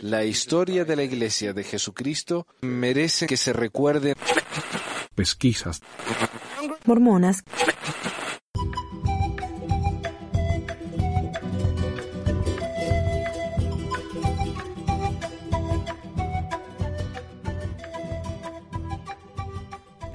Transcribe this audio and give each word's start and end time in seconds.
La 0.00 0.24
historia 0.24 0.84
de 0.84 0.96
la 0.96 1.02
Iglesia 1.02 1.52
de 1.52 1.64
Jesucristo 1.64 2.46
merece 2.62 3.26
que 3.26 3.36
se 3.36 3.52
recuerde. 3.52 4.14
Pesquisas. 5.14 5.80
Mormonas. 6.84 7.44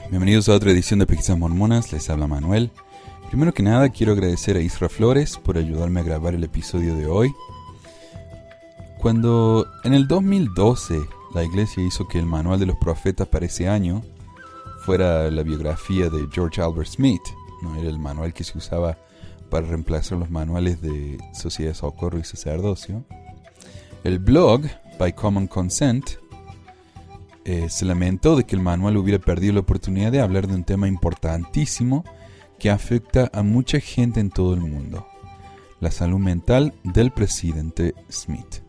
Bienvenidos 0.10 0.50
a 0.50 0.54
otra 0.54 0.72
edición 0.72 1.00
de 1.00 1.06
Pesquisas 1.06 1.38
Mormonas, 1.38 1.92
les 1.92 2.10
habla 2.10 2.26
Manuel. 2.26 2.72
Primero 3.28 3.54
que 3.54 3.64
nada 3.64 3.90
quiero 3.90 4.14
agradecer 4.14 4.56
a 4.56 4.62
Isra 4.62 4.88
Flores 4.88 5.38
por 5.38 5.58
ayudarme 5.58 6.00
a 6.00 6.04
grabar 6.04 6.34
el 6.34 6.44
episodio 6.44 6.96
de 6.96 7.06
hoy. 7.06 7.34
Cuando 9.06 9.68
en 9.84 9.94
el 9.94 10.08
2012 10.08 11.00
la 11.36 11.44
iglesia 11.44 11.84
hizo 11.84 12.08
que 12.08 12.18
el 12.18 12.26
manual 12.26 12.60
de 12.60 12.66
los 12.66 12.76
profetas 12.78 13.28
para 13.28 13.46
ese 13.46 13.70
año 13.70 14.02
fuera 14.80 15.30
la 15.30 15.44
biografía 15.44 16.10
de 16.10 16.28
George 16.32 16.60
Albert 16.60 16.90
Smith, 16.90 17.22
no 17.62 17.76
era 17.76 17.88
el 17.88 18.00
manual 18.00 18.34
que 18.34 18.44
se 18.44 18.58
usaba 18.58 18.98
para 19.52 19.68
reemplazar 19.68 20.18
los 20.18 20.32
manuales 20.32 20.82
de 20.82 21.20
Sociedad 21.36 21.74
de 21.74 21.76
Socorro 21.76 22.18
y 22.18 22.24
Sacerdocio, 22.24 23.06
el 24.04 24.18
blog 24.18 24.64
By 24.98 25.14
Common 25.14 25.46
Consent 25.46 26.14
eh, 27.44 27.70
se 27.70 27.86
lamentó 27.86 28.36
de 28.36 28.46
que 28.46 28.56
el 28.56 28.64
manual 28.64 28.98
hubiera 28.98 29.24
perdido 29.24 29.54
la 29.54 29.60
oportunidad 29.60 30.12
de 30.12 30.22
hablar 30.22 30.48
de 30.48 30.56
un 30.56 30.64
tema 30.64 30.88
importantísimo 30.88 32.04
que 32.58 32.72
afecta 32.72 33.30
a 33.34 33.44
mucha 33.44 33.80
gente 33.80 34.20
en 34.20 34.32
todo 34.32 34.56
el 34.56 34.62
mundo, 34.62 35.06
la 35.80 35.92
salud 35.92 36.18
mental 36.18 36.74
del 36.84 37.12
presidente 37.12 37.94
Smith. 38.10 38.65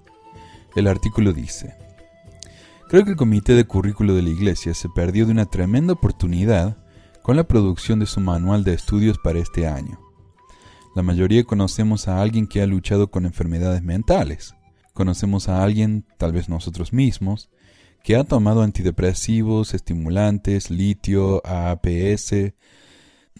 El 0.76 0.88
artículo 0.88 1.32
dice, 1.32 1.74
Creo 2.88 3.04
que 3.04 3.10
el 3.10 3.16
comité 3.16 3.54
de 3.54 3.64
currículo 3.64 4.14
de 4.14 4.20
la 4.20 4.28
iglesia 4.28 4.74
se 4.74 4.90
perdió 4.90 5.24
de 5.24 5.32
una 5.32 5.46
tremenda 5.46 5.95
oportunidad 5.95 6.76
con 7.23 7.34
la 7.34 7.48
producción 7.48 7.98
de 7.98 8.04
su 8.06 8.20
manual 8.20 8.62
de 8.62 8.74
estudios 8.74 9.18
para 9.18 9.38
este 9.38 9.66
año. 9.66 9.98
La 10.95 11.02
mayoría 11.02 11.45
conocemos 11.45 12.09
a 12.09 12.20
alguien 12.20 12.46
que 12.46 12.60
ha 12.60 12.66
luchado 12.66 13.10
con 13.10 13.24
enfermedades 13.24 13.82
mentales. 13.82 14.54
Conocemos 14.92 15.48
a 15.48 15.64
alguien, 15.64 16.04
tal 16.18 16.32
vez 16.32 16.48
nosotros 16.51 16.92
mismos, 16.92 17.48
que 18.04 18.14
ha 18.14 18.24
tomado 18.24 18.60
antidepresivos, 18.60 19.73
estimulantes, 19.73 20.70
litio, 20.70 21.40
AAPS. 21.45 22.52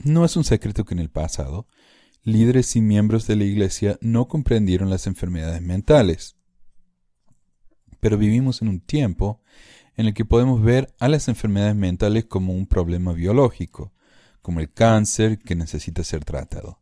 No 0.03 0.25
es 0.25 0.37
un 0.37 0.45
secreto 0.45 0.87
que 0.87 0.95
en 0.95 1.01
el 1.01 1.11
pasado, 1.11 1.67
líderes 2.25 2.75
y 2.77 2.81
miembros 2.81 3.27
de 3.27 3.37
la 3.37 3.45
Iglesia 3.45 3.99
no 4.01 4.27
comprendieron 4.27 4.89
las 4.89 5.07
enfermedades 5.07 5.61
mentales. 5.61 6.37
Pero 8.07 8.19
vivimos 8.19 8.63
en 8.63 8.69
un 8.69 8.79
tiempo 8.79 9.43
en 9.97 10.07
el 10.07 10.15
que 10.15 10.25
podemos 10.25 10.63
ver 10.63 10.95
a 11.01 11.09
las 11.09 11.27
enfermedades 11.27 11.75
mentales 11.75 12.25
como 12.25 12.53
un 12.53 12.69
problema 12.69 13.13
biológico, 13.13 13.93
como 14.43 14.61
el 14.61 14.73
cáncer 14.73 15.41
que 15.41 15.57
necesita 15.57 16.05
ser 16.05 16.25
tratado. 16.25 16.79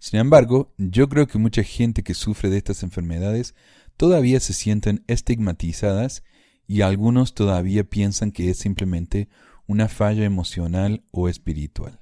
Sin 0.00 0.18
embargo, 0.18 0.74
yo 0.76 1.08
creo 1.08 1.28
que 1.28 1.38
mucha 1.38 1.62
gente 1.62 2.02
que 2.02 2.12
sufre 2.12 2.50
de 2.50 2.56
estas 2.56 2.82
enfermedades 2.82 3.54
todavía 3.96 4.40
se 4.40 4.52
sienten 4.52 5.04
estigmatizadas 5.06 6.24
y 6.66 6.80
algunos 6.80 7.34
todavía 7.34 7.84
piensan 7.84 8.32
que 8.32 8.50
es 8.50 8.58
simplemente 8.58 9.28
una 9.68 9.86
falla 9.86 10.24
emocional 10.24 11.04
o 11.12 11.28
espiritual. 11.28 12.00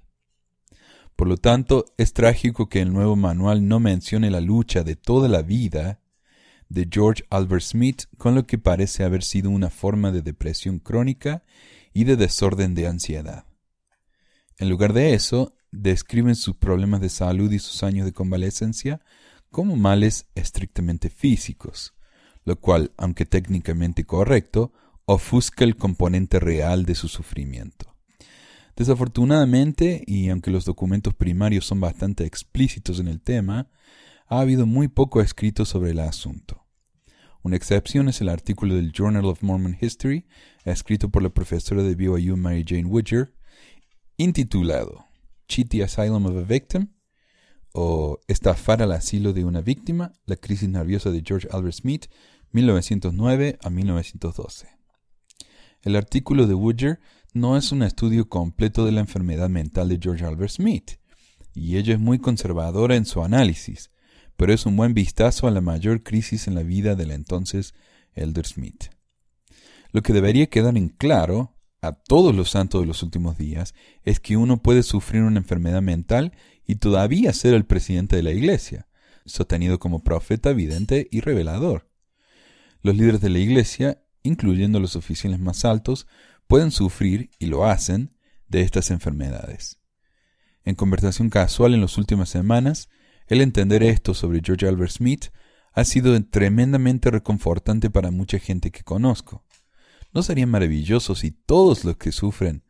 Por 1.14 1.28
lo 1.28 1.36
tanto, 1.36 1.84
es 1.98 2.14
trágico 2.14 2.70
que 2.70 2.80
el 2.80 2.90
nuevo 2.90 3.16
manual 3.16 3.68
no 3.68 3.80
mencione 3.80 4.30
la 4.30 4.40
lucha 4.40 4.82
de 4.82 4.96
toda 4.96 5.28
la 5.28 5.42
vida 5.42 6.01
de 6.72 6.88
George 6.90 7.22
Albert 7.28 7.62
Smith 7.62 8.04
con 8.16 8.34
lo 8.34 8.46
que 8.46 8.56
parece 8.56 9.04
haber 9.04 9.22
sido 9.22 9.50
una 9.50 9.68
forma 9.68 10.10
de 10.10 10.22
depresión 10.22 10.78
crónica 10.78 11.44
y 11.92 12.04
de 12.04 12.16
desorden 12.16 12.74
de 12.74 12.86
ansiedad. 12.86 13.44
En 14.56 14.70
lugar 14.70 14.94
de 14.94 15.12
eso, 15.12 15.54
describen 15.70 16.34
sus 16.34 16.56
problemas 16.56 17.02
de 17.02 17.10
salud 17.10 17.52
y 17.52 17.58
sus 17.58 17.82
años 17.82 18.06
de 18.06 18.12
convalecencia 18.12 19.02
como 19.50 19.76
males 19.76 20.30
estrictamente 20.34 21.10
físicos, 21.10 21.94
lo 22.44 22.58
cual, 22.58 22.92
aunque 22.96 23.26
técnicamente 23.26 24.04
correcto, 24.04 24.72
ofusca 25.04 25.64
el 25.64 25.76
componente 25.76 26.40
real 26.40 26.86
de 26.86 26.94
su 26.94 27.08
sufrimiento. 27.08 27.94
Desafortunadamente, 28.76 30.02
y 30.06 30.30
aunque 30.30 30.50
los 30.50 30.64
documentos 30.64 31.12
primarios 31.12 31.66
son 31.66 31.80
bastante 31.80 32.24
explícitos 32.24 32.98
en 32.98 33.08
el 33.08 33.20
tema, 33.20 33.68
ha 34.26 34.40
habido 34.40 34.64
muy 34.64 34.88
poco 34.88 35.20
escrito 35.20 35.66
sobre 35.66 35.90
el 35.90 35.98
asunto. 35.98 36.61
Una 37.44 37.56
excepción 37.56 38.08
es 38.08 38.20
el 38.20 38.28
artículo 38.28 38.76
del 38.76 38.92
Journal 38.92 39.24
of 39.24 39.42
Mormon 39.42 39.76
History, 39.80 40.26
escrito 40.64 41.08
por 41.08 41.24
la 41.24 41.30
profesora 41.30 41.82
de 41.82 41.96
BYU 41.96 42.36
Mary 42.36 42.64
Jane 42.66 42.84
Woodger, 42.84 43.34
intitulado 44.16 45.06
Chitty 45.48 45.82
Asylum 45.82 46.26
of 46.26 46.36
a 46.36 46.42
Victim, 46.42 46.88
o 47.72 48.20
Estafar 48.28 48.80
al 48.82 48.92
asilo 48.92 49.32
de 49.32 49.44
una 49.44 49.60
víctima, 49.60 50.12
la 50.24 50.36
crisis 50.36 50.68
nerviosa 50.68 51.10
de 51.10 51.22
George 51.26 51.48
Albert 51.50 51.74
Smith, 51.74 52.06
1909 52.52 53.58
a 53.60 53.70
1912. 53.70 54.68
El 55.82 55.96
artículo 55.96 56.46
de 56.46 56.54
Woodger 56.54 57.00
no 57.32 57.56
es 57.56 57.72
un 57.72 57.82
estudio 57.82 58.28
completo 58.28 58.84
de 58.84 58.92
la 58.92 59.00
enfermedad 59.00 59.48
mental 59.48 59.88
de 59.88 59.98
George 60.00 60.24
Albert 60.24 60.52
Smith, 60.52 60.92
y 61.54 61.76
ella 61.76 61.94
es 61.94 62.00
muy 62.00 62.20
conservadora 62.20 62.94
en 62.94 63.04
su 63.04 63.24
análisis, 63.24 63.90
pero 64.42 64.54
es 64.54 64.66
un 64.66 64.74
buen 64.74 64.92
vistazo 64.92 65.46
a 65.46 65.52
la 65.52 65.60
mayor 65.60 66.02
crisis 66.02 66.48
en 66.48 66.56
la 66.56 66.64
vida 66.64 66.96
del 66.96 67.12
entonces 67.12 67.74
Elder 68.16 68.44
Smith. 68.44 68.86
Lo 69.92 70.02
que 70.02 70.12
debería 70.12 70.48
quedar 70.48 70.76
en 70.76 70.88
claro 70.88 71.54
a 71.80 71.92
todos 71.92 72.34
los 72.34 72.50
santos 72.50 72.80
de 72.80 72.88
los 72.88 73.04
últimos 73.04 73.38
días 73.38 73.72
es 74.02 74.18
que 74.18 74.36
uno 74.36 74.60
puede 74.60 74.82
sufrir 74.82 75.22
una 75.22 75.38
enfermedad 75.38 75.80
mental 75.80 76.32
y 76.66 76.74
todavía 76.74 77.32
ser 77.32 77.54
el 77.54 77.66
presidente 77.66 78.16
de 78.16 78.24
la 78.24 78.32
iglesia, 78.32 78.88
sostenido 79.26 79.78
como 79.78 80.02
profeta 80.02 80.52
vidente 80.52 81.06
y 81.12 81.20
revelador. 81.20 81.88
Los 82.80 82.96
líderes 82.96 83.20
de 83.20 83.30
la 83.30 83.38
Iglesia, 83.38 84.02
incluyendo 84.24 84.80
los 84.80 84.96
oficiales 84.96 85.38
más 85.38 85.64
altos, 85.64 86.08
pueden 86.48 86.72
sufrir, 86.72 87.30
y 87.38 87.46
lo 87.46 87.64
hacen, 87.64 88.16
de 88.48 88.62
estas 88.62 88.90
enfermedades. 88.90 89.78
En 90.64 90.74
conversación 90.74 91.30
casual 91.30 91.74
en 91.74 91.80
las 91.80 91.96
últimas 91.96 92.28
semanas, 92.28 92.88
el 93.32 93.40
entender 93.40 93.82
esto 93.82 94.12
sobre 94.12 94.42
George 94.44 94.68
Albert 94.68 94.92
Smith 94.92 95.24
ha 95.72 95.84
sido 95.84 96.22
tremendamente 96.26 97.10
reconfortante 97.10 97.88
para 97.88 98.10
mucha 98.10 98.38
gente 98.38 98.70
que 98.70 98.84
conozco. 98.84 99.42
¿No 100.12 100.22
sería 100.22 100.46
maravilloso 100.46 101.14
si 101.14 101.30
todos 101.30 101.82
los 101.86 101.96
que 101.96 102.12
sufren 102.12 102.62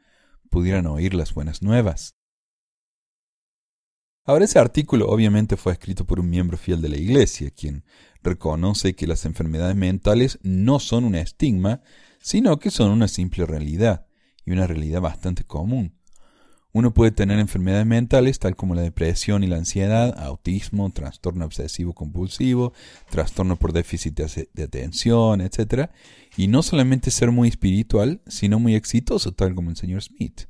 pudieran 0.50 0.86
oír 0.86 1.14
las 1.14 1.34
buenas 1.34 1.62
nuevas? 1.62 2.14
Ahora 4.24 4.44
ese 4.44 4.60
artículo 4.60 5.08
obviamente 5.08 5.56
fue 5.56 5.72
escrito 5.72 6.06
por 6.06 6.20
un 6.20 6.30
miembro 6.30 6.56
fiel 6.56 6.80
de 6.80 6.90
la 6.90 6.96
Iglesia, 6.96 7.50
quien 7.50 7.84
reconoce 8.22 8.94
que 8.94 9.08
las 9.08 9.24
enfermedades 9.24 9.74
mentales 9.74 10.38
no 10.42 10.78
son 10.78 11.02
un 11.02 11.16
estigma, 11.16 11.82
sino 12.20 12.60
que 12.60 12.70
son 12.70 12.92
una 12.92 13.08
simple 13.08 13.46
realidad, 13.46 14.06
y 14.44 14.52
una 14.52 14.68
realidad 14.68 15.00
bastante 15.00 15.42
común. 15.42 15.98
Uno 16.74 16.94
puede 16.94 17.10
tener 17.10 17.38
enfermedades 17.38 17.84
mentales 17.84 18.38
tal 18.38 18.56
como 18.56 18.74
la 18.74 18.80
depresión 18.80 19.44
y 19.44 19.46
la 19.46 19.56
ansiedad, 19.56 20.18
autismo, 20.18 20.90
trastorno 20.90 21.44
obsesivo 21.44 21.92
compulsivo, 21.92 22.72
trastorno 23.10 23.56
por 23.56 23.74
déficit 23.74 24.14
de 24.14 24.62
atención, 24.62 25.42
etc. 25.42 25.90
Y 26.36 26.48
no 26.48 26.62
solamente 26.62 27.10
ser 27.10 27.30
muy 27.30 27.48
espiritual, 27.48 28.22
sino 28.26 28.58
muy 28.58 28.74
exitoso, 28.74 29.32
tal 29.32 29.54
como 29.54 29.68
el 29.68 29.76
señor 29.76 30.02
Smith. 30.02 30.46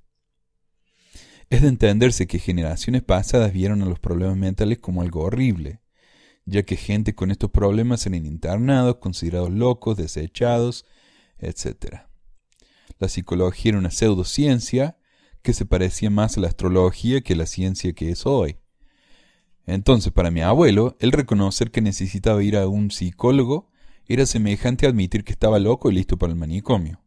Es 1.50 1.60
de 1.60 1.68
entenderse 1.68 2.28
que 2.28 2.38
generaciones 2.38 3.02
pasadas 3.02 3.52
vieron 3.52 3.82
a 3.82 3.86
los 3.86 3.98
problemas 3.98 4.36
mentales 4.36 4.78
como 4.78 5.02
algo 5.02 5.22
horrible, 5.22 5.80
ya 6.46 6.62
que 6.62 6.76
gente 6.76 7.16
con 7.16 7.32
estos 7.32 7.50
problemas 7.50 8.06
eran 8.06 8.26
internados, 8.26 8.98
considerados 8.98 9.50
locos, 9.50 9.96
desechados, 9.96 10.86
etc. 11.38 12.04
La 13.00 13.08
psicología 13.08 13.70
era 13.70 13.78
una 13.78 13.90
pseudociencia 13.90 14.96
que 15.42 15.52
se 15.52 15.66
parecía 15.66 16.10
más 16.10 16.36
a 16.36 16.40
la 16.40 16.48
astrología 16.48 17.20
que 17.20 17.34
a 17.34 17.36
la 17.36 17.46
ciencia 17.46 17.92
que 17.92 18.10
es 18.10 18.26
hoy. 18.26 18.56
Entonces, 19.66 20.12
para 20.12 20.30
mi 20.30 20.40
abuelo, 20.40 20.96
el 21.00 21.12
reconocer 21.12 21.70
que 21.70 21.80
necesitaba 21.80 22.42
ir 22.42 22.56
a 22.56 22.66
un 22.66 22.90
psicólogo 22.90 23.70
era 24.06 24.26
semejante 24.26 24.86
a 24.86 24.88
admitir 24.88 25.24
que 25.24 25.32
estaba 25.32 25.58
loco 25.58 25.90
y 25.90 25.94
listo 25.94 26.18
para 26.18 26.32
el 26.32 26.38
manicomio. 26.38 27.00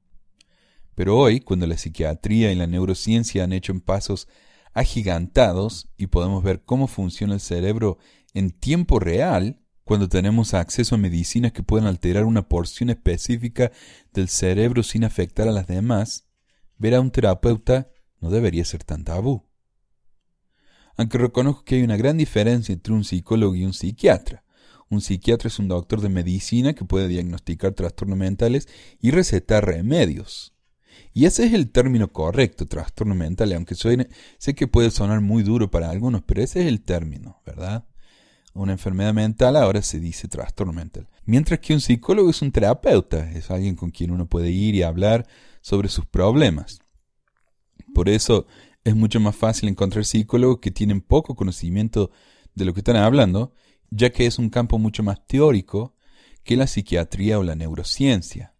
Pero 0.96 1.18
hoy, 1.18 1.42
cuando 1.42 1.68
la 1.68 1.78
psiquiatría 1.78 2.52
y 2.52 2.56
la 2.56 2.68
neurociencia 2.68 3.44
han 3.44 3.52
hecho 3.52 3.78
pasos 3.82 4.28
agigantados 4.74 5.90
y 5.98 6.08
podemos 6.08 6.44
ver 6.44 6.64
cómo 6.64 6.88
funciona 6.88 7.34
el 7.34 7.40
cerebro 7.42 7.98
en 8.34 8.52
tiempo 8.52 9.00
real, 9.00 9.62
cuando 9.84 10.10
tenemos 10.10 10.54
acceso 10.54 10.96
a 10.96 10.98
medicinas 10.98 11.52
que 11.52 11.64
pueden 11.64 11.88
alterar 11.88 12.26
una 12.26 12.48
porción 12.48 12.90
específica 12.90 13.72
del 14.14 14.30
cerebro 14.30 14.82
sin 14.82 15.04
afectar 15.04 15.48
a 15.48 15.52
las 15.52 15.68
demás, 15.68 16.26
ver 16.78 16.96
a 16.96 17.02
un 17.02 17.12
terapeuta 17.12 17.90
no 18.26 18.32
debería 18.32 18.66
ser 18.66 18.84
tan 18.84 19.04
tabú. 19.04 19.44
Aunque 20.98 21.20
reconozco 21.20 21.64
que 21.64 21.76
hay 21.76 21.84
una 21.84 21.96
gran 21.96 22.18
diferencia 22.18 22.74
entre 22.74 22.94
un 22.94 23.04
psicólogo 23.04 23.54
y 23.54 23.66
un 23.66 23.74
psiquiatra. 23.74 24.44
Un 24.90 25.02
psiquiatra 25.02 25.48
es 25.48 25.60
un 25.60 25.68
doctor 25.68 26.02
de 26.02 26.10
medicina 26.10 26.74
que 26.74 26.86
puede 26.86 27.08
diagnosticar 27.08 27.74
trastornos 27.74 28.18
mentales 28.18 28.68
y 29.00 29.12
recetar 29.12 29.64
remedios. 29.64 30.56
Y 31.14 31.26
ese 31.26 31.46
es 31.46 31.54
el 31.54 31.70
término 31.70 32.12
correcto, 32.12 32.66
trastorno 32.66 33.14
mental, 33.14 33.54
aunque 33.54 33.76
sé 33.76 34.56
que 34.56 34.68
puede 34.68 34.90
sonar 34.90 35.22
muy 35.22 35.44
duro 35.44 35.70
para 35.70 35.92
algunos, 35.92 36.24
pero 36.24 36.42
ese 36.42 36.62
es 36.62 36.66
el 36.66 36.82
término, 36.82 37.42
¿verdad? 37.46 37.86
Una 38.56 38.72
enfermedad 38.72 39.14
mental 39.14 39.56
ahora 39.56 39.84
se 39.84 40.00
dice 40.00 40.28
trastorno 40.28 40.74
mental. 40.74 41.10
Mientras 41.26 41.60
que 41.60 41.76
un 41.76 41.82
psicólogo 41.82 42.32
es 42.32 42.42
un 42.42 42.52
terapeuta, 42.52 43.30
es 43.34 43.52
alguien 43.52 43.76
con 43.76 43.92
quien 43.92 44.10
uno 44.10 44.26
puede 44.26 44.50
ir 44.50 44.74
y 44.74 44.82
hablar 44.82 45.28
sobre 45.62 45.90
sus 45.90 46.08
problemas. 46.08 46.80
Por 47.96 48.10
eso 48.10 48.46
es 48.84 48.94
mucho 48.94 49.22
más 49.22 49.38
fácil 49.38 49.70
encontrar 49.70 50.04
psicólogos 50.04 50.60
que 50.60 50.70
tienen 50.70 51.00
poco 51.00 51.34
conocimiento 51.34 52.12
de 52.54 52.66
lo 52.66 52.74
que 52.74 52.82
están 52.82 52.98
hablando, 52.98 53.54
ya 53.90 54.10
que 54.10 54.26
es 54.26 54.38
un 54.38 54.50
campo 54.50 54.78
mucho 54.78 55.02
más 55.02 55.26
teórico 55.26 55.96
que 56.44 56.58
la 56.58 56.68
psiquiatría 56.68 57.40
o 57.40 57.44
la 57.44 57.56
neurociencia. 57.56 58.54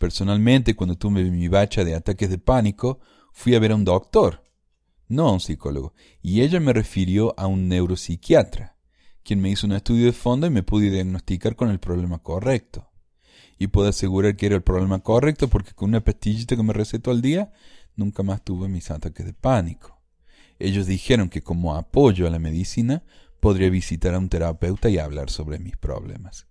Personalmente, 0.00 0.74
cuando 0.74 0.96
tuve 0.96 1.22
mi 1.30 1.46
bacha 1.46 1.84
de 1.84 1.94
ataques 1.94 2.28
de 2.28 2.38
pánico, 2.38 2.98
fui 3.32 3.54
a 3.54 3.60
ver 3.60 3.70
a 3.70 3.76
un 3.76 3.84
doctor, 3.84 4.42
no 5.06 5.28
a 5.28 5.32
un 5.32 5.40
psicólogo, 5.40 5.94
y 6.20 6.40
ella 6.40 6.58
me 6.58 6.72
refirió 6.72 7.38
a 7.38 7.46
un 7.46 7.68
neuropsiquiatra, 7.68 8.76
quien 9.22 9.40
me 9.40 9.48
hizo 9.48 9.68
un 9.68 9.74
estudio 9.74 10.06
de 10.06 10.12
fondo 10.12 10.48
y 10.48 10.50
me 10.50 10.64
pude 10.64 10.90
diagnosticar 10.90 11.54
con 11.54 11.70
el 11.70 11.78
problema 11.78 12.18
correcto. 12.18 12.90
Y 13.58 13.68
puedo 13.68 13.88
asegurar 13.88 14.34
que 14.34 14.46
era 14.46 14.56
el 14.56 14.62
problema 14.62 14.98
correcto 14.98 15.46
porque 15.46 15.72
con 15.72 15.90
una 15.90 16.00
pastillita 16.00 16.56
que 16.56 16.64
me 16.64 16.72
recetó 16.72 17.12
al 17.12 17.22
día, 17.22 17.52
nunca 17.96 18.22
más 18.22 18.44
tuve 18.44 18.68
mis 18.68 18.90
ataques 18.90 19.26
de 19.26 19.32
pánico. 19.32 20.00
Ellos 20.58 20.86
dijeron 20.86 21.28
que 21.28 21.42
como 21.42 21.74
apoyo 21.74 22.26
a 22.26 22.30
la 22.30 22.38
medicina, 22.38 23.02
podría 23.40 23.70
visitar 23.70 24.14
a 24.14 24.18
un 24.18 24.28
terapeuta 24.28 24.88
y 24.88 24.98
hablar 24.98 25.30
sobre 25.30 25.58
mis 25.58 25.76
problemas. 25.76 26.46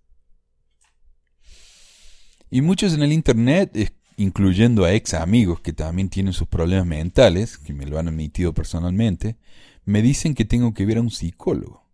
Y 2.50 2.62
muchos 2.62 2.94
en 2.94 3.02
el 3.02 3.12
Internet, 3.12 3.92
incluyendo 4.16 4.84
a 4.84 4.92
ex 4.92 5.14
amigos 5.14 5.60
que 5.60 5.72
también 5.72 6.08
tienen 6.08 6.32
sus 6.32 6.46
problemas 6.46 6.86
mentales, 6.86 7.58
que 7.58 7.74
me 7.74 7.86
lo 7.86 7.98
han 7.98 8.08
admitido 8.08 8.54
personalmente, 8.54 9.36
me 9.84 10.00
dicen 10.00 10.34
que 10.34 10.44
tengo 10.44 10.72
que 10.72 10.86
ver 10.86 10.98
a 10.98 11.00
un 11.00 11.10
psicólogo. 11.10 11.84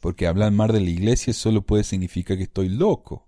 Porque 0.00 0.26
hablar 0.26 0.52
mal 0.52 0.72
de 0.72 0.80
la 0.80 0.90
iglesia 0.90 1.32
solo 1.32 1.62
puede 1.62 1.84
significar 1.84 2.36
que 2.36 2.42
estoy 2.42 2.68
loco. 2.68 3.26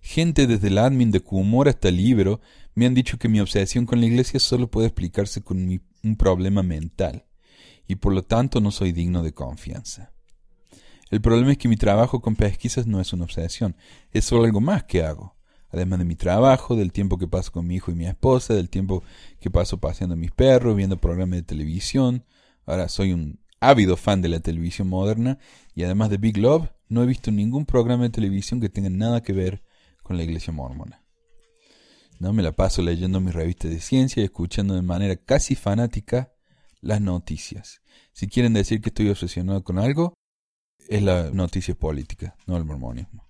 Gente 0.00 0.46
desde 0.46 0.68
el 0.68 0.78
admin 0.78 1.10
de 1.10 1.20
Kumor 1.20 1.68
hasta 1.68 1.88
el 1.88 1.96
libro 1.96 2.40
me 2.78 2.86
han 2.86 2.94
dicho 2.94 3.18
que 3.18 3.28
mi 3.28 3.40
obsesión 3.40 3.84
con 3.84 4.00
la 4.00 4.06
iglesia 4.06 4.40
solo 4.40 4.70
puede 4.70 4.86
explicarse 4.86 5.42
con 5.42 5.58
un 5.58 6.16
problema 6.16 6.62
mental, 6.62 7.26
y 7.86 7.96
por 7.96 8.14
lo 8.14 8.24
tanto 8.24 8.60
no 8.60 8.70
soy 8.70 8.92
digno 8.92 9.22
de 9.22 9.34
confianza. 9.34 10.12
El 11.10 11.20
problema 11.20 11.52
es 11.52 11.58
que 11.58 11.68
mi 11.68 11.76
trabajo 11.76 12.20
con 12.20 12.36
pesquisas 12.36 12.86
no 12.86 13.00
es 13.00 13.12
una 13.12 13.24
obsesión, 13.24 13.76
es 14.12 14.24
solo 14.24 14.44
algo 14.44 14.60
más 14.60 14.84
que 14.84 15.02
hago 15.02 15.38
además 15.70 15.98
de 15.98 16.04
mi 16.04 16.16
trabajo, 16.16 16.76
del 16.76 16.92
tiempo 16.92 17.18
que 17.18 17.28
paso 17.28 17.52
con 17.52 17.66
mi 17.66 17.76
hijo 17.76 17.90
y 17.90 17.94
mi 17.94 18.06
esposa, 18.06 18.54
del 18.54 18.70
tiempo 18.70 19.02
que 19.40 19.50
paso 19.50 19.78
paseando 19.78 20.14
a 20.14 20.16
mis 20.16 20.30
perros, 20.30 20.76
viendo 20.76 20.98
programas 20.98 21.38
de 21.38 21.42
televisión. 21.42 22.24
Ahora 22.66 22.88
soy 22.88 23.12
un 23.12 23.40
ávido 23.60 23.96
fan 23.96 24.22
de 24.22 24.28
la 24.28 24.40
televisión 24.40 24.88
moderna 24.88 25.38
y 25.74 25.82
además 25.82 26.10
de 26.10 26.18
Big 26.18 26.38
Love, 26.38 26.70
no 26.88 27.02
he 27.02 27.06
visto 27.06 27.30
ningún 27.30 27.66
programa 27.66 28.04
de 28.04 28.10
televisión 28.10 28.60
que 28.60 28.68
tenga 28.68 28.90
nada 28.90 29.22
que 29.22 29.32
ver 29.32 29.62
con 30.02 30.16
la 30.16 30.22
iglesia 30.22 30.52
mormona. 30.52 31.02
No 32.18 32.32
me 32.32 32.42
la 32.42 32.52
paso 32.52 32.82
leyendo 32.82 33.20
mis 33.20 33.34
revistas 33.34 33.70
de 33.70 33.80
ciencia 33.80 34.20
y 34.20 34.24
escuchando 34.24 34.74
de 34.74 34.82
manera 34.82 35.16
casi 35.16 35.54
fanática 35.54 36.32
las 36.80 37.00
noticias. 37.00 37.80
Si 38.12 38.26
quieren 38.26 38.54
decir 38.54 38.80
que 38.80 38.88
estoy 38.88 39.08
obsesionado 39.08 39.62
con 39.62 39.78
algo, 39.78 40.14
es 40.88 41.02
la 41.02 41.30
noticia 41.30 41.74
política, 41.74 42.36
no 42.46 42.56
el 42.56 42.64
mormonismo. 42.64 43.28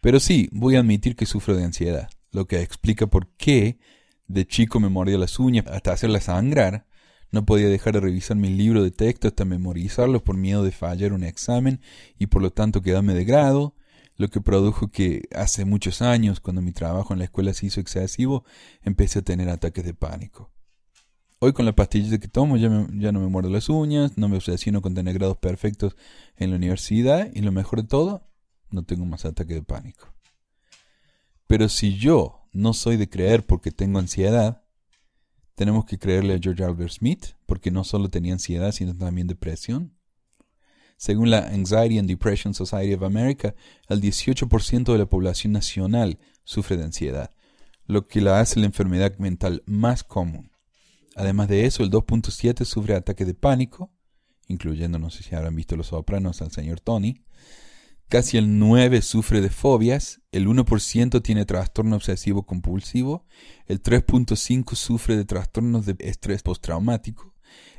Pero 0.00 0.18
sí, 0.18 0.48
voy 0.52 0.76
a 0.76 0.80
admitir 0.80 1.14
que 1.14 1.26
sufro 1.26 1.54
de 1.56 1.64
ansiedad, 1.64 2.08
lo 2.32 2.46
que 2.46 2.62
explica 2.62 3.06
por 3.06 3.28
qué 3.36 3.78
de 4.26 4.46
chico 4.46 4.80
me 4.80 4.88
mordía 4.88 5.18
las 5.18 5.38
uñas 5.38 5.66
hasta 5.66 5.92
hacerlas 5.92 6.24
sangrar. 6.24 6.86
No 7.32 7.44
podía 7.44 7.68
dejar 7.68 7.94
de 7.94 8.00
revisar 8.00 8.36
mis 8.36 8.50
libros 8.50 8.82
de 8.82 8.90
texto 8.90 9.28
hasta 9.28 9.44
memorizarlos 9.44 10.22
por 10.22 10.36
miedo 10.36 10.64
de 10.64 10.72
fallar 10.72 11.12
un 11.12 11.22
examen 11.22 11.80
y 12.18 12.26
por 12.26 12.42
lo 12.42 12.50
tanto 12.50 12.82
quedarme 12.82 13.14
de 13.14 13.24
grado, 13.24 13.74
lo 14.20 14.28
que 14.28 14.42
produjo 14.42 14.90
que 14.90 15.22
hace 15.34 15.64
muchos 15.64 16.02
años, 16.02 16.40
cuando 16.40 16.60
mi 16.60 16.72
trabajo 16.72 17.14
en 17.14 17.20
la 17.20 17.24
escuela 17.24 17.54
se 17.54 17.64
hizo 17.64 17.80
excesivo, 17.80 18.44
empecé 18.82 19.20
a 19.20 19.22
tener 19.22 19.48
ataques 19.48 19.82
de 19.82 19.94
pánico. 19.94 20.52
Hoy 21.38 21.54
con 21.54 21.64
la 21.64 21.74
pastillita 21.74 22.18
que 22.18 22.28
tomo 22.28 22.58
ya, 22.58 22.68
ya 22.92 23.12
no 23.12 23.20
me 23.20 23.28
muerdo 23.28 23.48
las 23.48 23.70
uñas, 23.70 24.18
no 24.18 24.28
me 24.28 24.36
obsesiono 24.36 24.82
con 24.82 24.92
tener 24.92 25.14
grados 25.14 25.38
perfectos 25.38 25.96
en 26.36 26.50
la 26.50 26.56
universidad 26.56 27.30
y 27.32 27.40
lo 27.40 27.50
mejor 27.50 27.80
de 27.80 27.88
todo, 27.88 28.28
no 28.68 28.84
tengo 28.84 29.06
más 29.06 29.24
ataque 29.24 29.54
de 29.54 29.62
pánico. 29.62 30.12
Pero 31.46 31.70
si 31.70 31.96
yo 31.96 32.46
no 32.52 32.74
soy 32.74 32.98
de 32.98 33.08
creer 33.08 33.46
porque 33.46 33.70
tengo 33.70 33.98
ansiedad, 33.98 34.66
tenemos 35.54 35.86
que 35.86 35.98
creerle 35.98 36.34
a 36.34 36.38
George 36.38 36.62
Albert 36.62 36.92
Smith 36.92 37.26
porque 37.46 37.70
no 37.70 37.84
solo 37.84 38.10
tenía 38.10 38.34
ansiedad, 38.34 38.72
sino 38.72 38.94
también 38.94 39.28
depresión. 39.28 39.96
Según 41.00 41.30
la 41.30 41.38
Anxiety 41.38 41.96
and 41.96 42.06
Depression 42.06 42.52
Society 42.52 42.92
of 42.92 43.04
America, 43.04 43.54
el 43.88 44.02
18% 44.02 44.92
de 44.92 44.98
la 44.98 45.06
población 45.06 45.54
nacional 45.54 46.18
sufre 46.44 46.76
de 46.76 46.84
ansiedad, 46.84 47.30
lo 47.86 48.06
que 48.06 48.20
la 48.20 48.38
hace 48.38 48.60
la 48.60 48.66
enfermedad 48.66 49.16
mental 49.16 49.62
más 49.64 50.04
común. 50.04 50.50
Además 51.16 51.48
de 51.48 51.64
eso, 51.64 51.82
el 51.82 51.90
2.7 51.90 52.66
sufre 52.66 52.94
ataque 52.94 53.24
de 53.24 53.32
pánico, 53.32 53.90
incluyendo, 54.46 54.98
no 54.98 55.08
sé 55.08 55.22
si 55.22 55.34
habrán 55.34 55.56
visto 55.56 55.74
los 55.74 55.86
sopranos 55.86 56.42
al 56.42 56.52
señor 56.52 56.80
Tony, 56.80 57.24
Casi 58.10 58.38
el 58.38 58.58
9 58.58 59.02
sufre 59.02 59.40
de 59.40 59.50
fobias, 59.50 60.20
el 60.32 60.48
1% 60.48 61.22
tiene 61.22 61.44
trastorno 61.44 61.94
obsesivo 61.94 62.44
compulsivo, 62.44 63.24
el 63.66 63.80
3.5 63.80 64.74
sufre 64.74 65.16
de 65.16 65.24
trastornos 65.24 65.86
de 65.86 65.94
estrés 66.00 66.42
postraumático, 66.42 67.29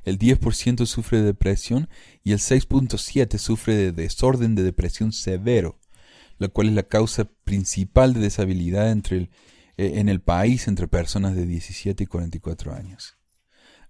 el 0.03 0.17
10% 0.17 0.85
sufre 0.85 1.19
de 1.19 1.25
depresión 1.25 1.89
y 2.23 2.31
el 2.31 2.39
6.7 2.39 3.37
sufre 3.37 3.75
de 3.75 3.91
desorden 3.91 4.55
de 4.55 4.63
depresión 4.63 5.11
severo, 5.11 5.79
la 6.37 6.47
cual 6.47 6.69
es 6.69 6.73
la 6.73 6.83
causa 6.83 7.25
principal 7.43 8.13
de 8.13 8.21
deshabilidad 8.21 8.91
entre 8.91 9.29
eh, 9.77 9.99
en 9.99 10.09
el 10.09 10.21
país 10.21 10.67
entre 10.67 10.87
personas 10.87 11.35
de 11.35 11.45
17 11.45 12.03
y 12.03 12.07
44 12.07 12.73
años. 12.73 13.17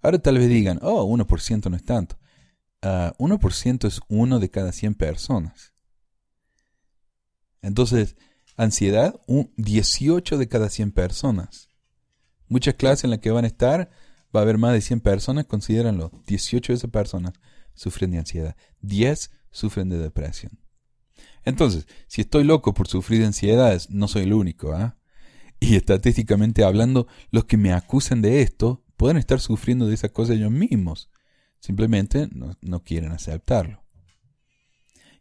Ahora 0.01 0.19
tal 0.19 0.37
vez 0.37 0.49
digan, 0.49 0.79
oh, 0.81 1.05
1% 1.05 1.69
no 1.69 1.75
es 1.75 1.83
tanto. 1.83 2.17
1% 2.81 3.83
ah, 3.83 3.87
es 3.87 4.01
uno 4.07 4.39
de 4.39 4.49
cada 4.49 4.71
100 4.71 4.95
personas. 4.95 5.73
Entonces, 7.61 8.15
ansiedad, 8.57 9.19
un 9.27 9.53
18 9.57 10.37
de 10.37 10.47
cada 10.47 10.69
100 10.69 10.91
personas. 10.91 11.69
Muchas 12.47 12.73
clases 12.73 13.03
en 13.03 13.11
las 13.11 13.19
que 13.19 13.31
van 13.31 13.45
a 13.45 13.47
estar, 13.47 13.91
va 14.35 14.41
a 14.41 14.43
haber 14.43 14.57
más 14.57 14.73
de 14.73 14.81
100 14.81 15.01
personas, 15.01 15.45
considéranlo. 15.45 16.11
18 16.27 16.73
de 16.73 16.77
esas 16.77 16.91
personas 16.91 17.33
sufren 17.73 18.11
de 18.11 18.19
ansiedad. 18.19 18.55
10 18.81 19.31
sufren 19.51 19.89
de 19.89 19.97
depresión. 19.97 20.59
Entonces, 21.43 21.87
si 22.07 22.21
estoy 22.21 22.43
loco 22.43 22.73
por 22.73 22.87
sufrir 22.87 23.19
de 23.19 23.27
ansiedades, 23.27 23.89
no 23.89 24.07
soy 24.07 24.23
el 24.23 24.33
único, 24.33 24.73
¿ah? 24.73 24.97
Y 25.59 25.75
estadísticamente 25.75 26.63
hablando, 26.63 27.07
los 27.29 27.45
que 27.45 27.57
me 27.57 27.73
acusan 27.73 28.21
de 28.21 28.41
esto 28.41 28.83
pueden 28.97 29.17
estar 29.17 29.39
sufriendo 29.39 29.87
de 29.87 29.93
esas 29.93 30.11
cosas 30.11 30.35
ellos 30.35 30.51
mismos. 30.51 31.09
Simplemente 31.59 32.27
no 32.61 32.83
quieren 32.83 33.11
aceptarlo. 33.11 33.83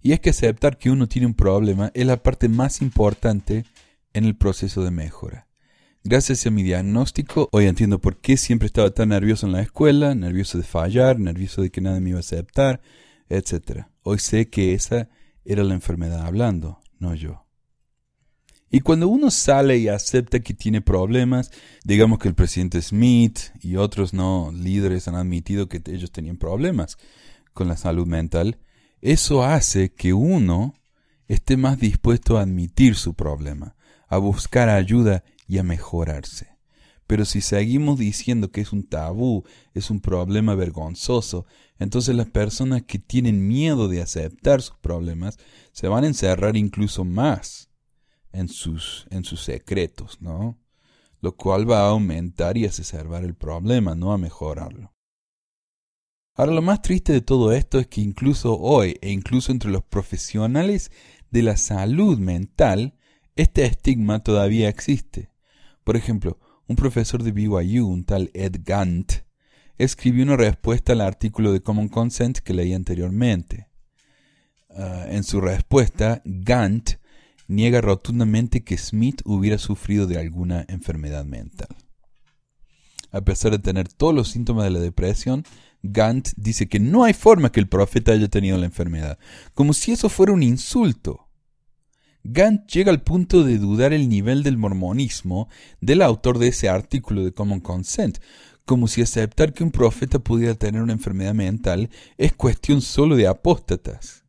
Y 0.00 0.12
es 0.12 0.21
que 0.21 0.31
aceptar 0.31 0.79
que 0.79 0.90
uno 0.90 1.09
tiene 1.09 1.26
un 1.26 1.35
problema 1.35 1.90
es 1.95 2.07
la 2.07 2.23
parte 2.23 2.49
más 2.49 2.81
importante 2.81 3.67
en 4.14 4.25
el 4.25 4.37
proceso 4.37 4.83
de 4.83 4.90
mejora. 4.90 5.50
Gracias 6.02 6.47
a 6.47 6.50
mi 6.50 6.62
diagnóstico, 6.62 7.50
hoy 7.52 7.66
entiendo 7.66 8.00
por 8.00 8.16
qué 8.16 8.38
siempre 8.38 8.64
estaba 8.64 8.90
tan 8.90 9.11
nervioso 9.11 9.45
en 9.45 9.52
la 9.52 9.61
escuela, 9.61 10.14
nervioso 10.14 10.57
de 10.57 10.64
fallar, 10.64 11.19
nervioso 11.21 11.61
de 11.61 11.69
que 11.71 11.83
nadie 11.83 12.00
me 12.00 12.11
iba 12.11 12.16
a 12.16 12.21
aceptar, 12.21 12.80
etc. 13.28 13.85
Hoy 14.02 14.19
sé 14.19 14.49
que 14.49 14.73
esa 14.73 15.11
era 15.45 15.62
la 15.62 15.75
enfermedad 15.75 16.25
hablando, 16.25 16.80
no 16.99 17.14
yo. 17.14 17.45
Y 18.71 18.80
cuando 18.80 19.09
uno 19.09 19.30
sale 19.30 19.76
y 19.76 19.88
acepta 19.88 20.40
que 20.40 20.54
tiene 20.54 20.80
problemas, 20.80 21.50
digamos 21.85 22.19
que 22.19 22.28
el 22.28 22.35
presidente 22.35 22.80
Smith 22.80 23.38
y 23.61 23.76
otros 23.76 24.14
no 24.14 24.52
líderes 24.54 25.07
han 25.07 25.16
admitido 25.16 25.69
que 25.69 25.83
ellos 25.85 26.11
tenían 26.11 26.38
problemas 26.38 26.97
con 27.52 27.69
la 27.69 27.76
salud 27.76 28.07
mental, 28.07 28.57
eso 29.02 29.45
hace 29.45 29.92
que 29.92 30.14
uno 30.14 30.73
esté 31.28 31.59
más 31.59 31.78
dispuesto 31.78 32.38
a 32.38 32.42
admitir 32.42 32.95
su 32.95 33.12
problema, 33.12 33.76
a 34.09 34.16
buscar 34.16 34.71
ayuda 34.71 35.25
y 35.50 35.59
a 35.59 35.64
mejorarse. 35.64 36.57
Pero 37.09 37.25
si 37.25 37.40
seguimos 37.40 37.99
diciendo 37.99 38.52
que 38.52 38.61
es 38.61 38.73
un 38.73 38.85
tabú, 38.85 39.42
es 39.75 39.90
un 39.90 40.00
problema 40.00 40.54
vergonzoso, 40.54 41.45
entonces 41.80 42.14
las 42.14 42.28
personas 42.28 42.85
que 42.85 43.00
tienen 43.00 43.49
miedo 43.49 43.88
de 43.88 44.00
aceptar 44.00 44.62
sus 44.62 44.76
problemas 44.76 45.38
se 45.73 45.88
van 45.88 46.04
a 46.04 46.07
encerrar 46.07 46.57
incluso 46.57 47.04
más 47.04 47.69
en 48.30 48.47
sus, 48.47 49.09
en 49.11 49.25
sus 49.25 49.42
secretos, 49.42 50.21
¿no? 50.21 50.57
Lo 51.21 51.37
cual 51.37 51.69
va 51.69 51.80
a 51.80 51.88
aumentar 51.88 52.57
y 52.57 52.64
exacerbar 52.64 53.25
el 53.25 53.35
problema, 53.35 53.97
no 53.97 54.12
a 54.12 54.19
mejorarlo. 54.19 54.95
Ahora, 56.35 56.52
lo 56.52 56.62
más 56.62 56.80
triste 56.80 57.12
de 57.12 57.23
todo 57.23 57.50
esto 57.50 57.80
es 57.80 57.88
que 57.88 58.00
incluso 58.00 58.57
hoy, 58.57 58.97
e 59.02 59.11
incluso 59.11 59.50
entre 59.50 59.73
los 59.73 59.83
profesionales 59.83 60.92
de 61.33 61.42
la 61.42 61.57
salud 61.57 62.21
mental, 62.21 62.95
este 63.35 63.64
estigma 63.64 64.23
todavía 64.23 64.69
existe. 64.69 65.30
Por 65.85 65.97
ejemplo, 65.97 66.39
un 66.67 66.77
profesor 66.77 67.23
de 67.23 67.33
BYU, 67.33 67.87
un 67.87 68.05
tal 68.05 68.31
Ed 68.35 68.57
Gant, 68.65 69.13
escribió 69.79 70.25
una 70.25 70.37
respuesta 70.37 70.93
al 70.93 71.01
artículo 71.01 71.53
de 71.53 71.63
Common 71.63 71.89
Consent 71.89 72.39
que 72.39 72.55
leí 72.55 72.75
anteriormente. 72.75 73.69
Ah, 74.71 75.07
en 75.09 75.25
su 75.25 75.41
respuesta, 75.41 76.23
Gant 76.25 77.01
niega 77.49 77.81
rotundamente 77.81 78.63
que 78.63 78.79
Smith 78.79 79.23
hubiera 79.25 79.59
sufrido 79.59 80.07
de 80.07 80.19
alguna 80.19 80.65
enfermedad 80.69 81.25
mental. 81.25 81.69
A 83.11 83.23
pesar 83.23 83.51
de 83.53 83.59
tener 83.59 83.89
todos 83.89 84.15
los 84.15 84.29
síntomas 84.29 84.65
de 84.65 84.71
la 84.71 84.79
depresión, 84.79 85.45
Gant 85.83 86.29
dice 86.37 86.69
que 86.69 86.79
no 86.79 87.05
hay 87.05 87.15
forma 87.15 87.51
que 87.51 87.59
el 87.59 87.69
profeta 87.69 88.13
haya 88.13 88.29
tenido 88.29 88.59
la 88.59 88.67
enfermedad, 88.67 89.19
como 89.55 89.73
si 89.73 89.93
eso 89.93 90.09
fuera 90.09 90.33
un 90.33 90.43
insulto. 90.43 91.30
Gant 92.23 92.67
llega 92.71 92.91
al 92.91 93.03
punto 93.03 93.45
de 93.45 93.59
dudar 93.59 93.93
el 93.93 94.09
nivel 94.09 94.43
del 94.43 94.59
mormonismo 94.59 95.49
del 95.81 96.03
autor 96.03 96.39
de 96.39 96.49
ese 96.49 96.69
artículo 96.69 97.25
de 97.25 97.33
Common 97.33 97.61
Consent, 97.61 98.19
como 98.67 98.89
si 98.89 99.03
aceptar 99.03 99.53
que 99.53 99.65
un 99.65 99.71
profeta 99.71 100.19
pudiera 100.19 100.55
tener 100.55 100.83
una 100.83 100.93
enfermedad 100.93 101.35
mental 101.35 101.91
es 102.19 102.33
cuestión 102.33 102.83
solo 102.83 103.17
de 103.17 103.27
apóstatas. 103.27 104.25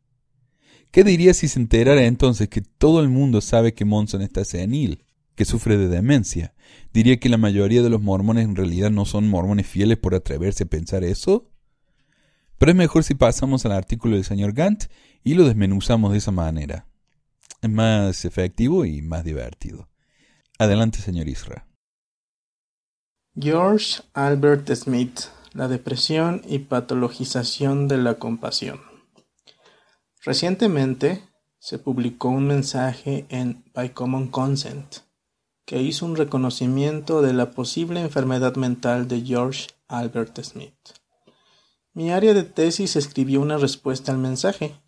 ¿Qué 0.90 1.04
diría 1.04 1.32
si 1.32 1.48
se 1.48 1.60
enterara 1.60 2.04
entonces 2.04 2.48
que 2.48 2.60
todo 2.60 3.00
el 3.00 3.08
mundo 3.08 3.40
sabe 3.40 3.72
que 3.72 3.84
Monson 3.84 4.20
está 4.20 4.44
senil, 4.44 5.04
que 5.34 5.44
sufre 5.44 5.76
de 5.76 5.88
demencia? 5.88 6.54
¿Diría 6.92 7.18
que 7.18 7.28
la 7.28 7.38
mayoría 7.38 7.82
de 7.82 7.90
los 7.90 8.02
mormones 8.02 8.44
en 8.44 8.56
realidad 8.56 8.90
no 8.90 9.04
son 9.04 9.28
mormones 9.28 9.66
fieles 9.66 9.96
por 9.98 10.14
atreverse 10.14 10.64
a 10.64 10.66
pensar 10.66 11.04
eso? 11.04 11.50
Pero 12.58 12.72
es 12.72 12.76
mejor 12.76 13.04
si 13.04 13.14
pasamos 13.14 13.64
al 13.64 13.72
artículo 13.72 14.16
del 14.16 14.24
señor 14.24 14.52
Gant 14.52 14.84
y 15.24 15.34
lo 15.34 15.44
desmenuzamos 15.44 16.12
de 16.12 16.18
esa 16.18 16.30
manera. 16.30 16.86
Más 17.62 18.24
efectivo 18.24 18.84
y 18.84 19.02
más 19.02 19.24
divertido. 19.24 19.88
Adelante, 20.58 20.98
señor 20.98 21.28
Isra. 21.28 21.66
George 23.38 24.02
Albert 24.14 24.72
Smith, 24.74 25.20
La 25.54 25.68
depresión 25.68 26.42
y 26.46 26.60
patologización 26.60 27.88
de 27.88 27.98
la 27.98 28.18
compasión. 28.18 28.80
Recientemente 30.24 31.22
se 31.58 31.78
publicó 31.78 32.28
un 32.28 32.46
mensaje 32.46 33.26
en 33.28 33.64
By 33.74 33.92
Common 33.92 34.28
Consent 34.28 34.98
que 35.64 35.80
hizo 35.80 36.06
un 36.06 36.16
reconocimiento 36.16 37.22
de 37.22 37.32
la 37.32 37.52
posible 37.52 38.00
enfermedad 38.00 38.56
mental 38.56 39.08
de 39.08 39.22
George 39.22 39.68
Albert 39.88 40.42
Smith. 40.42 40.74
Mi 41.94 42.10
área 42.10 42.34
de 42.34 42.42
tesis 42.42 42.96
escribió 42.96 43.40
una 43.40 43.58
respuesta 43.58 44.12
al 44.12 44.18
mensaje, 44.18 44.81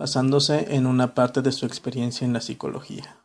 basándose 0.00 0.74
en 0.74 0.86
una 0.86 1.14
parte 1.14 1.42
de 1.42 1.52
su 1.52 1.66
experiencia 1.66 2.24
en 2.24 2.32
la 2.32 2.40
psicología. 2.40 3.22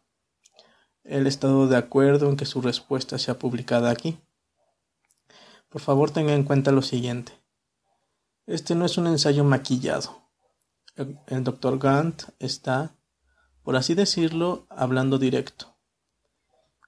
Él 1.05 1.25
estado 1.25 1.69
de 1.69 1.77
acuerdo 1.77 2.27
en 2.29 2.35
que 2.35 2.45
su 2.45 2.61
respuesta 2.61 3.17
sea 3.17 3.39
publicada 3.39 3.89
aquí. 3.89 4.19
Por 5.69 5.79
favor 5.79 6.11
tenga 6.11 6.33
en 6.33 6.43
cuenta 6.43 6.73
lo 6.73 6.81
siguiente. 6.81 7.31
Este 8.45 8.75
no 8.75 8.83
es 8.83 8.97
un 8.97 9.07
ensayo 9.07 9.45
maquillado 9.45 10.25
el 11.27 11.43
doctor 11.43 11.77
Gant 11.77 12.23
está, 12.39 12.95
por 13.63 13.75
así 13.75 13.95
decirlo, 13.95 14.65
hablando 14.69 15.17
directo. 15.17 15.77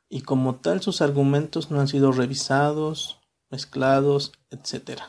Y 0.09 0.21
como 0.21 0.55
tal 0.55 0.81
sus 0.81 1.01
argumentos 1.01 1.71
no 1.71 1.81
han 1.81 1.89
sido 1.89 2.13
revisados, 2.13 3.19
mezclados, 3.49 4.31
etc. 4.49 5.01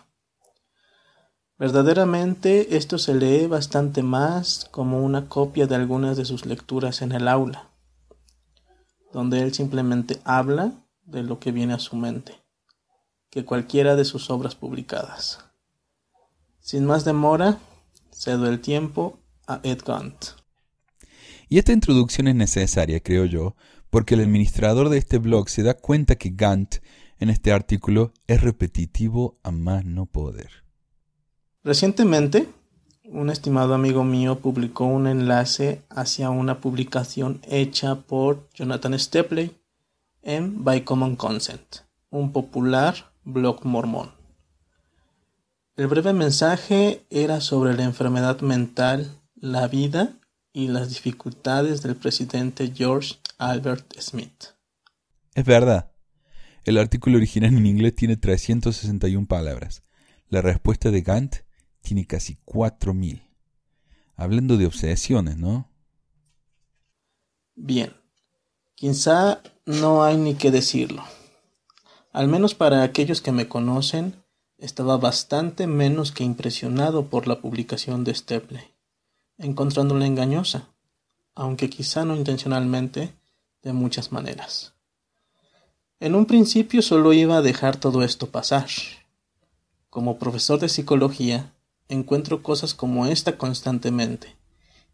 Verdaderamente 1.59 2.77
esto 2.77 2.99
se 2.99 3.15
lee 3.15 3.49
bastante 3.49 4.05
más 4.05 4.69
como 4.71 5.03
una 5.05 5.29
copia 5.29 5.67
de 5.67 5.75
algunas 5.75 6.17
de 6.17 6.25
sus 6.25 6.47
lecturas 6.47 7.03
en 7.03 7.11
el 7.11 7.27
aula, 7.27 7.69
donde 9.13 9.43
él 9.43 9.53
simplemente 9.53 10.21
habla 10.25 10.73
de 11.05 11.25
lo 11.25 11.41
que 11.41 11.51
viene 11.51 11.75
a 11.75 11.81
su 11.81 11.97
mente, 11.97 12.35
que 13.29 13.45
cualquiera 13.45 13.97
de 13.97 14.05
sus 14.05 14.31
obras 14.31 14.55
publicadas. 14.55 15.41
Sin 16.61 16.85
más 16.85 17.05
demora, 17.05 17.59
Cedo 18.13 18.49
el 18.49 18.61
tiempo 18.61 19.19
a 19.49 19.61
Ed 19.65 19.81
Gant. 19.85 20.27
Y 21.49 21.59
esta 21.59 21.73
introducción 21.73 22.29
es 22.29 22.37
necesaria, 22.37 23.01
creo 23.01 23.25
yo, 23.25 23.57
porque 23.91 24.15
el 24.15 24.21
administrador 24.21 24.91
de 24.91 24.99
este 24.99 25.19
blog 25.19 25.49
se 25.49 25.65
da 25.65 25.75
cuenta 25.75 26.15
que 26.17 26.31
Gant 26.31 26.77
en 27.19 27.31
este 27.31 27.53
artículo 27.53 28.13
es 28.29 28.43
repetitivo 28.43 29.41
a 29.43 29.51
más 29.51 29.85
no 29.85 30.07
poder. 30.07 30.68
Recientemente, 31.65 32.49
un 33.05 33.31
estimado 33.31 33.75
amigo 33.75 34.05
mío 34.05 34.39
publicó 34.39 34.85
un 34.85 35.07
enlace 35.07 35.83
hacia 35.89 36.31
una 36.31 36.61
publicación 36.61 37.41
hecha 37.49 37.97
por 38.03 38.49
Jonathan 38.55 38.99
Stepley 38.99 39.57
en 40.23 40.63
By 40.63 40.85
Common 40.85 41.17
Consent, 41.17 41.79
un 42.11 42.33
popular 42.33 43.13
blog 43.25 43.65
mormón. 43.65 44.13
El 45.77 45.87
breve 45.87 46.13
mensaje 46.13 47.07
era 47.11 47.41
sobre 47.41 47.75
la 47.75 47.85
enfermedad 47.85 48.41
mental, 48.41 49.21
la 49.35 49.69
vida 49.69 50.13
y 50.53 50.69
las 50.69 50.89
dificultades 50.89 51.83
del 51.83 51.97
presidente 51.97 52.73
George 52.75 53.17
Albert 53.39 53.99
Smith. 54.01 54.47
Es 55.35 55.45
verdad. 55.45 55.93
El 56.65 56.79
artículo 56.79 57.17
original 57.17 57.55
en 57.55 57.67
inglés 57.67 57.95
tiene 57.95 58.17
361 58.17 59.27
palabras. 59.27 59.83
La 60.29 60.43
respuesta 60.43 60.91
de 60.91 61.01
Gant 61.03 61.37
tiene 61.81 62.07
casi 62.07 62.37
4000. 62.45 63.23
Hablando 64.17 64.57
de 64.57 64.67
obsesiones, 64.67 65.37
¿no? 65.37 65.69
Bien. 67.55 67.93
Quizá 68.75 69.43
no 69.67 70.05
hay 70.05 70.17
ni 70.17 70.35
que 70.35 70.51
decirlo. 70.51 71.03
Al 72.13 72.29
menos 72.29 72.55
para 72.55 72.83
aquellos 72.83 73.21
que 73.21 73.33
me 73.33 73.49
conocen, 73.49 74.15
estaba 74.59 74.97
bastante 74.97 75.67
menos 75.67 76.13
que 76.13 76.25
impresionado 76.25 77.07
por 77.07 77.29
la 77.29 77.41
publicación 77.41 78.05
de 78.05 78.15
Stepley, 78.15 78.65
encontrándola 79.37 80.07
engañosa, 80.07 80.69
aunque 81.35 81.71
quizá 81.71 82.05
no 82.05 82.17
intencionalmente, 82.17 83.15
de 83.63 83.73
muchas 83.73 84.13
maneras. 84.13 84.75
En 86.01 86.15
un 86.15 86.27
principio 86.27 86.83
solo 86.83 87.13
iba 87.13 87.37
a 87.37 87.43
dejar 87.43 87.77
todo 87.77 88.03
esto 88.03 88.31
pasar. 88.31 88.69
Como 89.91 90.19
profesor 90.19 90.61
de 90.61 90.69
psicología, 90.69 91.53
encuentro 91.89 92.43
cosas 92.43 92.75
como 92.75 93.07
esta 93.07 93.39
constantemente, 93.39 94.37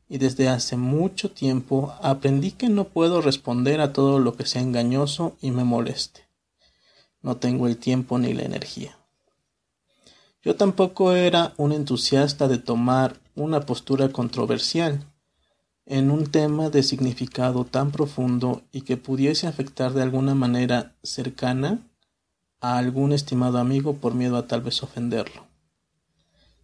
y 0.08 0.18
desde 0.18 0.48
hace 0.48 0.76
mucho 0.76 1.30
tiempo 1.30 1.94
aprendí 2.02 2.52
que 2.52 2.68
no 2.68 2.84
puedo 2.84 3.20
responder 3.20 3.80
a 3.80 3.92
todo 3.92 4.18
lo 4.18 4.36
que 4.36 4.46
sea 4.46 4.62
engañoso 4.62 5.36
y 5.40 5.50
me 5.50 5.64
moleste. 5.64 6.22
No 7.22 7.36
tengo 7.36 7.66
el 7.66 7.78
tiempo 7.78 8.18
ni 8.18 8.32
la 8.34 8.42
energía. 8.42 8.96
Yo 10.42 10.56
tampoco 10.56 11.12
era 11.12 11.54
un 11.56 11.72
entusiasta 11.72 12.48
de 12.48 12.58
tomar 12.58 13.18
una 13.34 13.60
postura 13.60 14.10
controversial 14.10 15.04
en 15.86 16.10
un 16.10 16.26
tema 16.26 16.70
de 16.70 16.82
significado 16.82 17.64
tan 17.64 17.90
profundo 17.90 18.62
y 18.70 18.82
que 18.82 18.96
pudiese 18.96 19.46
afectar 19.46 19.94
de 19.94 20.02
alguna 20.02 20.34
manera 20.34 20.94
cercana 21.02 21.80
a 22.60 22.78
algún 22.78 23.12
estimado 23.12 23.58
amigo 23.58 23.94
por 23.94 24.14
miedo 24.14 24.36
a 24.36 24.46
tal 24.46 24.60
vez 24.60 24.82
ofenderlo. 24.82 25.53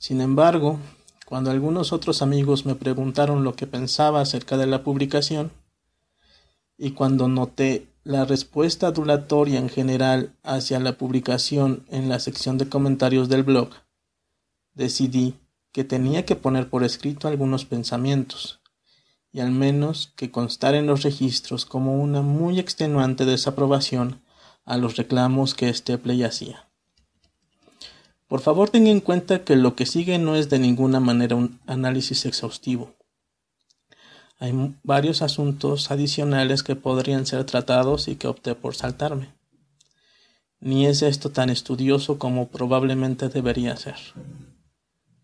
Sin 0.01 0.23
embargo, 0.23 0.79
cuando 1.27 1.51
algunos 1.51 1.93
otros 1.93 2.23
amigos 2.23 2.65
me 2.65 2.75
preguntaron 2.75 3.45
lo 3.45 3.55
que 3.55 3.67
pensaba 3.67 4.23
acerca 4.23 4.57
de 4.57 4.67
la 4.67 4.83
publicación, 4.83 5.53
y 6.79 6.93
cuando 6.93 7.29
noté 7.29 7.87
la 8.03 8.25
respuesta 8.25 8.87
adulatoria 8.87 9.59
en 9.59 9.69
general 9.69 10.33
hacia 10.43 10.81
la 10.81 10.97
publicación 10.97 11.85
en 11.91 12.09
la 12.09 12.19
sección 12.19 12.57
de 12.57 12.71
comentarios 12.71 13.29
del 13.29 13.43
blog, 13.43 13.69
decidí 14.73 15.35
que 15.71 15.85
tenía 15.85 16.25
que 16.25 16.35
poner 16.35 16.71
por 16.71 16.83
escrito 16.83 17.29
algunos 17.29 17.67
pensamientos, 17.67 18.63
y 19.33 19.41
al 19.41 19.51
menos 19.51 20.15
que 20.17 20.31
constar 20.31 20.75
en 20.75 20.87
los 20.87 21.03
registros 21.03 21.67
como 21.67 22.01
una 22.01 22.23
muy 22.23 22.59
extenuante 22.59 23.27
desaprobación 23.27 24.23
a 24.65 24.79
los 24.79 24.97
reclamos 24.97 25.53
que 25.55 25.73
Stepley 25.75 26.23
hacía. 26.23 26.70
Por 28.31 28.43
favor 28.43 28.71
tenga 28.71 28.91
en 28.91 29.01
cuenta 29.01 29.43
que 29.43 29.57
lo 29.57 29.75
que 29.75 29.87
sigue 29.87 30.17
no 30.21 30.37
es 30.37 30.49
de 30.49 30.61
ninguna 30.61 31.01
manera 31.01 31.35
un 31.35 31.59
análisis 31.67 32.27
exhaustivo. 32.27 32.95
Hay 34.39 34.53
varios 34.85 35.21
asuntos 35.21 35.91
adicionales 35.91 36.63
que 36.63 36.77
podrían 36.77 37.27
ser 37.27 37.43
tratados 37.43 38.07
y 38.07 38.15
que 38.15 38.29
opté 38.29 38.55
por 38.55 38.77
saltarme. 38.77 39.35
Ni 40.61 40.87
es 40.87 41.03
esto 41.03 41.31
tan 41.31 41.51
estudioso 41.51 42.21
como 42.21 42.47
probablemente 42.51 43.29
debería 43.29 43.77
ser, 43.77 43.97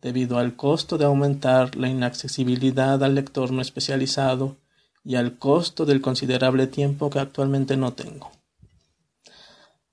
debido 0.03 0.39
al 0.39 0.57
costo 0.57 0.99
de 0.99 1.05
aumentar 1.05 1.77
la 1.77 1.89
inaccesibilidad 1.89 3.05
al 3.05 3.15
lector 3.15 3.53
no 3.53 3.63
especializado 3.63 4.57
y 5.05 5.15
al 5.15 5.39
costo 5.39 5.87
del 5.87 6.01
considerable 6.01 6.67
tiempo 6.67 7.09
que 7.09 7.21
actualmente 7.21 7.77
no 7.77 7.93
tengo. 7.93 8.33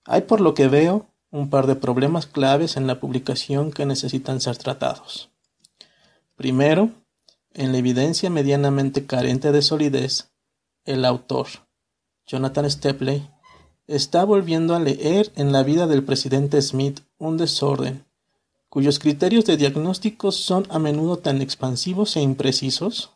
Hay 0.04 0.22
por 0.22 0.42
lo 0.42 0.56
que 0.56 0.68
veo 0.68 1.13
un 1.34 1.50
par 1.50 1.66
de 1.66 1.76
problemas 1.76 2.28
claves 2.28 2.78
en 2.78 2.86
la 2.86 3.00
publicación 3.00 3.72
que 3.72 3.88
necesitan 3.88 4.40
ser 4.40 4.58
tratados. 4.58 5.32
Primero, 6.36 6.92
En 7.56 7.72
la 7.72 7.78
evidencia 7.78 8.32
medianamente 8.32 9.06
carente 9.06 9.52
de 9.52 9.62
solidez, 9.62 10.32
el 10.86 11.06
autor, 11.06 11.48
Jonathan 12.26 12.68
Stepley, 12.68 13.30
está 13.86 14.26
volviendo 14.26 14.74
a 14.74 14.80
leer 14.80 15.32
en 15.36 15.52
la 15.52 15.62
vida 15.62 15.86
del 15.86 16.04
presidente 16.04 16.60
Smith 16.64 17.02
un 17.20 17.38
desorden 17.38 18.06
cuyos 18.70 18.98
criterios 18.98 19.46
de 19.46 19.56
diagnóstico 19.56 20.32
son 20.32 20.66
a 20.72 20.80
menudo 20.80 21.18
tan 21.18 21.44
expansivos 21.44 22.16
e 22.16 22.22
imprecisos 22.22 23.12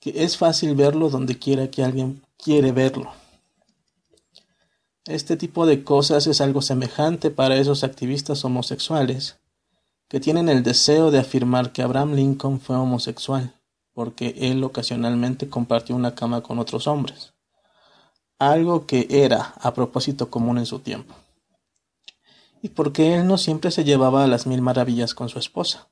que 0.00 0.24
es 0.24 0.36
fácil 0.36 0.74
verlo 0.74 1.10
donde 1.10 1.38
quiera 1.38 1.70
que 1.70 1.84
alguien 1.84 2.20
quiere 2.36 2.72
verlo. 2.72 3.19
Este 5.10 5.36
tipo 5.36 5.66
de 5.66 5.82
cosas 5.82 6.28
es 6.28 6.40
algo 6.40 6.62
semejante 6.62 7.32
para 7.32 7.56
esos 7.56 7.82
activistas 7.82 8.44
homosexuales 8.44 9.40
que 10.06 10.20
tienen 10.20 10.48
el 10.48 10.62
deseo 10.62 11.10
de 11.10 11.18
afirmar 11.18 11.72
que 11.72 11.82
Abraham 11.82 12.14
Lincoln 12.14 12.60
fue 12.60 12.76
homosexual 12.76 13.60
porque 13.92 14.36
él 14.38 14.62
ocasionalmente 14.62 15.48
compartió 15.48 15.96
una 15.96 16.14
cama 16.14 16.42
con 16.44 16.60
otros 16.60 16.86
hombres, 16.86 17.34
algo 18.38 18.86
que 18.86 19.08
era 19.10 19.52
a 19.60 19.74
propósito 19.74 20.30
común 20.30 20.58
en 20.58 20.66
su 20.66 20.78
tiempo 20.78 21.12
y 22.62 22.68
porque 22.68 23.16
él 23.16 23.26
no 23.26 23.36
siempre 23.36 23.72
se 23.72 23.82
llevaba 23.82 24.22
a 24.22 24.28
las 24.28 24.46
mil 24.46 24.62
maravillas 24.62 25.14
con 25.14 25.28
su 25.28 25.40
esposa. 25.40 25.88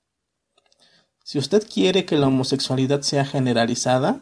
Si 1.24 1.40
usted 1.40 1.66
quiere 1.68 2.04
que 2.04 2.18
la 2.18 2.28
homosexualidad 2.28 3.00
sea 3.00 3.24
generalizada, 3.24 4.20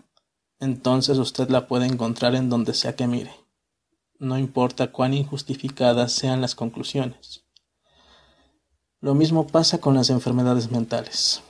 entonces 0.58 1.18
usted 1.18 1.50
la 1.50 1.66
puede 1.66 1.84
encontrar 1.84 2.34
en 2.34 2.48
donde 2.48 2.72
sea 2.72 2.96
que 2.96 3.06
mire. 3.06 3.45
No 4.18 4.38
importa 4.38 4.92
cuán 4.92 5.14
injustificadas 5.14 6.12
sean 6.12 6.40
las 6.40 6.54
conclusiones. 6.54 7.44
Lo 9.00 9.14
mismo 9.14 9.46
pasa 9.46 9.78
con 9.78 9.94
las 9.94 10.10
enfermedades 10.10 10.70
mentales. 10.70 11.42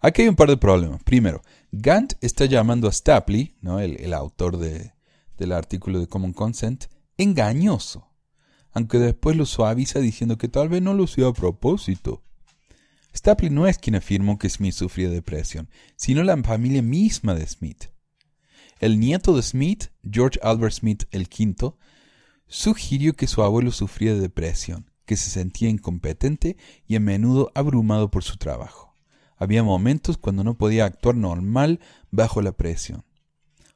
Aquí 0.00 0.22
hay 0.22 0.28
un 0.28 0.36
par 0.36 0.48
de 0.48 0.56
problemas. 0.56 1.02
Primero, 1.02 1.42
Gant 1.72 2.14
está 2.20 2.46
llamando 2.46 2.88
a 2.88 2.92
Stapley, 2.92 3.56
¿no? 3.60 3.80
el, 3.80 4.00
el 4.00 4.14
autor 4.14 4.56
de, 4.56 4.92
del 5.36 5.52
artículo 5.52 6.00
de 6.00 6.06
Common 6.06 6.32
Consent, 6.32 6.86
engañoso 7.16 8.08
aunque 8.72 8.98
después 8.98 9.36
lo 9.36 9.46
suaviza 9.46 9.98
diciendo 9.98 10.38
que 10.38 10.48
tal 10.48 10.68
vez 10.68 10.82
no 10.82 10.94
lo 10.94 11.06
sea 11.06 11.28
a 11.28 11.32
propósito. 11.32 12.22
Stapley 13.14 13.50
no 13.50 13.66
es 13.66 13.78
quien 13.78 13.96
afirmó 13.96 14.38
que 14.38 14.48
Smith 14.48 14.74
sufría 14.74 15.08
depresión, 15.08 15.68
sino 15.96 16.22
la 16.22 16.36
familia 16.42 16.82
misma 16.82 17.34
de 17.34 17.46
Smith. 17.46 17.86
El 18.80 19.00
nieto 19.00 19.34
de 19.34 19.42
Smith, 19.42 19.86
George 20.08 20.38
Albert 20.42 20.74
Smith 20.74 21.04
el 21.10 21.22
V, 21.22 21.74
sugirió 22.46 23.14
que 23.14 23.26
su 23.26 23.42
abuelo 23.42 23.72
sufría 23.72 24.14
de 24.14 24.20
depresión, 24.20 24.90
que 25.04 25.16
se 25.16 25.30
sentía 25.30 25.68
incompetente 25.68 26.56
y 26.86 26.94
a 26.94 27.00
menudo 27.00 27.50
abrumado 27.54 28.10
por 28.10 28.22
su 28.22 28.36
trabajo. 28.36 28.96
Había 29.36 29.62
momentos 29.62 30.16
cuando 30.16 30.44
no 30.44 30.54
podía 30.54 30.84
actuar 30.84 31.16
normal 31.16 31.80
bajo 32.10 32.40
la 32.40 32.52
presión. 32.52 33.04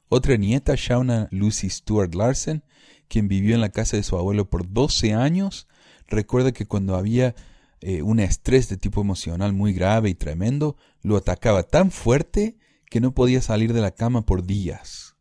Otra 0.09 0.37
nieta, 0.37 0.75
Shauna 0.77 1.27
Lucy 1.31 1.69
Stuart 1.69 2.13
Larsen, 2.15 2.63
quien 3.07 3.27
vivió 3.27 3.55
en 3.55 3.61
la 3.61 3.69
casa 3.69 3.97
de 3.97 4.03
su 4.03 4.17
abuelo 4.17 4.49
por 4.49 4.71
12 4.71 5.13
años, 5.13 5.67
recuerda 6.07 6.51
que 6.51 6.65
cuando 6.65 6.95
había 6.95 7.35
eh, 7.81 8.01
un 8.01 8.19
estrés 8.19 8.69
de 8.69 8.77
tipo 8.77 9.01
emocional 9.01 9.53
muy 9.53 9.73
grave 9.73 10.09
y 10.09 10.15
tremendo, 10.15 10.77
lo 11.01 11.17
atacaba 11.17 11.63
tan 11.63 11.91
fuerte 11.91 12.57
que 12.93 13.01
no 13.01 13.15
podía 13.15 13.41
salir 13.41 13.73
de 13.73 13.81
la 13.81 13.89
cama 13.89 14.23
por 14.23 14.45
días. 14.45 15.15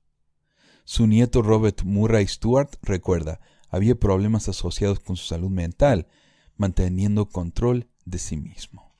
Su 0.84 1.06
nieto 1.06 1.40
Robert 1.40 1.84
Murray 1.84 2.26
Stewart 2.26 2.68
recuerda, 2.82 3.40
había 3.70 3.94
problemas 3.94 4.46
asociados 4.50 5.00
con 5.00 5.16
su 5.16 5.24
salud 5.24 5.48
mental, 5.48 6.06
manteniendo 6.58 7.30
control 7.30 7.88
de 8.04 8.18
sí 8.18 8.36
mismo. 8.36 8.94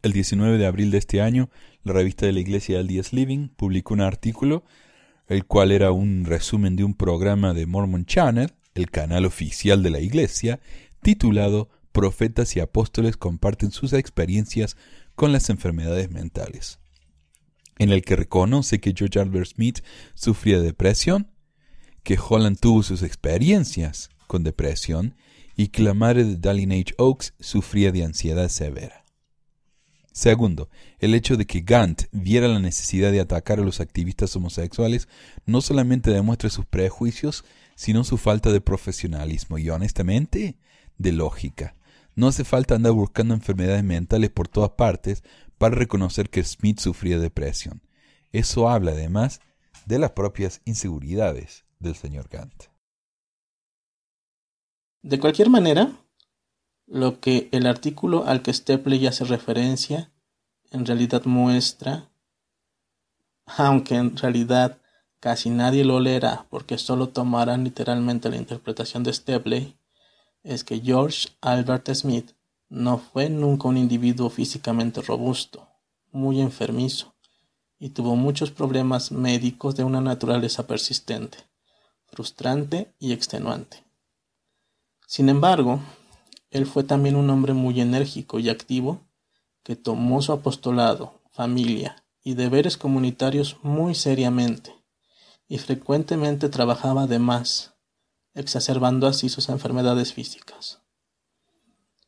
El 0.00 0.14
19 0.14 0.56
de 0.56 0.64
abril 0.64 0.90
de 0.92 0.96
este 0.96 1.20
año, 1.20 1.50
la 1.82 1.92
revista 1.92 2.24
de 2.24 2.32
la 2.32 2.40
Iglesia 2.40 2.82
Díaz 2.82 3.12
Living 3.12 3.50
publicó 3.50 3.92
un 3.92 4.00
artículo 4.00 4.64
el 5.26 5.44
cual 5.44 5.70
era 5.70 5.92
un 5.92 6.24
resumen 6.24 6.74
de 6.74 6.84
un 6.84 6.94
programa 6.94 7.52
de 7.52 7.66
Mormon 7.66 8.06
Channel, 8.06 8.54
el 8.74 8.90
canal 8.90 9.26
oficial 9.26 9.82
de 9.82 9.90
la 9.90 10.00
Iglesia, 10.00 10.58
titulado 11.02 11.68
Profetas 11.92 12.56
y 12.56 12.60
Apóstoles 12.60 13.18
comparten 13.18 13.72
sus 13.72 13.92
experiencias 13.92 14.78
con 15.14 15.32
las 15.32 15.50
enfermedades 15.50 16.10
mentales, 16.10 16.78
en 17.78 17.90
el 17.90 18.02
que 18.02 18.16
reconoce 18.16 18.80
que 18.80 18.94
George 18.96 19.18
Albert 19.18 19.50
Smith 19.54 19.80
sufría 20.14 20.58
de 20.58 20.64
depresión, 20.64 21.30
que 22.02 22.18
Holland 22.18 22.58
tuvo 22.58 22.82
sus 22.82 23.02
experiencias 23.02 24.10
con 24.26 24.44
depresión 24.44 25.14
y 25.56 25.68
que 25.68 25.82
la 25.82 25.94
madre 25.94 26.24
de 26.24 26.36
Dallin 26.36 26.72
H. 26.72 26.94
Oaks 26.98 27.34
sufría 27.40 27.90
de 27.92 28.04
ansiedad 28.04 28.48
severa. 28.48 29.04
Segundo, 30.12 30.70
el 30.98 31.14
hecho 31.14 31.36
de 31.36 31.46
que 31.46 31.60
Gant 31.60 32.04
viera 32.10 32.48
la 32.48 32.58
necesidad 32.58 33.12
de 33.12 33.20
atacar 33.20 33.58
a 33.58 33.64
los 33.64 33.80
activistas 33.80 34.34
homosexuales 34.34 35.08
no 35.44 35.60
solamente 35.60 36.10
demuestra 36.10 36.48
sus 36.48 36.64
prejuicios, 36.64 37.44
sino 37.74 38.02
su 38.02 38.16
falta 38.16 38.50
de 38.50 38.62
profesionalismo 38.62 39.58
y 39.58 39.68
honestamente 39.68 40.58
de 40.96 41.12
lógica. 41.12 41.76
No 42.14 42.28
hace 42.28 42.44
falta 42.44 42.74
andar 42.74 42.92
buscando 42.92 43.34
enfermedades 43.34 43.84
mentales 43.84 44.30
por 44.30 44.48
todas 44.48 44.70
partes 44.70 45.22
para 45.58 45.74
reconocer 45.74 46.30
que 46.30 46.44
Smith 46.44 46.78
sufría 46.78 47.18
depresión. 47.18 47.82
Eso 48.32 48.68
habla 48.68 48.92
además 48.92 49.40
de 49.86 49.98
las 49.98 50.12
propias 50.12 50.60
inseguridades 50.64 51.64
del 51.78 51.94
señor 51.94 52.28
Gant. 52.28 52.64
De 55.02 55.20
cualquier 55.20 55.50
manera, 55.50 55.92
lo 56.86 57.20
que 57.20 57.48
el 57.52 57.66
artículo 57.66 58.26
al 58.26 58.42
que 58.42 58.52
Stepley 58.52 59.06
hace 59.06 59.24
referencia 59.24 60.12
en 60.70 60.84
realidad 60.84 61.24
muestra, 61.24 62.10
aunque 63.46 63.94
en 63.94 64.16
realidad 64.16 64.78
casi 65.20 65.50
nadie 65.50 65.84
lo 65.84 66.00
leerá 66.00 66.46
porque 66.50 66.78
solo 66.78 67.08
tomarán 67.08 67.64
literalmente 67.64 68.28
la 68.28 68.36
interpretación 68.36 69.02
de 69.02 69.12
Stepley, 69.12 69.78
es 70.42 70.64
que 70.64 70.80
George 70.80 71.28
Albert 71.40 71.92
Smith 71.94 72.35
no 72.68 72.98
fue 72.98 73.28
nunca 73.28 73.68
un 73.68 73.76
individuo 73.76 74.28
físicamente 74.30 75.00
robusto, 75.02 75.68
muy 76.12 76.40
enfermizo, 76.40 77.14
y 77.78 77.90
tuvo 77.90 78.16
muchos 78.16 78.50
problemas 78.50 79.12
médicos 79.12 79.76
de 79.76 79.84
una 79.84 80.00
naturaleza 80.00 80.66
persistente, 80.66 81.38
frustrante 82.06 82.94
y 82.98 83.12
extenuante. 83.12 83.84
Sin 85.06 85.28
embargo, 85.28 85.80
él 86.50 86.66
fue 86.66 86.84
también 86.84 87.16
un 87.16 87.30
hombre 87.30 87.52
muy 87.52 87.80
enérgico 87.80 88.38
y 88.38 88.48
activo 88.48 89.06
que 89.62 89.76
tomó 89.76 90.22
su 90.22 90.32
apostolado, 90.32 91.20
familia 91.30 92.04
y 92.22 92.34
deberes 92.34 92.76
comunitarios 92.76 93.58
muy 93.62 93.94
seriamente 93.94 94.74
y 95.48 95.58
frecuentemente 95.58 96.48
trabajaba 96.48 97.06
de 97.06 97.18
más, 97.18 97.74
exacerbando 98.34 99.06
así 99.06 99.28
sus 99.28 99.48
enfermedades 99.48 100.12
físicas. 100.12 100.85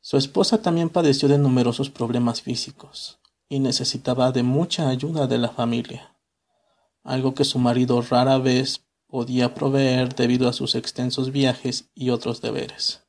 Su 0.09 0.17
esposa 0.17 0.63
también 0.63 0.89
padeció 0.89 1.29
de 1.29 1.37
numerosos 1.37 1.91
problemas 1.91 2.41
físicos 2.41 3.21
y 3.47 3.59
necesitaba 3.61 4.33
de 4.33 4.43
mucha 4.43 4.89
ayuda 4.89 5.27
de 5.27 5.37
la 5.37 5.51
familia, 5.51 6.17
algo 7.05 7.35
que 7.35 7.45
su 7.45 7.59
marido 7.59 8.01
rara 8.01 8.39
vez 8.39 8.87
podía 9.07 9.53
proveer 9.53 10.15
debido 10.15 10.49
a 10.49 10.55
sus 10.55 10.77
extensos 10.77 11.31
viajes 11.31 11.91
y 11.95 12.09
otros 12.09 12.41
deberes. 12.41 13.03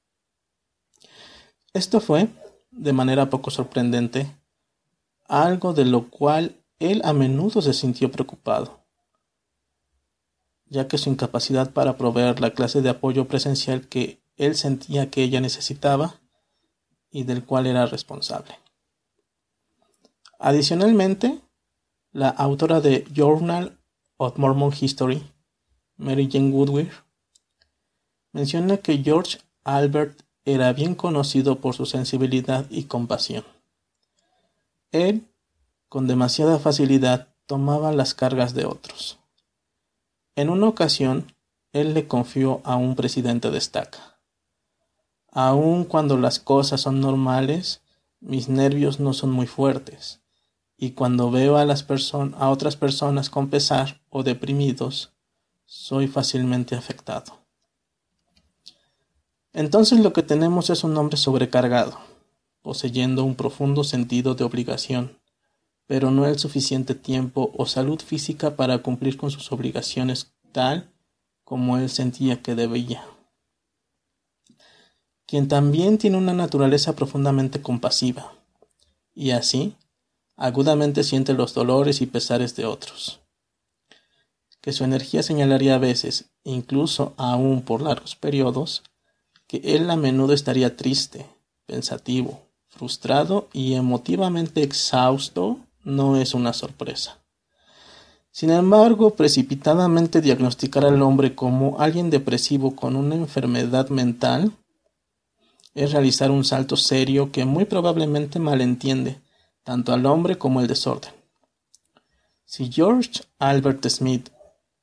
Esto 1.71 2.01
fue, 2.01 2.27
de 2.69 2.91
manera 2.91 3.29
poco 3.29 3.49
sorprendente, 3.49 4.35
algo 5.25 5.71
de 5.71 5.85
lo 5.85 6.09
cual 6.09 6.65
él 6.79 7.01
a 7.05 7.13
menudo 7.13 7.61
se 7.61 7.71
sintió 7.71 8.11
preocupado, 8.11 8.83
ya 10.65 10.89
que 10.89 10.97
su 10.97 11.09
incapacidad 11.09 11.71
para 11.71 11.95
proveer 11.95 12.41
la 12.41 12.51
clase 12.51 12.81
de 12.81 12.89
apoyo 12.89 13.29
presencial 13.29 13.87
que 13.87 14.21
él 14.35 14.55
sentía 14.55 15.09
que 15.09 15.23
ella 15.23 15.39
necesitaba 15.39 16.19
y 17.11 17.23
del 17.23 17.43
cual 17.45 17.67
era 17.67 17.85
responsable. 17.85 18.57
Adicionalmente, 20.39 21.41
la 22.11 22.29
autora 22.29 22.81
de 22.81 23.05
Journal 23.13 23.77
of 24.17 24.37
Mormon 24.37 24.73
History, 24.79 25.23
Mary 25.97 26.29
Jane 26.31 26.51
Woodward, 26.51 26.91
menciona 28.31 28.77
que 28.77 28.97
George 29.03 29.39
Albert 29.63 30.21
era 30.45 30.71
bien 30.73 30.95
conocido 30.95 31.59
por 31.59 31.75
su 31.75 31.85
sensibilidad 31.85 32.65
y 32.69 32.83
compasión. 32.83 33.43
Él, 34.91 35.27
con 35.89 36.07
demasiada 36.07 36.57
facilidad, 36.57 37.27
tomaba 37.45 37.91
las 37.91 38.13
cargas 38.13 38.53
de 38.53 38.65
otros. 38.65 39.19
En 40.35 40.49
una 40.49 40.67
ocasión, 40.67 41.33
él 41.73 41.93
le 41.93 42.07
confió 42.07 42.61
a 42.63 42.75
un 42.75 42.95
presidente 42.95 43.51
de 43.51 43.57
estaca. 43.57 44.08
Aun 45.31 45.83
cuando 45.83 46.17
las 46.17 46.39
cosas 46.39 46.81
son 46.81 47.01
normales, 47.01 47.81
mis 48.19 48.49
nervios 48.49 48.99
no 48.99 49.13
son 49.13 49.31
muy 49.31 49.47
fuertes, 49.47 50.21
y 50.77 50.91
cuando 50.91 51.29
veo 51.29 51.57
a, 51.57 51.65
las 51.65 51.85
a 52.37 52.49
otras 52.49 52.75
personas 52.75 53.29
con 53.29 53.49
pesar 53.49 54.01
o 54.09 54.23
deprimidos, 54.23 55.13
soy 55.65 56.07
fácilmente 56.07 56.75
afectado. 56.75 57.37
Entonces 59.53 59.99
lo 59.99 60.13
que 60.13 60.23
tenemos 60.23 60.69
es 60.69 60.83
un 60.83 60.95
hombre 60.97 61.17
sobrecargado, 61.17 61.99
poseyendo 62.61 63.23
un 63.23 63.35
profundo 63.35 63.83
sentido 63.83 64.35
de 64.35 64.43
obligación, 64.43 65.19
pero 65.85 66.11
no 66.11 66.25
el 66.25 66.37
suficiente 66.37 66.95
tiempo 66.95 67.51
o 67.57 67.65
salud 67.65 67.99
física 67.99 68.55
para 68.55 68.79
cumplir 68.79 69.17
con 69.17 69.31
sus 69.31 69.51
obligaciones 69.51 70.33
tal 70.51 70.91
como 71.43 71.77
él 71.77 71.89
sentía 71.89 72.41
que 72.41 72.55
debía. 72.55 73.03
Quien 75.29 75.47
también 75.47 75.99
tiene 75.99 76.17
una 76.17 76.33
naturaleza 76.33 76.95
profundamente 76.95 77.61
compasiva, 77.61 78.33
y 79.13 79.29
así 79.29 79.75
agudamente 80.35 81.03
siente 81.03 81.35
los 81.35 81.53
dolores 81.53 82.01
y 82.01 82.07
pesares 82.07 82.55
de 82.55 82.65
otros. 82.65 83.19
Que 84.59 84.73
su 84.73 84.83
energía 84.83 85.21
señalaría 85.21 85.75
a 85.75 85.77
veces, 85.77 86.31
incluso 86.43 87.13
aún 87.17 87.61
por 87.61 87.83
largos 87.83 88.15
periodos, 88.15 88.81
que 89.45 89.61
él 89.63 89.91
a 89.91 89.95
menudo 89.95 90.33
estaría 90.33 90.75
triste, 90.75 91.27
pensativo, 91.67 92.41
frustrado 92.67 93.49
y 93.53 93.75
emotivamente 93.75 94.63
exhausto 94.63 95.59
no 95.83 96.17
es 96.17 96.33
una 96.33 96.53
sorpresa. 96.53 97.19
Sin 98.31 98.49
embargo, 98.49 99.11
precipitadamente 99.11 100.21
diagnosticar 100.21 100.85
al 100.85 101.03
hombre 101.03 101.35
como 101.35 101.79
alguien 101.79 102.09
depresivo 102.09 102.75
con 102.75 102.95
una 102.95 103.13
enfermedad 103.13 103.89
mental 103.89 104.53
es 105.73 105.91
realizar 105.91 106.31
un 106.31 106.43
salto 106.43 106.75
serio 106.75 107.31
que 107.31 107.45
muy 107.45 107.65
probablemente 107.65 108.39
malentiende 108.39 109.21
tanto 109.63 109.93
al 109.93 110.05
hombre 110.05 110.37
como 110.37 110.61
el 110.61 110.67
desorden. 110.67 111.13
Si 112.45 112.71
George 112.71 113.21
Albert 113.37 113.87
Smith 113.87 114.29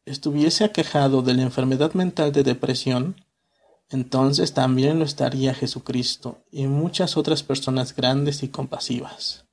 estuviese 0.04 0.64
aquejado 0.64 1.22
de 1.22 1.34
la 1.34 1.42
enfermedad 1.42 1.94
mental 1.94 2.30
de 2.30 2.44
depresión, 2.44 3.16
entonces 3.90 4.54
también 4.54 4.98
lo 4.98 5.04
estaría 5.04 5.54
Jesucristo 5.54 6.38
y 6.50 6.66
muchas 6.66 7.16
otras 7.16 7.42
personas 7.42 7.94
grandes 7.94 8.42
y 8.42 8.48
compasivas. 8.48 9.44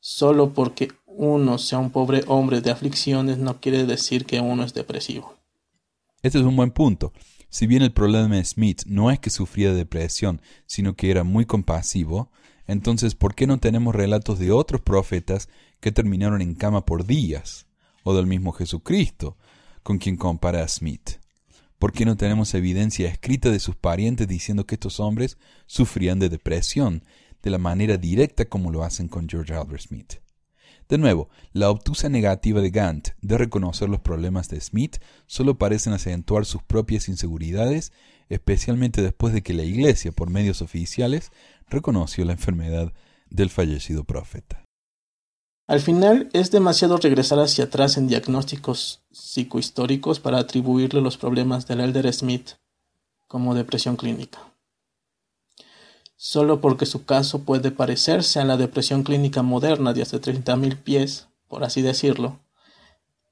Solo 0.00 0.52
porque 0.54 0.92
uno 1.06 1.58
sea 1.58 1.78
un 1.78 1.90
pobre 1.90 2.24
hombre 2.26 2.60
de 2.60 2.70
aflicciones 2.70 3.38
no 3.38 3.60
quiere 3.60 3.84
decir 3.84 4.26
que 4.26 4.40
uno 4.40 4.64
es 4.64 4.74
depresivo. 4.74 5.34
Este 6.22 6.38
es 6.38 6.44
un 6.44 6.56
buen 6.56 6.70
punto. 6.70 7.12
Si 7.56 7.66
bien 7.66 7.80
el 7.80 7.90
problema 7.90 8.36
de 8.36 8.44
Smith 8.44 8.82
no 8.84 9.10
es 9.10 9.18
que 9.18 9.30
sufría 9.30 9.70
de 9.70 9.76
depresión, 9.76 10.42
sino 10.66 10.94
que 10.94 11.10
era 11.10 11.24
muy 11.24 11.46
compasivo, 11.46 12.30
entonces 12.66 13.14
¿por 13.14 13.34
qué 13.34 13.46
no 13.46 13.56
tenemos 13.56 13.94
relatos 13.94 14.38
de 14.38 14.52
otros 14.52 14.82
profetas 14.82 15.48
que 15.80 15.90
terminaron 15.90 16.42
en 16.42 16.54
cama 16.54 16.84
por 16.84 17.06
días? 17.06 17.64
O 18.02 18.14
del 18.14 18.26
mismo 18.26 18.52
Jesucristo, 18.52 19.38
con 19.82 19.96
quien 19.96 20.18
compara 20.18 20.62
a 20.62 20.68
Smith. 20.68 21.12
¿Por 21.78 21.92
qué 21.92 22.04
no 22.04 22.18
tenemos 22.18 22.52
evidencia 22.52 23.08
escrita 23.08 23.50
de 23.50 23.58
sus 23.58 23.74
parientes 23.74 24.28
diciendo 24.28 24.66
que 24.66 24.74
estos 24.74 25.00
hombres 25.00 25.38
sufrían 25.64 26.18
de 26.18 26.28
depresión, 26.28 27.04
de 27.42 27.48
la 27.48 27.56
manera 27.56 27.96
directa 27.96 28.44
como 28.44 28.70
lo 28.70 28.84
hacen 28.84 29.08
con 29.08 29.30
George 29.30 29.54
Albert 29.54 29.84
Smith? 29.84 30.25
De 30.88 30.98
nuevo, 30.98 31.28
la 31.52 31.70
obtusa 31.70 32.08
negativa 32.08 32.60
de 32.60 32.70
Gant 32.70 33.08
de 33.20 33.38
reconocer 33.38 33.88
los 33.88 34.00
problemas 34.00 34.48
de 34.48 34.60
Smith 34.60 34.98
solo 35.26 35.58
parecen 35.58 35.92
acentuar 35.92 36.44
sus 36.46 36.62
propias 36.62 37.08
inseguridades, 37.08 37.92
especialmente 38.28 39.02
después 39.02 39.34
de 39.34 39.42
que 39.42 39.52
la 39.52 39.64
Iglesia, 39.64 40.12
por 40.12 40.30
medios 40.30 40.62
oficiales, 40.62 41.32
reconoció 41.68 42.24
la 42.24 42.32
enfermedad 42.32 42.92
del 43.30 43.50
fallecido 43.50 44.04
profeta. 44.04 44.62
Al 45.66 45.80
final 45.80 46.28
es 46.32 46.52
demasiado 46.52 46.96
regresar 46.98 47.40
hacia 47.40 47.64
atrás 47.64 47.96
en 47.96 48.06
diagnósticos 48.06 49.02
psicohistóricos 49.10 50.20
para 50.20 50.38
atribuirle 50.38 51.00
los 51.00 51.16
problemas 51.16 51.66
del 51.66 51.80
Elder 51.80 52.12
Smith 52.12 52.50
como 53.26 53.56
depresión 53.56 53.96
clínica. 53.96 54.55
Solo 56.16 56.60
porque 56.60 56.86
su 56.86 57.04
caso 57.04 57.42
puede 57.42 57.70
parecerse 57.70 58.40
a 58.40 58.44
la 58.44 58.56
depresión 58.56 59.02
clínica 59.02 59.42
moderna 59.42 59.92
de 59.92 60.02
hace 60.02 60.20
30.000 60.20 60.76
pies, 60.78 61.28
por 61.46 61.62
así 61.62 61.82
decirlo, 61.82 62.40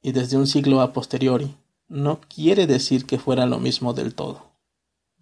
y 0.02 0.12
desde 0.12 0.36
un 0.36 0.46
siglo 0.46 0.82
a 0.82 0.92
posteriori, 0.92 1.56
no 1.88 2.20
quiere 2.20 2.66
decir 2.66 3.06
que 3.06 3.18
fuera 3.18 3.46
lo 3.46 3.58
mismo 3.58 3.94
del 3.94 4.14
todo. 4.14 4.50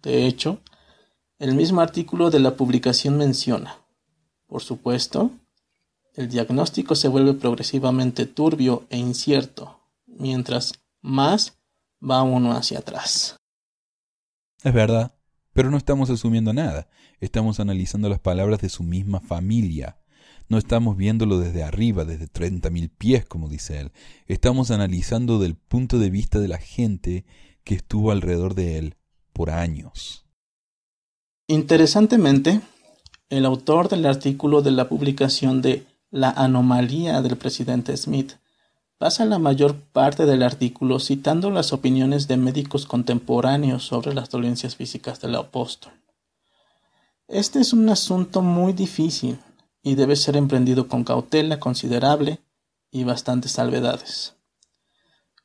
De 0.01 0.25
hecho, 0.25 0.59
el 1.39 1.55
mismo 1.55 1.81
artículo 1.81 2.29
de 2.29 2.39
la 2.39 2.55
publicación 2.57 3.17
menciona, 3.17 3.77
por 4.47 4.61
supuesto, 4.61 5.31
el 6.15 6.29
diagnóstico 6.29 6.95
se 6.95 7.07
vuelve 7.07 7.33
progresivamente 7.33 8.25
turbio 8.25 8.85
e 8.89 8.97
incierto, 8.97 9.79
mientras 10.05 10.73
más 11.01 11.57
va 11.99 12.21
uno 12.21 12.51
hacia 12.51 12.79
atrás. 12.79 13.37
Es 14.63 14.73
verdad, 14.73 15.11
pero 15.53 15.71
no 15.71 15.77
estamos 15.77 16.09
asumiendo 16.09 16.53
nada, 16.53 16.89
estamos 17.19 17.59
analizando 17.59 18.09
las 18.09 18.19
palabras 18.19 18.59
de 18.61 18.69
su 18.69 18.83
misma 18.83 19.19
familia. 19.19 19.97
No 20.49 20.57
estamos 20.57 20.97
viéndolo 20.97 21.39
desde 21.39 21.63
arriba, 21.63 22.03
desde 22.03 22.27
treinta 22.27 22.69
mil 22.69 22.89
pies, 22.89 23.25
como 23.25 23.47
dice 23.47 23.79
él. 23.79 23.91
Estamos 24.27 24.71
analizando 24.71 25.39
del 25.39 25.55
punto 25.55 25.99
de 25.99 26.09
vista 26.09 26.39
de 26.39 26.49
la 26.49 26.57
gente 26.57 27.25
que 27.63 27.75
estuvo 27.75 28.11
alrededor 28.11 28.53
de 28.53 28.77
él 28.77 28.95
por 29.31 29.49
años. 29.49 30.25
Interesantemente, 31.47 32.61
el 33.29 33.45
autor 33.45 33.89
del 33.89 34.05
artículo 34.05 34.61
de 34.61 34.71
la 34.71 34.89
publicación 34.89 35.61
de 35.61 35.85
la 36.11 36.29
anomalía 36.29 37.21
del 37.21 37.37
presidente 37.37 37.95
Smith. 37.97 38.33
Pasa 39.03 39.25
la 39.25 39.37
mayor 39.37 39.75
parte 39.75 40.25
del 40.25 40.43
artículo 40.43 40.97
citando 40.97 41.49
las 41.49 41.73
opiniones 41.73 42.29
de 42.29 42.37
médicos 42.37 42.85
contemporáneos 42.85 43.83
sobre 43.83 44.13
las 44.13 44.29
dolencias 44.29 44.77
físicas 44.77 45.19
del 45.19 45.35
apóstol. 45.35 45.91
Este 47.27 47.59
es 47.59 47.73
un 47.73 47.89
asunto 47.89 48.41
muy 48.41 48.71
difícil 48.71 49.39
y 49.81 49.95
debe 49.95 50.15
ser 50.15 50.37
emprendido 50.37 50.87
con 50.87 51.03
cautela 51.03 51.59
considerable 51.59 52.39
y 52.91 53.03
bastantes 53.03 53.51
salvedades. 53.51 54.35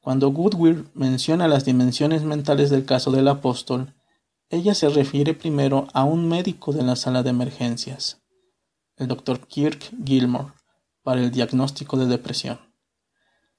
Cuando 0.01 0.31
Goodweir 0.31 0.85
menciona 0.95 1.49
las 1.49 1.65
dimensiones 1.65 2.23
mentales 2.23 2.71
del 2.71 2.85
caso 2.85 3.11
del 3.11 3.27
apóstol, 3.27 3.93
ella 4.51 4.73
se 4.73 4.89
refiere 4.89 5.35
primero 5.35 5.89
a 5.95 6.05
un 6.05 6.29
médico 6.29 6.73
de 6.73 6.85
la 6.85 6.95
sala 6.95 7.25
de 7.25 7.31
emergencias, 7.31 8.23
el 8.95 9.09
doctor 9.09 9.49
Kirk 9.49 9.91
Gilmore, 10.05 10.53
para 11.03 11.21
el 11.21 11.33
diagnóstico 11.33 11.97
de 11.97 12.07
depresión. 12.07 12.68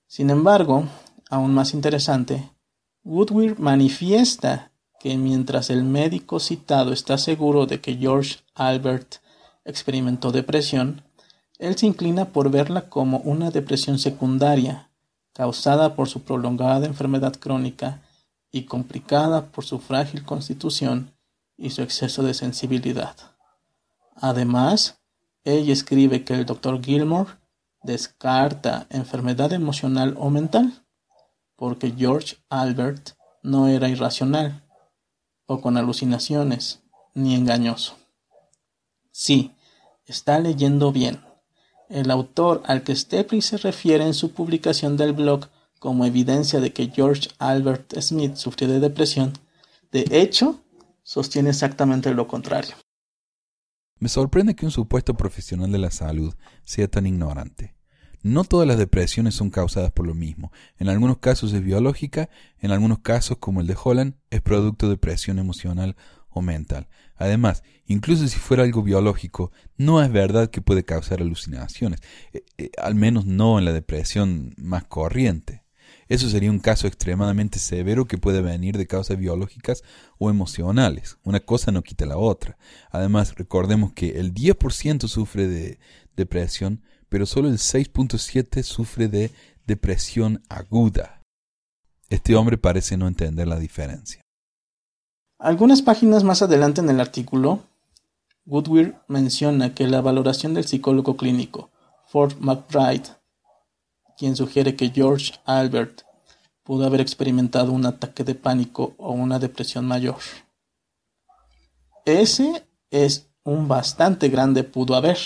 Sin 0.09 0.31
embargo, 0.31 0.85
aún 1.29 1.53
más 1.53 1.75
interesante, 1.75 2.49
Woodward 3.03 3.59
manifiesta 3.59 4.71
que 4.99 5.15
mientras 5.17 5.69
el 5.69 5.83
médico 5.83 6.39
citado 6.39 6.93
está 6.93 7.19
seguro 7.19 7.67
de 7.67 7.79
que 7.79 7.95
George 7.95 8.37
Albert 8.55 9.17
experimentó 9.65 10.31
depresión, 10.31 11.03
él 11.59 11.77
se 11.77 11.85
inclina 11.85 12.25
por 12.25 12.49
verla 12.49 12.89
como 12.89 13.19
una 13.19 13.51
depresión 13.51 13.99
secundaria, 13.99 14.89
causada 15.33 15.95
por 15.95 16.09
su 16.09 16.23
prolongada 16.23 16.87
enfermedad 16.87 17.35
crónica 17.35 18.01
y 18.51 18.63
complicada 18.63 19.45
por 19.45 19.63
su 19.63 19.77
frágil 19.77 20.25
constitución 20.25 21.11
y 21.55 21.69
su 21.69 21.83
exceso 21.83 22.23
de 22.23 22.33
sensibilidad. 22.33 23.15
Además, 24.15 24.97
ella 25.43 25.71
escribe 25.71 26.23
que 26.23 26.33
el 26.33 26.47
doctor 26.47 26.83
Gilmore 26.83 27.29
descarta 27.83 28.87
enfermedad 28.89 29.53
emocional 29.53 30.15
o 30.17 30.29
mental, 30.29 30.85
porque 31.55 31.93
George 31.97 32.37
Albert 32.49 33.11
no 33.43 33.67
era 33.67 33.89
irracional, 33.89 34.63
o 35.45 35.61
con 35.61 35.77
alucinaciones, 35.77 36.81
ni 37.13 37.35
engañoso. 37.35 37.95
Sí, 39.11 39.55
está 40.05 40.39
leyendo 40.39 40.91
bien. 40.91 41.21
El 41.89 42.11
autor 42.11 42.61
al 42.65 42.83
que 42.83 42.95
Stepley 42.95 43.41
se 43.41 43.57
refiere 43.57 44.05
en 44.05 44.13
su 44.13 44.31
publicación 44.31 44.95
del 44.95 45.13
blog 45.13 45.47
como 45.79 46.05
evidencia 46.05 46.59
de 46.59 46.71
que 46.71 46.91
George 46.93 47.29
Albert 47.39 47.99
Smith 47.99 48.35
sufrió 48.35 48.67
de 48.67 48.79
depresión, 48.79 49.33
de 49.91 50.05
hecho, 50.11 50.59
sostiene 51.03 51.49
exactamente 51.49 52.13
lo 52.13 52.27
contrario. 52.27 52.75
Me 53.99 54.09
sorprende 54.09 54.55
que 54.55 54.65
un 54.65 54.71
supuesto 54.71 55.15
profesional 55.15 55.71
de 55.71 55.77
la 55.77 55.91
salud 55.91 56.33
sea 56.63 56.87
tan 56.87 57.05
ignorante. 57.05 57.75
No 58.21 58.43
todas 58.43 58.67
las 58.67 58.77
depresiones 58.77 59.35
son 59.35 59.49
causadas 59.49 59.91
por 59.91 60.05
lo 60.05 60.13
mismo. 60.13 60.51
En 60.77 60.89
algunos 60.89 61.19
casos 61.19 61.53
es 61.53 61.63
biológica, 61.63 62.29
en 62.59 62.71
algunos 62.71 62.99
casos, 62.99 63.37
como 63.37 63.61
el 63.61 63.67
de 63.67 63.77
Holland, 63.81 64.15
es 64.29 64.41
producto 64.41 64.89
de 64.89 64.97
presión 64.97 65.39
emocional 65.39 65.95
o 66.29 66.41
mental. 66.41 66.87
Además, 67.15 67.63
incluso 67.85 68.27
si 68.27 68.37
fuera 68.37 68.63
algo 68.63 68.83
biológico, 68.83 69.51
no 69.77 70.01
es 70.01 70.11
verdad 70.11 70.49
que 70.49 70.61
puede 70.61 70.83
causar 70.83 71.21
alucinaciones, 71.21 72.01
eh, 72.33 72.43
eh, 72.57 72.71
al 72.77 72.95
menos 72.95 73.25
no 73.25 73.57
en 73.57 73.65
la 73.65 73.73
depresión 73.73 74.53
más 74.57 74.83
corriente. 74.83 75.63
Eso 76.09 76.27
sería 76.27 76.49
un 76.49 76.59
caso 76.59 76.87
extremadamente 76.87 77.59
severo 77.59 78.05
que 78.05 78.17
puede 78.17 78.41
venir 78.41 78.77
de 78.77 78.87
causas 78.87 79.17
biológicas 79.17 79.83
o 80.17 80.31
emocionales. 80.31 81.17
Una 81.23 81.39
cosa 81.39 81.71
no 81.71 81.83
quita 81.83 82.07
la 82.07 82.17
otra. 82.17 82.57
Además, 82.89 83.35
recordemos 83.35 83.93
que 83.93 84.19
el 84.19 84.33
10% 84.33 85.07
sufre 85.07 85.47
de 85.47 85.79
depresión, 86.17 86.81
pero 87.09 87.27
solo 87.27 87.47
el 87.47 87.59
6.7% 87.59 88.63
sufre 88.63 89.07
de 89.07 89.31
depresión 89.67 90.41
aguda. 90.49 91.21
Este 92.09 92.35
hombre 92.35 92.57
parece 92.57 92.97
no 92.97 93.07
entender 93.07 93.47
la 93.47 93.59
diferencia. 93.59 94.21
Algunas 95.37 95.83
páginas 95.83 96.23
más 96.23 96.41
adelante 96.41 96.81
en 96.81 96.89
el 96.89 96.99
artículo, 96.99 97.63
Goodweir 98.45 98.95
menciona 99.07 99.75
que 99.75 99.87
la 99.87 100.01
valoración 100.01 100.55
del 100.55 100.65
psicólogo 100.65 101.15
clínico 101.17 101.69
Ford 102.07 102.33
McBride, 102.39 103.18
quien 104.19 104.35
sugiere 104.35 104.75
que 104.75 104.91
George 104.93 105.31
Albert 105.45 106.01
pudo 106.63 106.85
haber 106.85 106.99
experimentado 106.99 107.71
un 107.71 107.85
ataque 107.85 108.25
de 108.25 108.35
pánico 108.35 108.93
o 108.97 109.13
una 109.13 109.39
depresión 109.39 109.85
mayor. 109.85 110.17
Ese 112.03 112.65
es 112.91 113.29
un 113.45 113.69
bastante 113.69 114.27
grande 114.27 114.65
pudo 114.65 114.95
haber, 114.95 115.17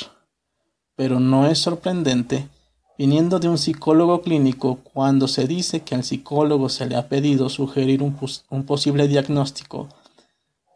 pero 0.95 1.19
no 1.19 1.47
es 1.47 1.58
sorprendente 1.58 2.47
viniendo 2.95 3.39
de 3.39 3.49
un 3.49 3.58
psicólogo 3.58 4.21
clínico 4.21 4.77
cuando 4.84 5.27
se 5.27 5.47
dice 5.47 5.82
que 5.82 5.95
al 5.95 6.03
psicólogo 6.03 6.69
se 6.69 6.86
le 6.86 6.95
ha 6.95 7.10
pedido 7.10 7.49
sugerir 7.49 8.03
un, 8.03 8.15
un 8.51 8.63
posible 8.63 9.08
diagnóstico 9.08 9.89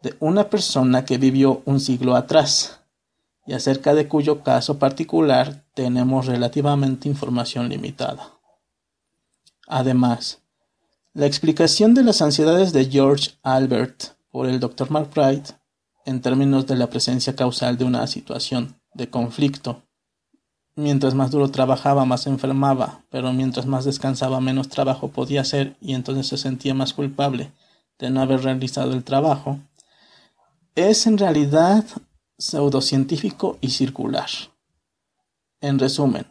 de 0.02 0.16
una 0.18 0.50
persona 0.50 1.04
que 1.04 1.18
vivió 1.18 1.62
un 1.66 1.78
siglo 1.78 2.16
atrás 2.16 2.77
y 3.48 3.54
acerca 3.54 3.94
de 3.94 4.06
cuyo 4.06 4.42
caso 4.42 4.78
particular 4.78 5.64
tenemos 5.72 6.26
relativamente 6.26 7.08
información 7.08 7.70
limitada. 7.70 8.34
Además, 9.66 10.40
la 11.14 11.24
explicación 11.24 11.94
de 11.94 12.04
las 12.04 12.20
ansiedades 12.20 12.74
de 12.74 12.84
George 12.84 13.30
Albert 13.42 14.18
por 14.30 14.50
el 14.50 14.60
Dr. 14.60 14.90
McBride 14.90 15.44
en 16.04 16.20
términos 16.20 16.66
de 16.66 16.76
la 16.76 16.90
presencia 16.90 17.34
causal 17.34 17.78
de 17.78 17.86
una 17.86 18.06
situación 18.06 18.76
de 18.92 19.08
conflicto. 19.08 19.82
Mientras 20.76 21.14
más 21.14 21.30
duro 21.30 21.50
trabajaba, 21.50 22.04
más 22.04 22.26
enfermaba, 22.26 23.00
pero 23.08 23.32
mientras 23.32 23.64
más 23.64 23.86
descansaba, 23.86 24.42
menos 24.42 24.68
trabajo 24.68 25.08
podía 25.08 25.40
hacer 25.40 25.74
y 25.80 25.94
entonces 25.94 26.26
se 26.26 26.36
sentía 26.36 26.74
más 26.74 26.92
culpable 26.92 27.50
de 27.98 28.10
no 28.10 28.20
haber 28.20 28.42
realizado 28.42 28.92
el 28.92 29.04
trabajo, 29.04 29.58
es 30.74 31.06
en 31.06 31.16
realidad 31.16 31.86
pseudocientífico 32.38 33.58
y 33.60 33.70
circular. 33.70 34.28
En 35.60 35.78
resumen, 35.78 36.26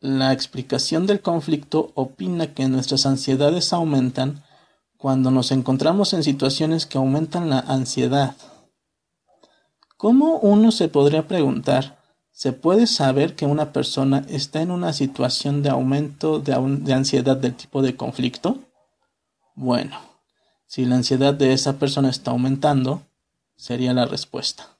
la 0.00 0.32
explicación 0.34 1.06
del 1.06 1.22
conflicto 1.22 1.90
opina 1.94 2.52
que 2.52 2.68
nuestras 2.68 3.06
ansiedades 3.06 3.72
aumentan 3.72 4.44
cuando 4.98 5.30
nos 5.30 5.50
encontramos 5.50 6.12
en 6.12 6.22
situaciones 6.22 6.84
que 6.84 6.98
aumentan 6.98 7.48
la 7.48 7.60
ansiedad. 7.60 8.36
¿Cómo 9.96 10.38
uno 10.40 10.72
se 10.72 10.88
podría 10.88 11.26
preguntar, 11.26 11.98
¿se 12.30 12.52
puede 12.52 12.86
saber 12.86 13.34
que 13.34 13.46
una 13.46 13.72
persona 13.72 14.26
está 14.28 14.60
en 14.60 14.70
una 14.70 14.92
situación 14.92 15.62
de 15.62 15.70
aumento 15.70 16.38
de, 16.38 16.52
ansiedad 16.92 17.38
del 17.38 17.54
tipo 17.54 17.80
de 17.80 17.96
conflicto? 17.96 18.58
Bueno, 19.54 19.98
si 20.66 20.84
la 20.84 20.96
ansiedad 20.96 21.32
de 21.32 21.54
esa 21.54 21.78
persona 21.78 22.10
está 22.10 22.32
aumentando, 22.32 23.02
sería 23.56 23.94
la 23.94 24.04
respuesta. 24.04 24.73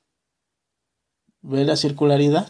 ¿Ve 1.47 1.63
la 1.63 1.77
circularidad? 1.77 2.49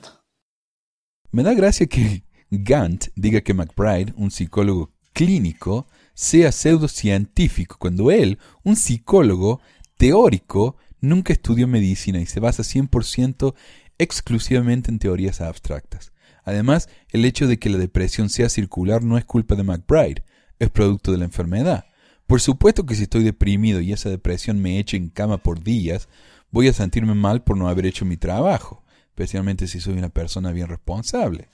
Me 1.33 1.42
da 1.42 1.52
gracia 1.52 1.88
que 1.88 2.22
Gant 2.48 3.07
diga 3.16 3.40
que 3.40 3.52
McBride, 3.52 4.14
un 4.16 4.30
psicólogo 4.30 4.94
clínico, 5.12 5.88
sea 6.14 6.52
pseudocientífico, 6.52 7.76
cuando 7.80 8.12
él, 8.12 8.38
un 8.62 8.76
psicólogo 8.76 9.61
teórico, 9.96 10.76
nunca 11.00 11.33
estudió 11.33 11.66
medicina 11.66 12.20
y 12.20 12.26
se 12.26 12.38
basa 12.38 12.62
100% 12.62 13.57
exclusivamente 13.98 14.92
en 14.92 15.00
teorías 15.00 15.40
abstractas. 15.40 16.12
Además, 16.44 16.88
el 17.09 17.24
hecho 17.24 17.48
de 17.48 17.59
que 17.59 17.70
la 17.70 17.78
depresión 17.78 18.28
sea 18.28 18.48
circular 18.48 19.02
no 19.02 19.18
es 19.18 19.24
culpa 19.24 19.57
de 19.57 19.64
McBride, 19.64 20.22
es 20.61 20.70
producto 20.70 21.11
de 21.11 21.18
la 21.18 21.24
enfermedad. 21.24 21.87
Por 22.28 22.40
supuesto 22.40 22.87
que 22.87 22.94
si 22.94 23.02
estoy 23.02 23.24
deprimido 23.24 23.80
y 23.80 23.92
esa 23.92 24.09
depresión 24.09 24.62
me 24.62 24.78
echa 24.78 24.96
en 24.96 25.09
cama 25.09 25.38
por 25.38 25.64
días, 25.64 26.09
voy 26.52 26.68
a 26.68 26.72
sentirme 26.72 27.14
mal 27.14 27.42
por 27.42 27.57
no 27.57 27.68
haber 27.68 27.87
hecho 27.87 28.04
mi 28.04 28.16
trabajo, 28.16 28.84
especialmente 29.14 29.68
si 29.68 29.81
soy 29.81 29.94
una 29.94 30.09
persona 30.09 30.53
bien 30.53 30.68
responsable 30.68 31.48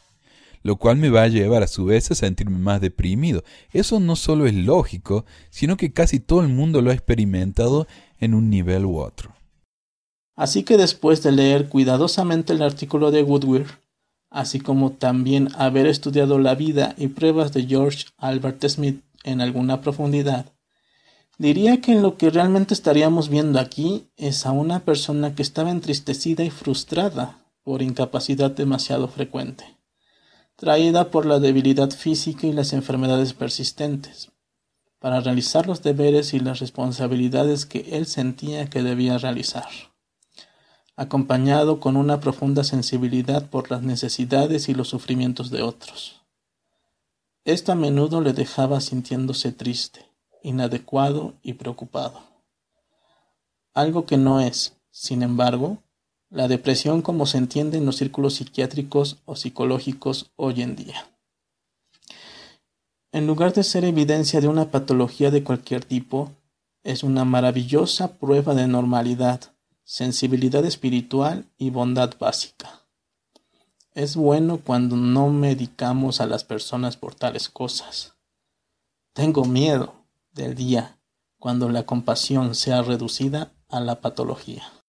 lo 0.62 0.76
cual 0.76 0.96
me 0.96 1.10
va 1.10 1.22
a 1.22 1.28
llevar 1.28 1.62
a 1.62 1.68
su 1.68 1.86
vez 1.86 2.10
a 2.10 2.14
sentirme 2.14 2.58
más 2.58 2.80
deprimido. 2.80 3.44
Eso 3.72 4.00
no 4.00 4.16
solo 4.16 4.46
es 4.46 4.54
lógico, 4.54 5.24
sino 5.50 5.76
que 5.76 5.92
casi 5.92 6.20
todo 6.20 6.42
el 6.42 6.48
mundo 6.48 6.82
lo 6.82 6.90
ha 6.90 6.94
experimentado 6.94 7.86
en 8.18 8.34
un 8.34 8.50
nivel 8.50 8.84
u 8.84 8.98
otro. 8.98 9.34
Así 10.36 10.62
que 10.62 10.76
después 10.76 11.22
de 11.22 11.32
leer 11.32 11.68
cuidadosamente 11.68 12.52
el 12.52 12.62
artículo 12.62 13.10
de 13.10 13.22
Woodward, 13.22 13.66
así 14.30 14.60
como 14.60 14.92
también 14.92 15.48
haber 15.56 15.86
estudiado 15.86 16.38
la 16.38 16.54
vida 16.54 16.94
y 16.96 17.08
pruebas 17.08 17.52
de 17.52 17.66
George 17.66 18.06
Albert 18.16 18.64
Smith 18.66 19.02
en 19.24 19.40
alguna 19.40 19.80
profundidad, 19.80 20.46
diría 21.38 21.80
que 21.80 21.94
lo 21.94 22.16
que 22.16 22.30
realmente 22.30 22.74
estaríamos 22.74 23.28
viendo 23.28 23.58
aquí 23.58 24.08
es 24.16 24.46
a 24.46 24.52
una 24.52 24.80
persona 24.80 25.34
que 25.34 25.42
estaba 25.42 25.70
entristecida 25.70 26.44
y 26.44 26.50
frustrada 26.50 27.40
por 27.70 27.82
incapacidad 27.82 28.50
demasiado 28.50 29.06
frecuente 29.06 29.78
traída 30.56 31.12
por 31.12 31.24
la 31.24 31.38
debilidad 31.38 31.90
física 31.90 32.48
y 32.48 32.52
las 32.52 32.72
enfermedades 32.72 33.32
persistentes, 33.32 34.32
para 34.98 35.20
realizar 35.20 35.68
los 35.68 35.80
deberes 35.80 36.34
y 36.34 36.40
las 36.40 36.58
responsabilidades 36.58 37.66
que 37.66 37.96
él 37.96 38.06
sentía 38.06 38.68
que 38.68 38.82
debía 38.82 39.18
realizar, 39.18 39.68
acompañado 40.96 41.78
con 41.78 41.96
una 41.96 42.18
profunda 42.18 42.64
sensibilidad 42.64 43.48
por 43.48 43.70
las 43.70 43.82
necesidades 43.82 44.68
y 44.68 44.74
los 44.74 44.88
sufrimientos 44.88 45.52
de 45.52 45.62
otros. 45.62 46.22
Esto 47.44 47.70
a 47.70 47.76
menudo 47.76 48.20
le 48.20 48.32
dejaba 48.32 48.80
sintiéndose 48.80 49.52
triste, 49.52 50.10
inadecuado 50.42 51.34
y 51.40 51.52
preocupado. 51.52 52.20
Algo 53.74 54.06
que 54.06 54.16
no 54.16 54.40
es, 54.40 54.76
sin 54.90 55.22
embargo, 55.22 55.84
la 56.30 56.46
depresión 56.46 57.02
como 57.02 57.26
se 57.26 57.38
entiende 57.38 57.76
en 57.78 57.84
los 57.84 57.96
círculos 57.96 58.34
psiquiátricos 58.34 59.18
o 59.24 59.34
psicológicos 59.34 60.30
hoy 60.36 60.62
en 60.62 60.76
día. 60.76 61.10
En 63.12 63.26
lugar 63.26 63.52
de 63.52 63.64
ser 63.64 63.84
evidencia 63.84 64.40
de 64.40 64.46
una 64.46 64.70
patología 64.70 65.32
de 65.32 65.42
cualquier 65.42 65.84
tipo, 65.84 66.30
es 66.84 67.02
una 67.02 67.24
maravillosa 67.24 68.18
prueba 68.18 68.54
de 68.54 68.68
normalidad, 68.68 69.40
sensibilidad 69.82 70.64
espiritual 70.64 71.46
y 71.58 71.70
bondad 71.70 72.14
básica. 72.18 72.86
Es 73.92 74.14
bueno 74.14 74.58
cuando 74.58 74.96
no 74.96 75.30
medicamos 75.30 76.20
a 76.20 76.26
las 76.26 76.44
personas 76.44 76.96
por 76.96 77.16
tales 77.16 77.48
cosas. 77.48 78.14
Tengo 79.12 79.44
miedo 79.44 79.94
del 80.32 80.54
día 80.54 81.00
cuando 81.40 81.68
la 81.68 81.82
compasión 81.82 82.54
sea 82.54 82.82
reducida 82.82 83.52
a 83.68 83.80
la 83.80 84.00
patología. 84.00 84.79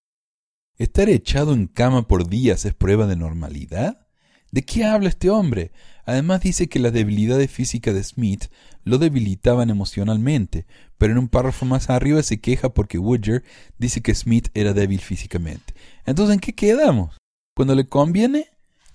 ¿Estar 0.82 1.10
echado 1.10 1.54
en 1.54 1.68
cama 1.68 2.08
por 2.08 2.28
días 2.28 2.66
es 2.66 2.74
prueba 2.74 3.06
de 3.06 3.16
normalidad? 3.16 4.08
¿De 4.52 4.64
qué 4.64 4.84
habla 4.84 5.10
este 5.10 5.30
hombre? 5.30 5.72
Además 6.06 6.42
dice 6.42 6.70
que 6.70 6.80
las 6.80 6.92
debilidades 6.92 7.52
físicas 7.52 7.94
de 7.94 8.04
Smith 8.04 8.46
lo 8.84 8.98
debilitaban 8.98 9.70
emocionalmente, 9.70 10.66
pero 10.98 11.14
en 11.14 11.20
un 11.20 11.28
párrafo 11.28 11.68
más 11.68 11.92
arriba 11.92 12.24
se 12.24 12.42
queja 12.42 12.74
porque 12.74 12.98
Woodger 12.98 13.44
dice 13.78 14.02
que 14.02 14.16
Smith 14.16 14.48
era 14.56 14.74
débil 14.74 15.02
físicamente. 15.02 15.76
Entonces, 16.04 16.34
¿en 16.34 16.40
qué 16.40 16.54
quedamos? 16.54 17.16
Cuando 17.56 17.76
le 17.76 17.86
conviene, 17.86 18.48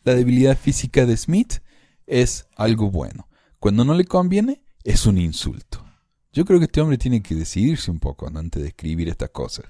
la 0.02 0.16
debilidad 0.16 0.58
física 0.58 1.06
de 1.06 1.16
Smith 1.16 1.60
es 2.08 2.48
algo 2.56 2.90
bueno. 2.90 3.28
Cuando 3.60 3.84
no 3.84 3.94
le 3.94 4.06
conviene, 4.06 4.60
es 4.82 5.06
un 5.06 5.18
insulto. 5.18 5.86
Yo 6.32 6.46
creo 6.46 6.58
que 6.58 6.64
este 6.64 6.80
hombre 6.80 6.98
tiene 6.98 7.22
que 7.22 7.36
decidirse 7.36 7.92
un 7.92 8.00
poco 8.00 8.26
antes 8.26 8.60
de 8.60 8.70
escribir 8.70 9.08
estas 9.08 9.30
cosas. 9.30 9.66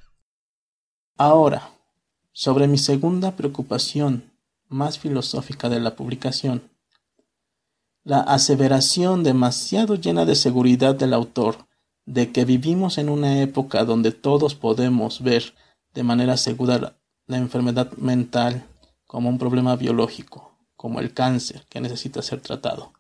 Ahora, 1.19 1.76
sobre 2.37 2.69
mi 2.69 2.77
segunda 2.77 3.35
preocupación 3.35 4.31
más 4.69 4.99
filosófica 4.99 5.71
de 5.71 5.81
la 5.81 5.97
publicación, 5.97 6.71
la 8.05 8.21
aseveración 8.21 9.25
demasiado 9.25 9.95
llena 9.95 10.27
de 10.27 10.35
seguridad 10.35 10.95
del 10.95 11.15
autor 11.15 11.67
de 12.05 12.33
que 12.33 12.45
vivimos 12.45 12.99
en 12.99 13.09
una 13.09 13.41
época 13.41 13.87
donde 13.87 14.13
todos 14.13 14.55
podemos 14.55 15.23
ver 15.23 15.55
de 15.95 16.03
manera 16.03 16.37
segura 16.37 16.99
la 17.27 17.39
enfermedad 17.39 17.91
mental 17.93 18.67
como 19.07 19.31
un 19.31 19.39
problema 19.39 19.75
biológico, 19.75 20.59
como 20.77 21.01
el 21.01 21.15
cáncer 21.15 21.65
que 21.71 21.81
necesita 21.81 22.21
ser 22.21 22.43
tratado. 22.43 22.93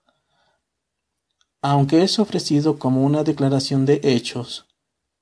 Aunque 1.60 2.02
es 2.02 2.18
ofrecido 2.18 2.78
como 2.78 3.04
una 3.04 3.22
declaración 3.22 3.84
de 3.84 4.00
hechos, 4.02 4.64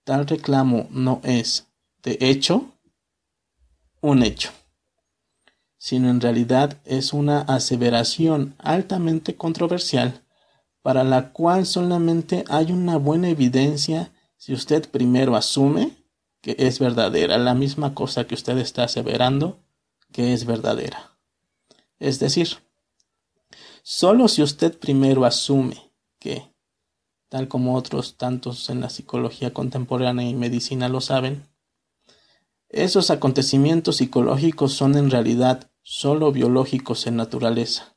tal 0.04 0.28
reclamo 0.28 0.86
no 0.92 1.20
es, 1.24 1.66
de 2.04 2.16
hecho, 2.20 2.73
un 4.04 4.22
hecho, 4.22 4.50
sino 5.78 6.10
en 6.10 6.20
realidad 6.20 6.76
es 6.84 7.14
una 7.14 7.40
aseveración 7.40 8.54
altamente 8.58 9.34
controversial 9.36 10.22
para 10.82 11.04
la 11.04 11.32
cual 11.32 11.64
solamente 11.64 12.44
hay 12.50 12.70
una 12.70 12.98
buena 12.98 13.30
evidencia 13.30 14.12
si 14.36 14.52
usted 14.52 14.90
primero 14.90 15.36
asume 15.36 15.92
que 16.42 16.54
es 16.58 16.80
verdadera 16.80 17.38
la 17.38 17.54
misma 17.54 17.94
cosa 17.94 18.26
que 18.26 18.34
usted 18.34 18.58
está 18.58 18.84
aseverando 18.84 19.58
que 20.12 20.34
es 20.34 20.44
verdadera. 20.44 21.16
Es 21.98 22.18
decir, 22.18 22.58
solo 23.82 24.28
si 24.28 24.42
usted 24.42 24.78
primero 24.78 25.24
asume 25.24 25.90
que, 26.18 26.52
tal 27.30 27.48
como 27.48 27.74
otros 27.74 28.18
tantos 28.18 28.68
en 28.68 28.82
la 28.82 28.90
psicología 28.90 29.54
contemporánea 29.54 30.28
y 30.28 30.34
medicina 30.34 30.90
lo 30.90 31.00
saben, 31.00 31.53
esos 32.74 33.10
acontecimientos 33.10 33.98
psicológicos 33.98 34.72
son 34.72 34.96
en 34.96 35.08
realidad 35.08 35.70
solo 35.82 36.32
biológicos 36.32 37.06
en 37.06 37.14
naturaleza, 37.14 37.94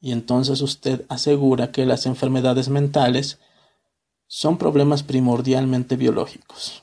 y 0.00 0.10
entonces 0.10 0.62
usted 0.62 1.06
asegura 1.08 1.70
que 1.70 1.86
las 1.86 2.06
enfermedades 2.06 2.68
mentales 2.68 3.38
son 4.26 4.58
problemas 4.58 5.04
primordialmente 5.04 5.94
biológicos. 5.94 6.82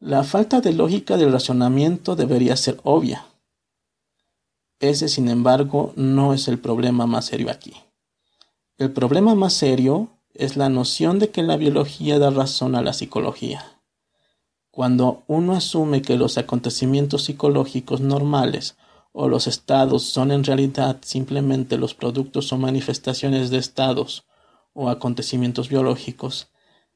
La 0.00 0.24
falta 0.24 0.60
de 0.60 0.72
lógica 0.72 1.16
del 1.16 1.30
razonamiento 1.30 2.16
debería 2.16 2.56
ser 2.56 2.80
obvia. 2.82 3.24
Ese, 4.80 5.08
sin 5.08 5.28
embargo, 5.28 5.92
no 5.94 6.34
es 6.34 6.48
el 6.48 6.58
problema 6.58 7.06
más 7.06 7.26
serio 7.26 7.48
aquí. 7.48 7.74
El 8.76 8.92
problema 8.92 9.36
más 9.36 9.52
serio 9.52 10.18
es 10.34 10.56
la 10.56 10.68
noción 10.68 11.20
de 11.20 11.30
que 11.30 11.44
la 11.44 11.56
biología 11.56 12.18
da 12.18 12.30
razón 12.30 12.74
a 12.74 12.82
la 12.82 12.92
psicología. 12.92 13.75
Cuando 14.76 15.24
uno 15.26 15.54
asume 15.54 16.02
que 16.02 16.18
los 16.18 16.36
acontecimientos 16.36 17.24
psicológicos 17.24 18.02
normales 18.02 18.76
o 19.14 19.26
los 19.26 19.46
estados 19.46 20.02
son 20.02 20.30
en 20.30 20.44
realidad 20.44 20.98
simplemente 21.00 21.78
los 21.78 21.94
productos 21.94 22.52
o 22.52 22.58
manifestaciones 22.58 23.48
de 23.48 23.56
estados 23.56 24.26
o 24.74 24.90
acontecimientos 24.90 25.70
biológicos, 25.70 26.48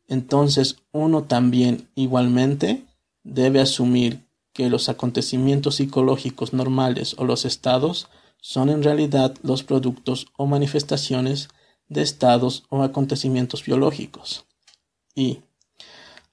entonces 0.09 0.77
uno 0.93 1.23
también 1.23 1.89
igualmente 1.95 2.85
debe 3.25 3.63
asumir 3.63 4.29
que 4.53 4.69
los 4.69 4.91
acontecimientos 4.91 5.77
psicológicos 5.77 6.53
normales 6.53 7.15
o 7.17 7.25
los 7.25 7.47
estados 7.47 8.11
son 8.43 8.69
en 8.69 8.83
realidad 8.83 9.35
los 9.43 9.63
productos 9.63 10.27
o 10.37 10.45
manifestaciones 10.45 11.49
de 11.89 12.03
estados 12.03 12.65
o 12.69 12.83
acontecimientos 12.83 13.65
biológicos. 13.65 14.45
Y, 15.15 15.39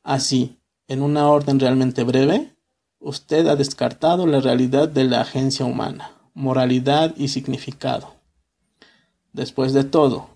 así, 0.04 0.57
en 0.88 1.02
una 1.02 1.28
orden 1.28 1.60
realmente 1.60 2.04
breve, 2.04 2.56
usted 3.00 3.48
ha 3.48 3.56
descartado 3.56 4.26
la 4.26 4.40
realidad 4.40 4.88
de 4.88 5.04
la 5.04 5.22
agencia 5.22 5.66
humana, 5.66 6.12
moralidad 6.34 7.14
y 7.18 7.28
significado. 7.28 8.16
Después 9.34 9.74
de 9.74 9.84
todo, 9.84 10.30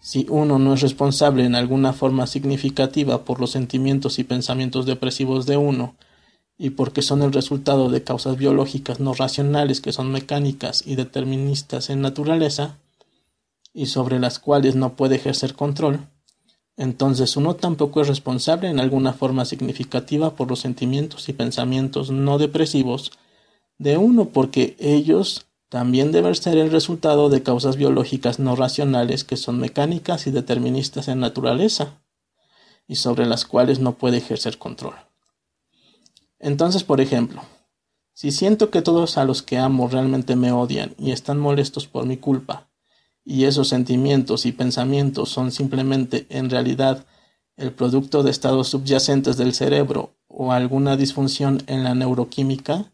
si 0.00 0.26
uno 0.30 0.58
no 0.58 0.74
es 0.74 0.80
responsable 0.80 1.44
en 1.44 1.54
alguna 1.54 1.92
forma 1.92 2.26
significativa 2.26 3.24
por 3.24 3.40
los 3.40 3.50
sentimientos 3.50 4.18
y 4.18 4.24
pensamientos 4.24 4.86
depresivos 4.86 5.46
de 5.46 5.56
uno, 5.56 5.96
y 6.56 6.70
porque 6.70 7.02
son 7.02 7.22
el 7.22 7.32
resultado 7.32 7.88
de 7.88 8.02
causas 8.02 8.36
biológicas 8.36 8.98
no 8.98 9.14
racionales 9.14 9.80
que 9.80 9.92
son 9.92 10.10
mecánicas 10.10 10.82
y 10.86 10.96
deterministas 10.96 11.90
en 11.90 12.00
naturaleza, 12.00 12.78
y 13.72 13.86
sobre 13.86 14.18
las 14.18 14.38
cuales 14.38 14.74
no 14.74 14.94
puede 14.94 15.16
ejercer 15.16 15.54
control, 15.54 16.08
entonces 16.78 17.36
uno 17.36 17.56
tampoco 17.56 18.00
es 18.00 18.08
responsable 18.08 18.68
en 18.68 18.78
alguna 18.78 19.12
forma 19.12 19.44
significativa 19.44 20.36
por 20.36 20.48
los 20.48 20.60
sentimientos 20.60 21.28
y 21.28 21.32
pensamientos 21.32 22.10
no 22.10 22.38
depresivos 22.38 23.10
de 23.78 23.96
uno 23.96 24.26
porque 24.26 24.76
ellos 24.78 25.46
también 25.68 26.12
deben 26.12 26.36
ser 26.36 26.56
el 26.56 26.70
resultado 26.70 27.28
de 27.30 27.42
causas 27.42 27.76
biológicas 27.76 28.38
no 28.38 28.54
racionales 28.54 29.24
que 29.24 29.36
son 29.36 29.58
mecánicas 29.58 30.28
y 30.28 30.30
deterministas 30.30 31.08
en 31.08 31.18
naturaleza 31.18 32.00
y 32.86 32.94
sobre 32.94 33.26
las 33.26 33.44
cuales 33.44 33.80
no 33.80 33.96
puede 33.98 34.18
ejercer 34.18 34.56
control. 34.56 34.94
Entonces, 36.38 36.84
por 36.84 37.00
ejemplo, 37.00 37.42
si 38.14 38.30
siento 38.30 38.70
que 38.70 38.82
todos 38.82 39.18
a 39.18 39.24
los 39.24 39.42
que 39.42 39.58
amo 39.58 39.88
realmente 39.88 40.36
me 40.36 40.52
odian 40.52 40.94
y 40.96 41.10
están 41.10 41.38
molestos 41.38 41.88
por 41.88 42.06
mi 42.06 42.16
culpa, 42.16 42.67
y 43.28 43.44
esos 43.44 43.68
sentimientos 43.68 44.46
y 44.46 44.52
pensamientos 44.52 45.28
son 45.28 45.52
simplemente 45.52 46.26
en 46.30 46.48
realidad 46.48 47.04
el 47.58 47.72
producto 47.72 48.22
de 48.22 48.30
estados 48.30 48.68
subyacentes 48.68 49.36
del 49.36 49.52
cerebro 49.52 50.14
o 50.28 50.50
alguna 50.50 50.96
disfunción 50.96 51.62
en 51.66 51.84
la 51.84 51.94
neuroquímica, 51.94 52.90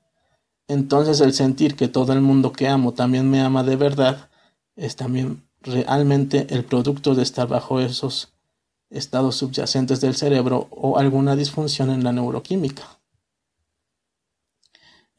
entonces 0.67 1.21
el 1.21 1.35
sentir 1.35 1.77
que 1.77 1.87
todo 1.87 2.13
el 2.13 2.21
mundo 2.21 2.51
que 2.51 2.67
amo 2.67 2.95
también 2.95 3.31
me 3.31 3.43
ama 3.43 3.63
de 3.63 3.77
verdad 3.77 4.29
es 4.75 4.97
también 4.97 5.49
realmente 5.61 6.49
el 6.51 6.65
producto 6.65 7.15
de 7.15 7.23
estar 7.23 7.47
bajo 7.47 7.79
esos 7.79 8.33
estados 8.91 9.37
subyacentes 9.37 10.01
del 10.01 10.17
cerebro 10.17 10.67
o 10.71 10.99
alguna 10.99 11.37
disfunción 11.37 11.91
en 11.91 12.03
la 12.03 12.11
neuroquímica. 12.11 12.99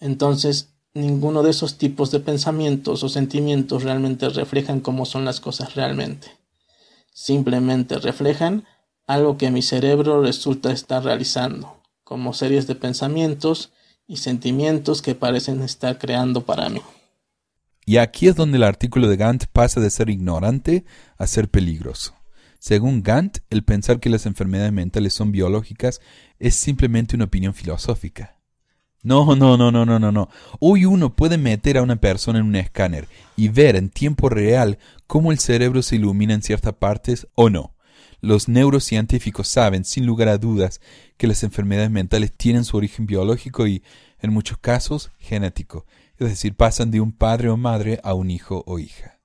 Entonces, 0.01 0.74
Ninguno 0.95 1.43
de 1.43 1.51
esos 1.51 1.77
tipos 1.77 2.10
de 2.12 2.21
pensamientos 2.21 3.03
o 3.03 3.10
sentimientos 3.10 3.84
realmente 3.84 4.29
reflejan 4.29 4.79
cómo 4.79 5.05
son 5.05 5.25
las 5.25 5.41
cosas 5.41 5.75
realmente. 5.75 6.29
Simplemente 7.13 7.99
reflejan 7.99 8.63
algo 9.05 9.38
que 9.38 9.51
mi 9.51 9.62
cerebro 9.62 10.21
resulta 10.21 10.71
estar 10.71 11.03
realizando, 11.03 11.84
como 12.05 12.34
series 12.34 12.65
de 12.65 12.75
pensamientos 12.75 13.73
y 14.08 14.17
sentimientos 14.17 15.01
que 15.01 15.15
parecen 15.15 15.62
estar 15.63 15.97
creando 15.99 16.45
para 16.45 16.69
mí. 16.69 16.81
Y 17.86 17.97
aquí 17.97 18.29
es 18.29 18.38
donde 18.38 18.55
el 18.55 18.63
artículo 18.63 19.10
de 19.10 19.17
Gant 19.17 19.47
pasa 19.51 19.81
de 19.81 19.89
ser 19.89 20.10
ignorante 20.10 20.86
a 21.17 21.27
ser 21.27 21.49
peligroso. 21.49 22.15
Según 22.58 23.03
Gant, 23.03 23.39
el 23.49 23.65
pensar 23.65 23.99
que 23.99 24.10
las 24.10 24.25
enfermedades 24.25 24.71
mentales 24.71 25.13
son 25.13 25.34
biológicas 25.34 25.99
es 26.39 26.55
simplemente 26.55 27.17
una 27.17 27.25
opinión 27.25 27.53
filosófica. 27.53 28.34
No, 29.05 29.35
no, 29.35 29.55
no, 29.55 29.71
no, 29.71 29.85
no, 29.85 29.99
no, 29.99 30.11
no. 30.11 30.29
Hoy 30.59 30.85
uno 30.85 31.15
puede 31.15 31.37
meter 31.37 31.77
a 31.77 31.83
una 31.83 31.97
persona 31.97 32.39
en 32.39 32.45
un 32.47 32.55
escáner 32.55 33.07
y 33.37 33.49
ver 33.49 33.75
en 33.75 33.89
tiempo 33.89 34.29
real 34.29 34.79
cómo 35.05 35.31
el 35.31 35.37
cerebro 35.37 35.83
se 35.83 35.97
ilumina 35.97 36.33
en 36.33 36.41
ciertas 36.41 36.73
partes 36.73 37.27
o 37.35 37.51
no. 37.51 37.75
Los 38.19 38.47
neurocientíficos 38.47 39.47
saben, 39.47 39.85
sin 39.85 40.07
lugar 40.07 40.27
a 40.27 40.39
dudas, 40.39 40.81
que 41.17 41.27
las 41.27 41.43
enfermedades 41.43 41.91
mentales 41.91 42.31
tienen 42.31 42.65
su 42.65 42.77
origen 42.77 43.05
biológico 43.05 43.67
y, 43.67 43.83
en 44.21 44.33
muchos 44.33 44.57
casos, 44.57 45.11
genético, 45.19 45.85
es 46.17 46.27
decir, 46.29 46.55
pasan 46.55 46.89
de 46.89 46.99
un 46.99 47.11
padre 47.11 47.49
o 47.49 47.57
madre 47.57 47.99
a 48.03 48.15
un 48.15 48.31
hijo 48.31 48.63
o 48.65 48.79
hija. 48.79 49.19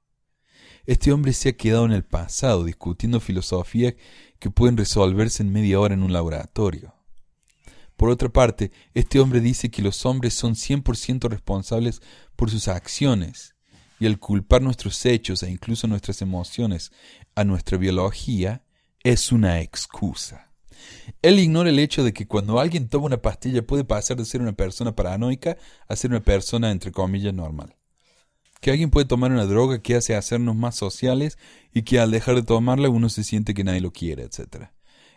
Este 0.85 1.11
hombre 1.11 1.33
se 1.33 1.49
ha 1.49 1.57
quedado 1.57 1.87
en 1.87 1.93
el 1.93 2.05
pasado 2.05 2.65
discutiendo 2.65 3.19
filosofía 3.19 3.95
que 4.39 4.51
pueden 4.51 4.77
resolverse 4.77 5.43
en 5.43 5.53
media 5.53 5.81
hora 5.81 5.95
en 5.95 6.03
un 6.03 6.13
laboratorio. 6.13 7.00
Por 8.01 8.09
otra 8.09 8.31
parte, 8.31 8.73
este 8.95 9.21
hombre 9.21 9.41
dice 9.41 9.71
que 9.71 9.83
los 9.83 10.07
hombres 10.07 10.33
son 10.33 10.55
100% 10.55 11.29
responsables 11.29 12.01
por 12.35 12.51
sus 12.51 12.67
acciones, 12.67 13.57
y 13.99 14.07
al 14.07 14.19
culpar 14.19 14.63
nuestros 14.63 15.05
hechos 15.05 15.43
e 15.43 15.51
incluso 15.51 15.87
nuestras 15.87 16.23
emociones 16.23 16.93
a 17.35 17.45
nuestra 17.45 17.77
biología, 17.77 18.65
es 19.05 19.33
una 19.33 19.61
excusa. 19.61 20.51
Él 21.21 21.41
ignora 21.41 21.69
el 21.69 21.79
hecho 21.79 22.03
de 22.03 22.15
que 22.15 22.27
cuando 22.27 22.59
alguien 22.59 22.89
toma 22.89 23.05
una 23.05 23.21
pastilla 23.21 23.67
puede 23.67 23.85
pasar 23.85 24.17
de 24.17 24.25
ser 24.25 24.41
una 24.41 24.55
persona 24.55 24.97
paranoica 24.97 25.59
a 25.87 25.95
ser 25.95 26.11
una 26.11 26.21
persona 26.21 26.71
entre 26.71 26.93
comillas 26.93 27.35
normal. 27.35 27.77
Que 28.63 28.71
alguien 28.71 28.89
puede 28.89 29.09
tomar 29.09 29.31
una 29.31 29.45
droga 29.45 29.83
que 29.83 29.97
hace 29.97 30.17
hacernos 30.17 30.57
más 30.57 30.75
sociales 30.75 31.37
y 31.75 31.83
que 31.83 32.01
al 32.01 32.11
dejar 32.13 32.37
de 32.37 32.45
tomarla 32.45 32.89
uno 32.89 33.11
se 33.11 33.25
siente 33.25 33.53
que 33.53 33.63
nadie 33.63 33.83
lo 33.83 33.93
quiere, 33.93 34.23
etc. 34.23 34.71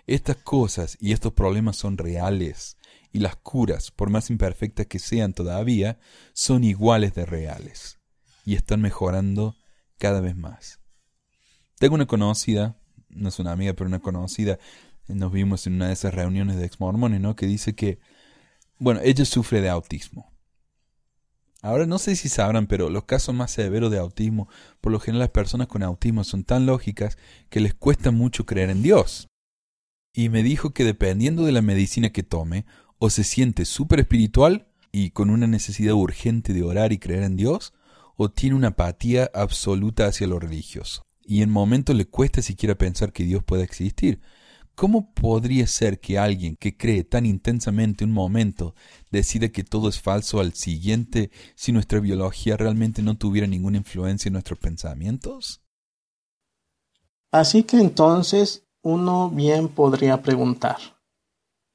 Estas 0.06 0.36
cosas 0.36 0.98
y 1.00 1.14
estos 1.14 1.32
problemas 1.32 1.78
son 1.78 1.98
reales, 1.98 2.78
y 3.14 3.20
las 3.20 3.38
curas, 3.38 3.92
por 3.92 4.10
más 4.10 4.30
imperfectas 4.30 4.88
que 4.88 5.00
sean 5.00 5.34
todavía, 5.34 5.98
son 6.34 6.66
iguales 6.66 7.14
de 7.14 7.26
reales, 7.26 8.00
y 8.44 8.56
están 8.56 8.82
mejorando 8.82 9.56
cada 9.98 10.20
vez 10.20 10.36
más. 10.36 10.80
Tengo 11.80 11.96
una 11.96 12.06
conocida, 12.06 12.78
no 13.08 13.30
es 13.30 13.40
una 13.40 13.54
amiga, 13.54 13.74
pero 13.74 13.88
una 13.88 14.00
conocida, 14.00 14.60
nos 15.08 15.32
vimos 15.32 15.68
en 15.68 15.76
una 15.76 15.88
de 15.88 15.94
esas 15.94 16.14
reuniones 16.14 16.58
de 16.58 16.66
ex 16.66 16.82
mormones, 16.82 17.22
¿no? 17.22 17.38
Que 17.38 17.46
dice 17.46 17.74
que, 17.74 18.00
bueno, 18.80 19.00
ella 19.04 19.24
sufre 19.24 19.62
de 19.62 19.70
autismo. 19.70 20.34
Ahora 21.62 21.86
no 21.86 21.98
sé 21.98 22.18
si 22.18 22.28
sabrán, 22.28 22.68
pero 22.68 22.90
los 22.90 23.06
casos 23.06 23.34
más 23.34 23.52
severos 23.52 23.90
de 23.90 24.00
autismo, 24.00 24.50
por 24.82 24.92
lo 24.92 25.00
general 25.00 25.20
las 25.22 25.30
personas 25.30 25.68
con 25.68 25.82
autismo 25.82 26.26
son 26.26 26.44
tan 26.44 26.66
lógicas 26.66 27.18
que 27.50 27.62
les 27.62 27.74
cuesta 27.74 28.12
mucho 28.12 28.46
creer 28.46 28.70
en 28.70 28.84
Dios 28.84 29.30
y 30.14 30.30
me 30.30 30.44
dijo 30.44 30.74
que 30.74 30.84
dependiendo 30.84 31.44
de 31.44 31.52
la 31.52 31.62
medicina 31.62 32.12
que 32.12 32.24
tome, 32.24 32.66
o 33.00 33.10
se 33.10 33.24
siente 33.24 33.66
súper 33.66 34.00
espiritual 34.00 34.68
y 34.92 35.10
con 35.10 35.30
una 35.30 35.48
necesidad 35.48 35.96
urgente 35.96 36.54
de 36.54 36.64
orar 36.64 36.94
y 36.94 37.00
creer 37.00 37.24
en 37.24 37.36
Dios, 37.36 37.74
o 38.16 38.30
tiene 38.30 38.56
una 38.56 38.70
apatía 38.70 39.30
absoluta 39.34 40.06
hacia 40.06 40.28
lo 40.28 40.40
religioso. 40.40 41.04
Y 41.26 41.42
en 41.42 41.50
momentos 41.50 41.96
le 41.96 42.06
cuesta 42.06 42.42
siquiera 42.42 42.76
pensar 42.76 43.12
que 43.12 43.24
Dios 43.24 43.44
pueda 43.44 43.64
existir. 43.64 44.22
¿Cómo 44.76 45.14
podría 45.14 45.68
ser 45.68 46.00
que 46.00 46.18
alguien 46.18 46.56
que 46.56 46.78
cree 46.78 47.04
tan 47.04 47.26
intensamente 47.26 48.06
un 48.06 48.12
momento 48.12 48.76
decida 49.12 49.50
que 49.50 49.64
todo 49.64 49.90
es 49.90 50.00
falso 50.00 50.40
al 50.40 50.54
siguiente 50.54 51.32
si 51.56 51.72
nuestra 51.72 52.00
biología 52.00 52.58
realmente 52.58 53.02
no 53.02 53.18
tuviera 53.18 53.48
ninguna 53.48 53.78
influencia 53.78 54.30
en 54.30 54.34
nuestros 54.34 54.60
pensamientos? 54.60 55.62
Así 57.32 57.64
que 57.64 57.78
entonces 57.78 58.68
uno 58.84 59.30
bien 59.30 59.70
podría 59.70 60.22
preguntar, 60.22 60.78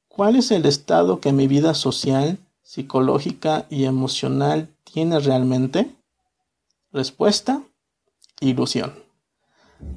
¿cuál 0.09 0.37
es 0.37 0.51
el 0.51 0.67
estado 0.67 1.21
que 1.21 1.33
mi 1.33 1.49
vida 1.49 1.75
social, 1.75 2.39
psicológica 2.63 3.67
y 3.71 3.85
emocional 3.85 4.69
tiene 4.85 5.19
realmente? 5.19 5.91
Respuesta, 6.93 7.63
ilusión. 8.41 8.93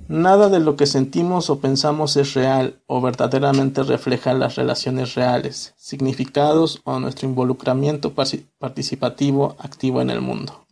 Nada 0.07 0.49
de 0.49 0.59
lo 0.59 0.75
que 0.75 0.85
sentimos 0.85 1.49
o 1.49 1.59
pensamos 1.59 2.15
es 2.15 2.33
real 2.33 2.79
o 2.85 3.01
verdaderamente 3.01 3.83
refleja 3.83 4.33
las 4.33 4.55
relaciones 4.55 5.15
reales, 5.15 5.73
significados 5.77 6.81
o 6.83 6.99
nuestro 6.99 7.27
involucramiento 7.27 8.13
participativo 8.13 9.55
activo 9.59 10.01
en 10.01 10.09
el 10.09 10.21
mundo. 10.21 10.65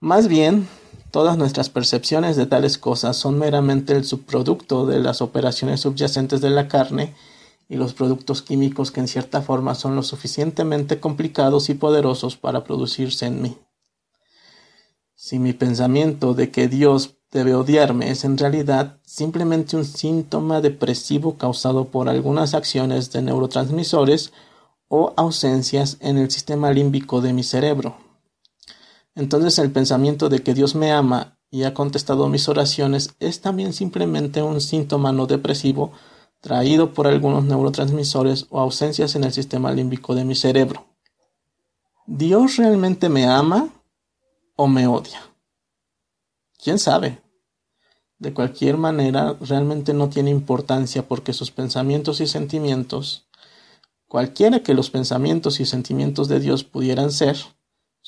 Más 0.00 0.28
bien, 0.28 0.68
todas 1.16 1.38
nuestras 1.38 1.70
percepciones 1.70 2.36
de 2.36 2.44
tales 2.44 2.76
cosas 2.76 3.16
son 3.16 3.38
meramente 3.38 3.94
el 3.94 4.04
subproducto 4.04 4.84
de 4.84 4.98
las 4.98 5.22
operaciones 5.22 5.80
subyacentes 5.80 6.42
de 6.42 6.50
la 6.50 6.68
carne 6.68 7.14
y 7.70 7.76
los 7.76 7.94
productos 7.94 8.42
químicos 8.42 8.90
que 8.90 9.00
en 9.00 9.08
cierta 9.08 9.40
forma 9.40 9.74
son 9.74 9.96
lo 9.96 10.02
suficientemente 10.02 11.00
complicados 11.00 11.70
y 11.70 11.74
poderosos 11.74 12.36
para 12.36 12.64
producirse 12.64 13.24
en 13.24 13.40
mí. 13.40 13.56
Si 15.14 15.38
mi 15.38 15.54
pensamiento 15.54 16.34
de 16.34 16.50
que 16.50 16.68
Dios 16.68 17.16
debe 17.32 17.54
odiarme 17.54 18.10
es 18.10 18.26
en 18.26 18.36
realidad 18.36 18.98
simplemente 19.02 19.74
un 19.74 19.86
síntoma 19.86 20.60
depresivo 20.60 21.38
causado 21.38 21.86
por 21.86 22.10
algunas 22.10 22.52
acciones 22.52 23.10
de 23.12 23.22
neurotransmisores 23.22 24.34
o 24.88 25.14
ausencias 25.16 25.96
en 26.00 26.18
el 26.18 26.30
sistema 26.30 26.72
límbico 26.72 27.22
de 27.22 27.32
mi 27.32 27.42
cerebro. 27.42 28.05
Entonces 29.16 29.58
el 29.58 29.72
pensamiento 29.72 30.28
de 30.28 30.42
que 30.42 30.54
Dios 30.54 30.74
me 30.74 30.92
ama 30.92 31.38
y 31.50 31.64
ha 31.64 31.74
contestado 31.74 32.28
mis 32.28 32.48
oraciones 32.48 33.14
es 33.18 33.40
también 33.40 33.72
simplemente 33.72 34.42
un 34.42 34.60
síntoma 34.60 35.10
no 35.10 35.26
depresivo 35.26 35.92
traído 36.40 36.92
por 36.92 37.06
algunos 37.06 37.44
neurotransmisores 37.44 38.46
o 38.50 38.60
ausencias 38.60 39.16
en 39.16 39.24
el 39.24 39.32
sistema 39.32 39.72
límbico 39.72 40.14
de 40.14 40.24
mi 40.24 40.34
cerebro. 40.34 40.86
¿Dios 42.06 42.56
realmente 42.56 43.08
me 43.08 43.26
ama 43.26 43.70
o 44.54 44.68
me 44.68 44.86
odia? 44.86 45.20
¿Quién 46.62 46.78
sabe? 46.78 47.20
De 48.18 48.32
cualquier 48.32 48.76
manera, 48.76 49.36
realmente 49.40 49.92
no 49.92 50.08
tiene 50.08 50.30
importancia 50.30 51.08
porque 51.08 51.32
sus 51.32 51.50
pensamientos 51.50 52.20
y 52.20 52.26
sentimientos, 52.26 53.26
cualquiera 54.06 54.60
que 54.60 54.74
los 54.74 54.90
pensamientos 54.90 55.58
y 55.58 55.66
sentimientos 55.66 56.28
de 56.28 56.38
Dios 56.38 56.64
pudieran 56.64 57.10
ser, 57.10 57.36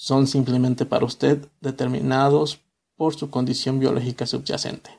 son 0.01 0.29
simplemente 0.29 0.87
para 0.87 1.05
usted 1.05 1.49
determinados 1.61 2.61
por 2.95 3.17
su 3.17 3.31
condición 3.31 3.81
biológica 3.81 4.27
subyacente. 4.27 4.91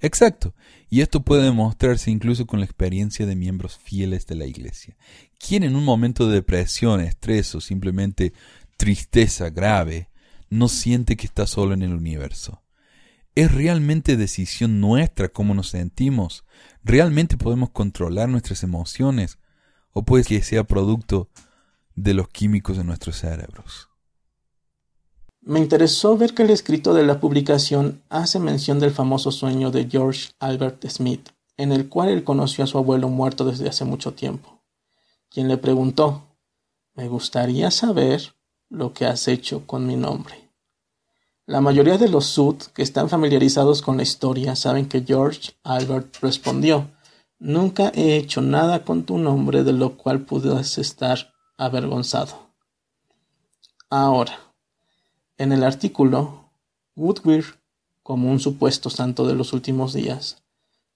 Exacto, 0.00 0.56
y 0.90 1.02
esto 1.02 1.22
puede 1.22 1.44
demostrarse 1.44 2.10
incluso 2.10 2.48
con 2.48 2.58
la 2.58 2.66
experiencia 2.66 3.26
de 3.26 3.36
miembros 3.36 3.76
fieles 3.76 4.26
de 4.26 4.34
la 4.34 4.46
Iglesia, 4.46 4.96
quien 5.38 5.62
en 5.62 5.76
un 5.76 5.84
momento 5.84 6.26
de 6.26 6.34
depresión, 6.34 7.00
estrés 7.00 7.54
o 7.54 7.60
simplemente 7.60 8.32
tristeza 8.76 9.50
grave, 9.50 10.10
no 10.50 10.68
siente 10.68 11.16
que 11.16 11.26
está 11.26 11.46
solo 11.46 11.74
en 11.74 11.82
el 11.82 11.92
universo. 11.92 12.64
¿Es 13.36 13.54
realmente 13.54 14.16
decisión 14.16 14.80
nuestra 14.80 15.28
cómo 15.28 15.54
nos 15.54 15.68
sentimos? 15.68 16.44
¿Realmente 16.82 17.36
podemos 17.36 17.70
controlar 17.70 18.28
nuestras 18.28 18.64
emociones? 18.64 19.38
¿O 19.92 20.04
puede 20.04 20.24
que 20.24 20.42
sea 20.42 20.64
producto 20.64 21.30
de 22.02 22.14
los 22.14 22.28
químicos 22.28 22.76
de 22.76 22.84
nuestros 22.84 23.16
cerebros? 23.16 23.88
Me 25.40 25.58
interesó 25.58 26.16
ver 26.16 26.34
que 26.34 26.42
el 26.42 26.50
escrito 26.50 26.94
de 26.94 27.04
la 27.04 27.20
publicación 27.20 28.02
hace 28.08 28.38
mención 28.38 28.78
del 28.78 28.92
famoso 28.92 29.32
sueño 29.32 29.70
de 29.70 29.88
George 29.88 30.30
Albert 30.38 30.86
Smith, 30.88 31.30
en 31.56 31.72
el 31.72 31.88
cual 31.88 32.10
él 32.10 32.22
conoció 32.22 32.64
a 32.64 32.66
su 32.66 32.78
abuelo 32.78 33.08
muerto 33.08 33.44
desde 33.44 33.68
hace 33.68 33.84
mucho 33.84 34.14
tiempo, 34.14 34.62
quien 35.28 35.48
le 35.48 35.56
preguntó, 35.56 36.22
me 36.94 37.08
gustaría 37.08 37.70
saber 37.70 38.34
lo 38.68 38.92
que 38.92 39.06
has 39.06 39.26
hecho 39.26 39.66
con 39.66 39.86
mi 39.86 39.96
nombre. 39.96 40.52
La 41.46 41.60
mayoría 41.60 41.96
de 41.96 42.08
los 42.08 42.26
Sud 42.26 42.56
que 42.74 42.82
están 42.82 43.08
familiarizados 43.08 43.80
con 43.80 43.96
la 43.96 44.02
historia 44.02 44.54
saben 44.54 44.86
que 44.86 45.02
George 45.02 45.52
Albert 45.64 46.16
respondió, 46.20 46.90
Nunca 47.38 47.90
he 47.94 48.16
hecho 48.16 48.40
nada 48.40 48.84
con 48.84 49.04
tu 49.04 49.16
nombre 49.16 49.62
de 49.62 49.72
lo 49.72 49.96
cual 49.96 50.22
puedas 50.22 50.76
estar 50.76 51.32
avergonzado. 51.58 52.48
Ahora, 53.90 54.38
en 55.36 55.52
el 55.52 55.64
artículo, 55.64 56.50
Woodward, 56.96 57.44
como 58.02 58.30
un 58.30 58.40
supuesto 58.40 58.88
santo 58.88 59.26
de 59.26 59.34
los 59.34 59.52
últimos 59.52 59.92
días, 59.92 60.42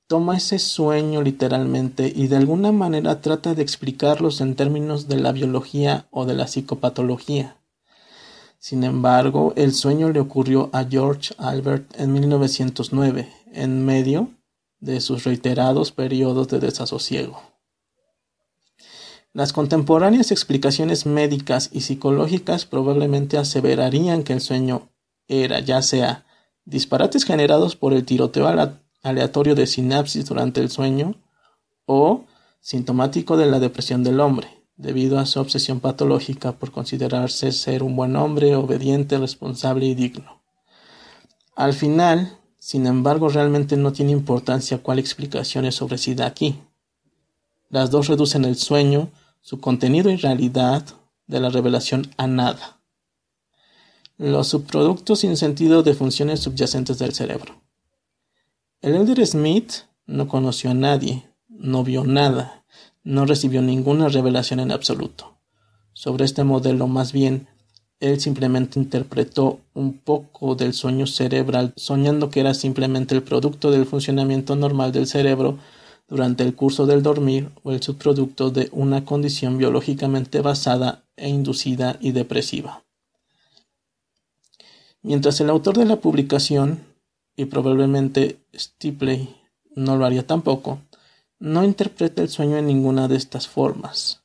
toma 0.06 0.36
ese 0.36 0.58
sueño 0.58 1.22
literalmente 1.22 2.12
y 2.14 2.28
de 2.28 2.36
alguna 2.36 2.72
manera 2.72 3.20
trata 3.20 3.54
de 3.54 3.62
explicarlos 3.62 4.40
en 4.40 4.56
términos 4.56 5.08
de 5.08 5.16
la 5.16 5.32
biología 5.32 6.06
o 6.10 6.26
de 6.26 6.34
la 6.34 6.46
psicopatología. 6.46 7.56
Sin 8.58 8.84
embargo, 8.84 9.52
el 9.56 9.74
sueño 9.74 10.10
le 10.10 10.20
ocurrió 10.20 10.70
a 10.72 10.84
George 10.84 11.34
Albert 11.38 11.98
en 11.98 12.12
1909, 12.12 13.28
en 13.52 13.84
medio 13.84 14.30
de 14.80 15.00
sus 15.00 15.24
reiterados 15.24 15.92
periodos 15.92 16.48
de 16.48 16.60
desasosiego. 16.60 17.51
Las 19.34 19.54
contemporáneas 19.54 20.30
explicaciones 20.30 21.06
médicas 21.06 21.70
y 21.72 21.80
psicológicas 21.80 22.66
probablemente 22.66 23.38
aseverarían 23.38 24.24
que 24.24 24.34
el 24.34 24.42
sueño 24.42 24.90
era 25.26 25.60
ya 25.60 25.80
sea 25.80 26.26
disparates 26.64 27.24
generados 27.24 27.74
por 27.74 27.94
el 27.94 28.04
tiroteo 28.04 28.46
aleatorio 29.02 29.54
de 29.54 29.66
sinapsis 29.66 30.26
durante 30.26 30.60
el 30.60 30.70
sueño 30.70 31.14
o 31.86 32.24
sintomático 32.60 33.36
de 33.38 33.46
la 33.46 33.58
depresión 33.58 34.04
del 34.04 34.20
hombre 34.20 34.48
debido 34.76 35.18
a 35.18 35.26
su 35.26 35.40
obsesión 35.40 35.80
patológica 35.80 36.52
por 36.52 36.70
considerarse 36.70 37.52
ser 37.52 37.82
un 37.82 37.96
buen 37.96 38.16
hombre, 38.16 38.54
obediente, 38.54 39.18
responsable 39.18 39.86
y 39.86 39.94
digno. 39.94 40.42
Al 41.54 41.72
final, 41.72 42.38
sin 42.58 42.86
embargo, 42.86 43.28
realmente 43.28 43.76
no 43.76 43.92
tiene 43.92 44.12
importancia 44.12 44.78
cuál 44.78 44.98
explicación 44.98 45.64
es 45.66 45.80
ofrecida 45.82 46.26
aquí. 46.26 46.60
Las 47.68 47.90
dos 47.90 48.08
reducen 48.08 48.44
el 48.44 48.56
sueño, 48.56 49.10
su 49.42 49.60
contenido 49.60 50.08
y 50.10 50.16
realidad 50.16 50.86
de 51.26 51.40
la 51.40 51.50
revelación 51.50 52.08
a 52.16 52.28
nada. 52.28 52.80
Los 54.16 54.48
subproductos 54.48 55.18
sin 55.18 55.36
sentido 55.36 55.82
de 55.82 55.94
funciones 55.94 56.40
subyacentes 56.40 56.98
del 56.98 57.12
cerebro. 57.12 57.60
El 58.80 58.94
elder 58.94 59.26
Smith 59.26 59.72
no 60.06 60.28
conoció 60.28 60.70
a 60.70 60.74
nadie, 60.74 61.28
no 61.48 61.82
vio 61.82 62.04
nada, 62.04 62.64
no 63.02 63.26
recibió 63.26 63.62
ninguna 63.62 64.08
revelación 64.08 64.60
en 64.60 64.70
absoluto. 64.70 65.38
Sobre 65.92 66.24
este 66.24 66.44
modelo, 66.44 66.86
más 66.86 67.12
bien, 67.12 67.48
él 67.98 68.20
simplemente 68.20 68.78
interpretó 68.78 69.60
un 69.74 69.98
poco 69.98 70.54
del 70.54 70.72
sueño 70.72 71.06
cerebral, 71.06 71.72
soñando 71.76 72.30
que 72.30 72.40
era 72.40 72.54
simplemente 72.54 73.14
el 73.14 73.22
producto 73.22 73.72
del 73.72 73.86
funcionamiento 73.86 74.54
normal 74.54 74.92
del 74.92 75.06
cerebro 75.06 75.58
durante 76.08 76.44
el 76.44 76.54
curso 76.54 76.86
del 76.86 77.02
dormir 77.02 77.50
o 77.62 77.72
el 77.72 77.82
subproducto 77.82 78.50
de 78.50 78.68
una 78.72 79.04
condición 79.04 79.58
biológicamente 79.58 80.40
basada 80.40 81.04
e 81.16 81.28
inducida 81.28 81.96
y 82.00 82.12
depresiva. 82.12 82.84
Mientras 85.02 85.40
el 85.40 85.50
autor 85.50 85.76
de 85.78 85.84
la 85.84 85.96
publicación, 85.96 86.84
y 87.36 87.46
probablemente 87.46 88.44
Stipley 88.54 89.34
no 89.74 89.96
lo 89.96 90.04
haría 90.04 90.26
tampoco, 90.26 90.80
no 91.38 91.64
interpreta 91.64 92.22
el 92.22 92.28
sueño 92.28 92.56
en 92.56 92.66
ninguna 92.66 93.08
de 93.08 93.16
estas 93.16 93.48
formas. 93.48 94.22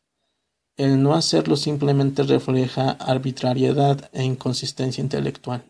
El 0.75 1.01
no 1.01 1.15
hacerlo 1.15 1.55
simplemente 1.55 2.21
refleja 2.21 2.91
arbitrariedad 2.91 4.11
e 4.13 4.23
inconsistencia 4.23 5.01
intelectual. 5.01 5.63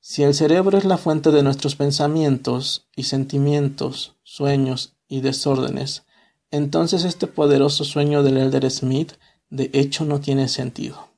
Si 0.00 0.22
el 0.22 0.34
cerebro 0.34 0.76
es 0.76 0.84
la 0.84 0.98
fuente 0.98 1.30
de 1.30 1.42
nuestros 1.42 1.74
pensamientos 1.74 2.86
y 2.94 3.04
sentimientos, 3.04 4.17
sueños 4.28 4.92
y 5.08 5.22
desórdenes, 5.22 6.04
entonces 6.50 7.04
este 7.04 7.26
poderoso 7.26 7.84
sueño 7.84 8.22
del 8.22 8.36
Elder 8.36 8.70
Smith 8.70 9.14
de 9.48 9.70
hecho 9.72 10.04
no 10.04 10.20
tiene 10.20 10.48
sentido. 10.48 11.08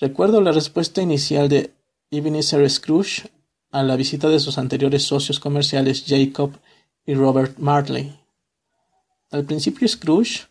Recuerdo 0.00 0.40
la 0.40 0.50
respuesta 0.50 1.00
inicial 1.00 1.48
de 1.48 1.74
Ebenezer 2.10 2.68
Scrooge 2.68 3.30
a 3.70 3.84
la 3.84 3.94
visita 3.94 4.28
de 4.28 4.40
sus 4.40 4.58
anteriores 4.58 5.04
socios 5.04 5.38
comerciales 5.38 6.04
Jacob 6.04 6.58
y 7.06 7.14
Robert 7.14 7.56
Marley. 7.58 8.18
Al 9.30 9.44
principio 9.44 9.86
Scrooge 9.86 10.48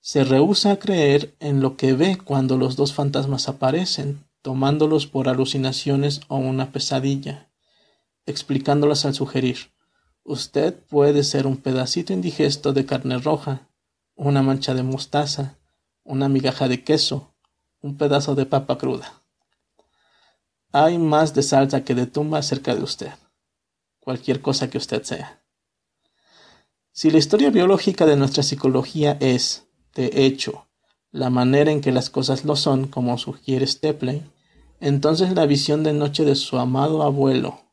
se 0.00 0.24
rehúsa 0.24 0.72
a 0.72 0.78
creer 0.78 1.34
en 1.40 1.60
lo 1.60 1.78
que 1.78 1.94
ve 1.94 2.18
cuando 2.22 2.58
los 2.58 2.76
dos 2.76 2.92
fantasmas 2.92 3.48
aparecen, 3.48 4.24
tomándolos 4.42 5.06
por 5.06 5.30
alucinaciones 5.30 6.20
o 6.28 6.36
una 6.36 6.70
pesadilla, 6.70 7.48
explicándolas 8.26 9.06
al 9.06 9.14
sugerir 9.14 9.70
Usted 10.30 10.78
puede 10.88 11.24
ser 11.24 11.48
un 11.48 11.56
pedacito 11.56 12.12
indigesto 12.12 12.72
de 12.72 12.86
carne 12.86 13.18
roja, 13.18 13.66
una 14.14 14.42
mancha 14.42 14.74
de 14.74 14.84
mostaza, 14.84 15.58
una 16.04 16.28
migaja 16.28 16.68
de 16.68 16.84
queso, 16.84 17.34
un 17.80 17.96
pedazo 17.96 18.36
de 18.36 18.46
papa 18.46 18.78
cruda. 18.78 19.24
Hay 20.70 20.98
más 20.98 21.34
de 21.34 21.42
salsa 21.42 21.82
que 21.82 21.96
de 21.96 22.06
tumba 22.06 22.42
cerca 22.42 22.76
de 22.76 22.84
usted. 22.84 23.10
Cualquier 23.98 24.40
cosa 24.40 24.70
que 24.70 24.78
usted 24.78 25.02
sea. 25.02 25.42
Si 26.92 27.10
la 27.10 27.18
historia 27.18 27.50
biológica 27.50 28.06
de 28.06 28.14
nuestra 28.14 28.44
psicología 28.44 29.16
es, 29.18 29.66
de 29.96 30.12
hecho, 30.14 30.68
la 31.10 31.30
manera 31.30 31.72
en 31.72 31.80
que 31.80 31.90
las 31.90 32.08
cosas 32.08 32.44
lo 32.44 32.54
son, 32.54 32.86
como 32.86 33.18
sugiere 33.18 33.66
Stepley, 33.66 34.22
entonces 34.78 35.34
la 35.34 35.46
visión 35.46 35.82
de 35.82 35.92
noche 35.92 36.24
de 36.24 36.36
su 36.36 36.56
amado 36.56 37.02
abuelo 37.02 37.69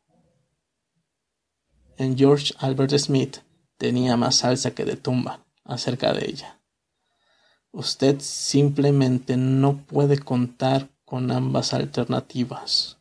en 1.98 2.18
George 2.18 2.54
Albert 2.60 2.98
Smith 2.98 3.38
tenía 3.78 4.18
más 4.18 4.38
salsa 4.38 4.72
que 4.72 4.86
de 4.86 4.96
tumba 4.96 5.46
acerca 5.64 6.14
de 6.14 6.26
ella. 6.26 6.62
Usted 7.72 8.20
simplemente 8.20 9.38
no 9.38 9.78
puede 9.86 10.18
contar 10.18 10.90
con 11.06 11.32
ambas 11.32 11.74
alternativas. 11.74 12.98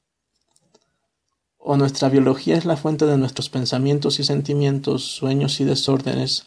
O 1.57 1.77
nuestra 1.77 2.09
biología 2.09 2.57
es 2.57 2.65
la 2.65 2.77
fuente 2.77 3.07
de 3.07 3.17
nuestros 3.17 3.49
pensamientos 3.49 4.21
y 4.21 4.25
sentimientos, 4.25 5.05
sueños 5.05 5.61
y 5.61 5.65
desórdenes, 5.65 6.47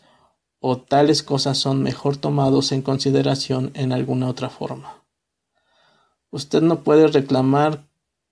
o 0.60 0.78
tales 0.78 1.24
cosas 1.24 1.58
son 1.58 1.84
mejor 1.84 2.18
tomados 2.18 2.72
en 2.72 2.82
consideración 2.82 3.72
en 3.74 3.92
alguna 3.92 4.28
otra 4.28 4.50
forma. 4.50 5.04
Usted 6.32 6.62
no 6.62 6.84
puede 6.84 7.08
reclamar 7.08 7.89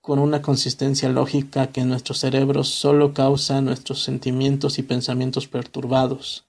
con 0.08 0.20
una 0.20 0.42
consistencia 0.42 1.10
lógica 1.10 1.68
que 1.68 1.84
nuestro 1.84 2.16
cerebro 2.16 2.64
solo 2.64 3.14
causa 3.14 3.60
nuestros 3.60 4.04
sentimientos 4.04 4.80
y 4.80 4.84
pensamientos 4.84 5.50
perturbados, 5.50 6.46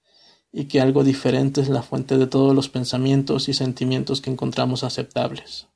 y 0.53 0.67
que 0.67 0.81
algo 0.81 1.03
diferente 1.03 1.61
es 1.61 1.69
la 1.69 1.83
fuente 1.83 2.19
de 2.19 2.29
todos 2.29 2.55
los 2.55 2.69
pensamientos 2.69 3.49
y 3.49 3.55
sentimientos 3.55 4.21
que 4.21 4.31
encontramos 4.31 4.85
aceptables. 4.85 5.67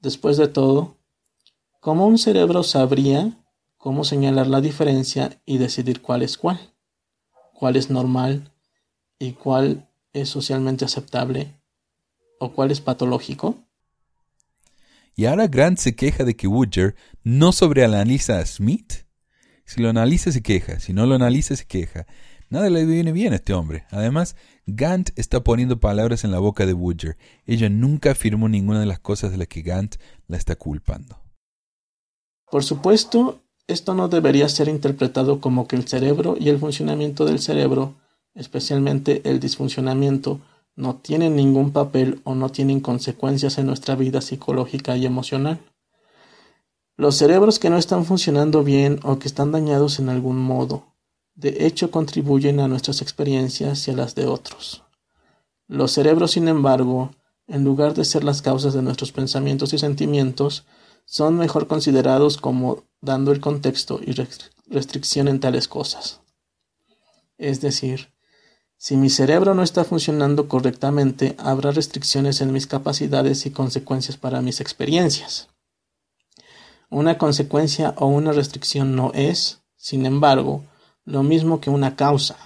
Después 0.00 0.36
de 0.36 0.48
todo, 0.48 0.98
¿cómo 1.80 2.06
un 2.06 2.18
cerebro 2.18 2.62
sabría 2.62 3.42
cómo 3.78 4.04
señalar 4.04 4.46
la 4.46 4.60
diferencia 4.60 5.40
y 5.46 5.56
decidir 5.56 6.02
cuál 6.02 6.20
es 6.20 6.36
cuál? 6.36 6.74
¿Cuál 7.54 7.76
es 7.76 7.88
normal 7.88 8.52
y 9.18 9.32
cuál 9.32 9.88
es 10.12 10.28
socialmente 10.28 10.84
aceptable 10.84 11.58
o 12.38 12.52
cuál 12.52 12.70
es 12.70 12.82
patológico? 12.82 13.65
Y 15.18 15.24
ahora 15.24 15.46
Grant 15.46 15.78
se 15.78 15.96
queja 15.96 16.24
de 16.24 16.36
que 16.36 16.46
Woodger 16.46 16.94
no 17.24 17.50
sobreanaliza 17.52 18.38
a 18.38 18.44
Smith. 18.44 19.06
Si 19.64 19.80
lo 19.80 19.88
analiza 19.88 20.30
se 20.30 20.42
queja, 20.42 20.78
si 20.78 20.92
no 20.92 21.06
lo 21.06 21.14
analiza 21.14 21.56
se 21.56 21.64
queja. 21.64 22.06
Nada 22.50 22.68
le 22.68 22.84
viene 22.84 23.12
bien 23.12 23.32
a 23.32 23.36
este 23.36 23.54
hombre. 23.54 23.86
Además, 23.90 24.36
Gant 24.66 25.10
está 25.16 25.42
poniendo 25.42 25.80
palabras 25.80 26.22
en 26.22 26.32
la 26.32 26.38
boca 26.38 26.66
de 26.66 26.74
Woodger. 26.74 27.16
Ella 27.46 27.70
nunca 27.70 28.10
afirmó 28.10 28.48
ninguna 28.50 28.78
de 28.78 28.86
las 28.86 29.00
cosas 29.00 29.32
de 29.32 29.38
las 29.38 29.48
que 29.48 29.62
Gant 29.62 29.96
la 30.28 30.36
está 30.36 30.54
culpando. 30.54 31.18
Por 32.50 32.62
supuesto, 32.62 33.42
esto 33.66 33.94
no 33.94 34.08
debería 34.08 34.48
ser 34.50 34.68
interpretado 34.68 35.40
como 35.40 35.66
que 35.66 35.76
el 35.76 35.88
cerebro 35.88 36.36
y 36.38 36.50
el 36.50 36.58
funcionamiento 36.58 37.24
del 37.24 37.40
cerebro, 37.40 37.96
especialmente 38.34 39.22
el 39.24 39.40
disfuncionamiento, 39.40 40.40
no 40.76 40.96
tienen 40.96 41.34
ningún 41.34 41.72
papel 41.72 42.20
o 42.24 42.34
no 42.34 42.50
tienen 42.50 42.80
consecuencias 42.80 43.58
en 43.58 43.66
nuestra 43.66 43.96
vida 43.96 44.20
psicológica 44.20 44.96
y 44.96 45.06
emocional. 45.06 45.60
Los 46.96 47.16
cerebros 47.16 47.58
que 47.58 47.70
no 47.70 47.78
están 47.78 48.04
funcionando 48.04 48.62
bien 48.62 49.00
o 49.02 49.18
que 49.18 49.26
están 49.26 49.52
dañados 49.52 49.98
en 49.98 50.08
algún 50.08 50.38
modo, 50.38 50.94
de 51.34 51.66
hecho 51.66 51.90
contribuyen 51.90 52.60
a 52.60 52.68
nuestras 52.68 53.02
experiencias 53.02 53.88
y 53.88 53.90
a 53.90 53.94
las 53.94 54.14
de 54.14 54.26
otros. 54.26 54.84
Los 55.66 55.92
cerebros, 55.92 56.32
sin 56.32 56.46
embargo, 56.48 57.10
en 57.46 57.64
lugar 57.64 57.94
de 57.94 58.04
ser 58.04 58.24
las 58.24 58.42
causas 58.42 58.74
de 58.74 58.82
nuestros 58.82 59.12
pensamientos 59.12 59.72
y 59.72 59.78
sentimientos, 59.78 60.64
son 61.04 61.36
mejor 61.36 61.66
considerados 61.66 62.36
como 62.36 62.84
dando 63.00 63.32
el 63.32 63.40
contexto 63.40 64.00
y 64.04 64.14
restricción 64.68 65.28
en 65.28 65.40
tales 65.40 65.68
cosas. 65.68 66.20
Es 67.38 67.60
decir, 67.60 68.15
si 68.78 68.96
mi 68.96 69.08
cerebro 69.08 69.54
no 69.54 69.62
está 69.62 69.84
funcionando 69.84 70.48
correctamente, 70.48 71.34
habrá 71.38 71.70
restricciones 71.70 72.40
en 72.40 72.52
mis 72.52 72.66
capacidades 72.66 73.46
y 73.46 73.50
consecuencias 73.50 74.16
para 74.16 74.42
mis 74.42 74.60
experiencias. 74.60 75.48
Una 76.90 77.18
consecuencia 77.18 77.94
o 77.96 78.06
una 78.06 78.32
restricción 78.32 78.94
no 78.94 79.12
es, 79.14 79.62
sin 79.76 80.06
embargo, 80.06 80.64
lo 81.04 81.22
mismo 81.22 81.60
que 81.60 81.70
una 81.70 81.96
causa. 81.96 82.36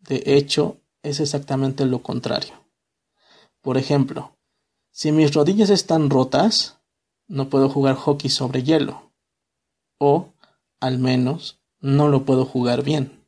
De 0.00 0.22
hecho, 0.24 0.78
es 1.02 1.20
exactamente 1.20 1.84
lo 1.84 2.02
contrario. 2.02 2.54
Por 3.60 3.78
ejemplo, 3.78 4.36
si 4.90 5.12
mis 5.12 5.34
rodillas 5.34 5.70
están 5.70 6.10
rotas, 6.10 6.78
no 7.28 7.48
puedo 7.50 7.68
jugar 7.68 7.96
hockey 7.96 8.30
sobre 8.30 8.62
hielo. 8.62 9.12
O, 9.98 10.32
al 10.80 10.98
menos, 10.98 11.60
no 11.80 12.08
lo 12.08 12.24
puedo 12.24 12.46
jugar 12.46 12.82
bien. 12.82 13.23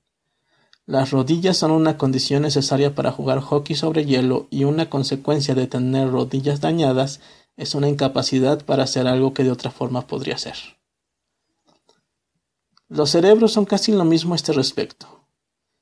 Las 0.87 1.11
rodillas 1.11 1.57
son 1.57 1.72
una 1.72 1.99
condición 1.99 2.43
necesaria 2.43 2.95
para 2.95 3.11
jugar 3.11 3.41
hockey 3.41 3.74
sobre 3.74 4.05
hielo 4.05 4.47
y 4.51 4.62
una 4.62 4.89
consecuencia 4.89 5.57
de 5.57 5.66
tener 5.66 6.09
rodillas 6.11 6.61
dañadas 6.61 7.20
es 7.57 7.74
una 7.74 7.89
incapacidad 7.89 8.64
para 8.64 8.84
hacer 8.84 9.09
algo 9.09 9.34
que 9.34 9.43
de 9.43 9.51
otra 9.51 9.72
forma 9.72 10.07
podría 10.07 10.39
ser. 10.39 10.55
Los 12.89 13.11
cerebros 13.11 13.53
son 13.53 13.64
casi 13.64 13.91
lo 13.91 14.05
mismo 14.05 14.34
a 14.34 14.37
este 14.37 14.53
respecto. 14.53 15.26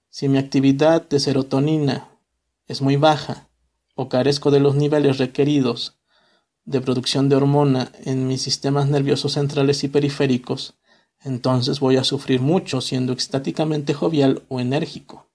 Si 0.08 0.26
mi 0.28 0.38
actividad 0.38 1.06
de 1.06 1.20
serotonina 1.20 2.08
es 2.66 2.80
muy 2.80 2.96
baja 2.96 3.50
o 3.94 4.08
carezco 4.08 4.50
de 4.50 4.60
los 4.60 4.74
niveles 4.74 5.18
requeridos 5.18 5.98
de 6.64 6.80
producción 6.80 7.28
de 7.28 7.36
hormona 7.36 7.92
en 8.04 8.26
mis 8.26 8.40
sistemas 8.40 8.88
nerviosos 8.88 9.32
centrales 9.32 9.84
y 9.84 9.88
periféricos, 9.88 10.76
entonces 11.24 11.80
voy 11.80 11.96
a 11.96 12.04
sufrir 12.04 12.40
mucho 12.40 12.82
siendo 12.82 13.12
extáticamente 13.12 13.94
jovial 13.94 14.42
o 14.48 14.60
enérgico, 14.60 15.26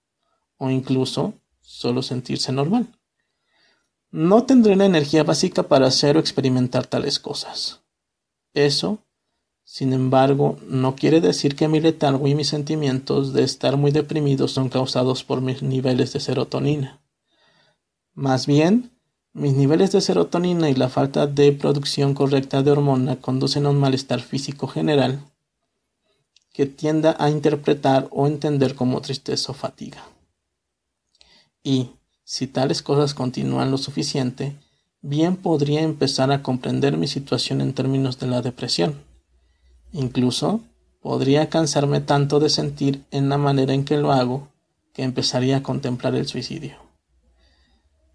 o 0.56 0.70
incluso 0.70 1.34
solo 1.60 2.02
sentirse 2.02 2.52
normal. 2.52 2.86
No 4.12 4.44
tendré 4.44 4.76
la 4.76 4.86
energía 4.86 5.24
básica 5.24 5.64
para 5.64 5.86
hacer 5.86 6.16
o 6.16 6.20
experimentar 6.20 6.86
tales 6.86 7.18
cosas. 7.18 7.80
Eso, 8.54 8.98
sin 9.64 9.92
embargo, 9.92 10.58
no 10.66 10.94
quiere 10.94 11.20
decir 11.20 11.56
que 11.56 11.68
mi 11.68 11.80
letargo 11.80 12.26
y 12.26 12.34
mis 12.34 12.48
sentimientos 12.48 13.32
de 13.32 13.42
estar 13.42 13.76
muy 13.76 13.90
deprimidos 13.90 14.52
son 14.52 14.68
causados 14.68 15.24
por 15.24 15.40
mis 15.40 15.62
niveles 15.62 16.12
de 16.12 16.20
serotonina. 16.20 17.00
Más 18.14 18.46
bien, 18.46 18.92
mis 19.32 19.54
niveles 19.54 19.92
de 19.92 20.00
serotonina 20.00 20.70
y 20.70 20.74
la 20.74 20.88
falta 20.88 21.26
de 21.26 21.52
producción 21.52 22.14
correcta 22.14 22.62
de 22.62 22.72
hormona 22.72 23.20
conducen 23.20 23.66
a 23.66 23.70
un 23.70 23.78
malestar 23.78 24.20
físico 24.20 24.66
general 24.66 25.29
que 26.52 26.66
tienda 26.66 27.16
a 27.18 27.30
interpretar 27.30 28.08
o 28.10 28.26
entender 28.26 28.74
como 28.74 29.00
tristeza 29.00 29.52
o 29.52 29.54
fatiga. 29.54 30.02
Y, 31.62 31.90
si 32.24 32.46
tales 32.46 32.82
cosas 32.82 33.14
continúan 33.14 33.70
lo 33.70 33.78
suficiente, 33.78 34.56
bien 35.02 35.36
podría 35.36 35.82
empezar 35.82 36.32
a 36.32 36.42
comprender 36.42 36.96
mi 36.96 37.06
situación 37.06 37.60
en 37.60 37.74
términos 37.74 38.18
de 38.18 38.26
la 38.26 38.42
depresión. 38.42 39.02
Incluso 39.92 40.60
podría 41.00 41.48
cansarme 41.48 42.00
tanto 42.00 42.40
de 42.40 42.50
sentir 42.50 43.04
en 43.10 43.28
la 43.28 43.38
manera 43.38 43.74
en 43.74 43.84
que 43.84 43.96
lo 43.96 44.12
hago 44.12 44.48
que 44.92 45.02
empezaría 45.02 45.58
a 45.58 45.62
contemplar 45.62 46.14
el 46.14 46.26
suicidio. 46.26 46.89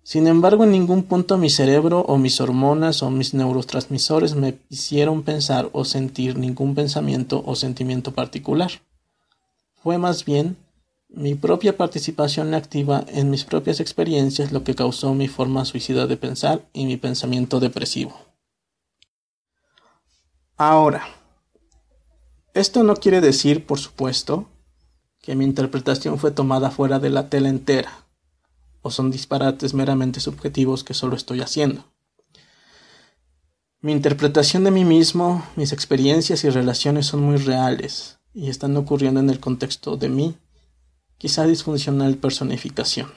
Sin 0.05 0.27
embargo, 0.27 0.65
en 0.65 0.71
ningún 0.71 1.01
punto 1.01 1.39
mi 1.39 1.49
cerebro 1.49 2.01
o 2.01 2.19
mis 2.19 2.39
hormonas 2.39 3.01
o 3.01 3.09
mis 3.09 3.33
neurotransmisores 3.33 4.35
me 4.35 4.59
hicieron 4.69 5.23
pensar 5.23 5.69
o 5.71 5.83
sentir 5.83 6.37
ningún 6.37 6.75
pensamiento 6.75 7.41
o 7.43 7.55
sentimiento 7.55 8.13
particular. 8.13 8.69
Fue 9.81 9.97
más 9.97 10.23
bien 10.23 10.57
mi 11.09 11.33
propia 11.33 11.75
participación 11.75 12.53
activa 12.53 13.03
en 13.07 13.31
mis 13.31 13.45
propias 13.45 13.79
experiencias 13.79 14.51
lo 14.51 14.63
que 14.63 14.75
causó 14.75 15.15
mi 15.15 15.27
forma 15.27 15.65
suicida 15.65 16.05
de 16.05 16.17
pensar 16.17 16.61
y 16.71 16.85
mi 16.85 16.97
pensamiento 16.97 17.59
depresivo. 17.59 18.15
Ahora, 20.55 21.03
esto 22.53 22.83
no 22.83 22.95
quiere 22.95 23.21
decir, 23.21 23.65
por 23.65 23.79
supuesto, 23.79 24.45
que 25.23 25.33
mi 25.33 25.45
interpretación 25.45 26.19
fue 26.19 26.29
tomada 26.29 26.69
fuera 26.69 26.99
de 26.99 27.09
la 27.09 27.27
tela 27.27 27.49
entera 27.49 28.04
o 28.85 28.91
son 28.91 29.09
disparates 29.09 29.73
meramente 29.73 30.19
subjetivos 30.19 30.83
que 30.83 30.93
solo 30.93 31.15
estoy 31.15 31.41
haciendo. 31.41 31.85
Mi 33.81 33.91
interpretación 33.91 34.63
de 34.63 34.69
mí 34.69 34.85
mismo, 34.85 35.43
mis 35.55 35.71
experiencias 35.71 36.43
y 36.43 36.51
relaciones 36.51 37.07
son 37.07 37.23
muy 37.23 37.37
reales 37.37 38.19
y 38.31 38.47
están 38.47 38.77
ocurriendo 38.77 39.19
en 39.19 39.31
el 39.31 39.39
contexto 39.39 39.97
de 39.97 40.09
mi, 40.09 40.35
quizá 41.17 41.47
disfuncional 41.47 42.17
personificación. 42.17 43.11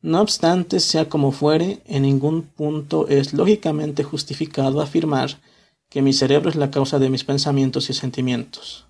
No 0.00 0.20
obstante, 0.20 0.78
sea 0.78 1.08
como 1.08 1.32
fuere, 1.32 1.82
en 1.84 2.02
ningún 2.02 2.42
punto 2.42 3.08
es 3.08 3.34
lógicamente 3.34 4.04
justificado 4.04 4.80
afirmar 4.80 5.40
que 5.88 6.00
mi 6.00 6.12
cerebro 6.12 6.48
es 6.48 6.54
la 6.54 6.70
causa 6.70 7.00
de 7.00 7.10
mis 7.10 7.24
pensamientos 7.24 7.90
y 7.90 7.92
sentimientos. 7.92 8.86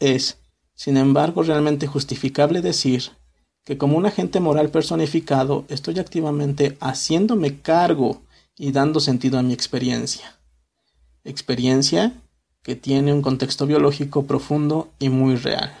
Es, 0.00 0.38
sin 0.74 0.96
embargo, 0.96 1.44
realmente 1.44 1.86
justificable 1.86 2.60
decir 2.60 3.12
que 3.64 3.78
como 3.78 3.96
un 3.96 4.06
agente 4.06 4.40
moral 4.40 4.70
personificado 4.70 5.64
estoy 5.68 5.98
activamente 5.98 6.76
haciéndome 6.80 7.60
cargo 7.60 8.22
y 8.56 8.72
dando 8.72 9.00
sentido 9.00 9.38
a 9.38 9.42
mi 9.42 9.52
experiencia. 9.52 10.38
Experiencia 11.24 12.12
que 12.62 12.76
tiene 12.76 13.12
un 13.12 13.22
contexto 13.22 13.66
biológico 13.66 14.26
profundo 14.26 14.92
y 14.98 15.08
muy 15.08 15.36
real. 15.36 15.74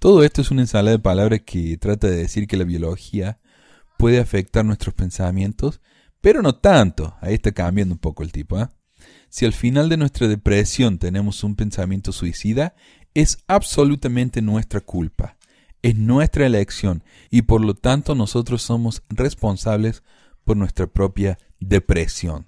Todo 0.00 0.22
esto 0.22 0.42
es 0.42 0.50
una 0.50 0.62
ensalada 0.62 0.96
de 0.96 1.02
palabras 1.02 1.40
que 1.44 1.76
trata 1.76 2.06
de 2.06 2.16
decir 2.16 2.46
que 2.46 2.56
la 2.56 2.64
biología 2.64 3.40
puede 3.98 4.20
afectar 4.20 4.64
nuestros 4.64 4.94
pensamientos, 4.94 5.80
Pero 6.20 6.42
no 6.42 6.56
tanto, 6.56 7.16
ahí 7.20 7.34
está 7.34 7.52
cambiando 7.52 7.94
un 7.94 8.00
poco 8.00 8.24
el 8.24 8.32
tipo. 8.32 8.58
¿eh? 8.58 8.68
Si 9.28 9.46
al 9.46 9.52
final 9.52 9.88
de 9.88 9.96
nuestra 9.96 10.26
depresión 10.26 10.98
tenemos 10.98 11.44
un 11.44 11.54
pensamiento 11.54 12.10
suicida, 12.10 12.74
es 13.14 13.38
absolutamente 13.46 14.42
nuestra 14.42 14.80
culpa, 14.80 15.37
es 15.82 15.96
nuestra 15.96 16.46
elección 16.46 17.02
y 17.30 17.42
por 17.42 17.60
lo 17.60 17.74
tanto 17.74 18.14
nosotros 18.14 18.62
somos 18.62 19.02
responsables 19.08 20.02
por 20.44 20.56
nuestra 20.56 20.86
propia 20.86 21.38
depresión. 21.60 22.46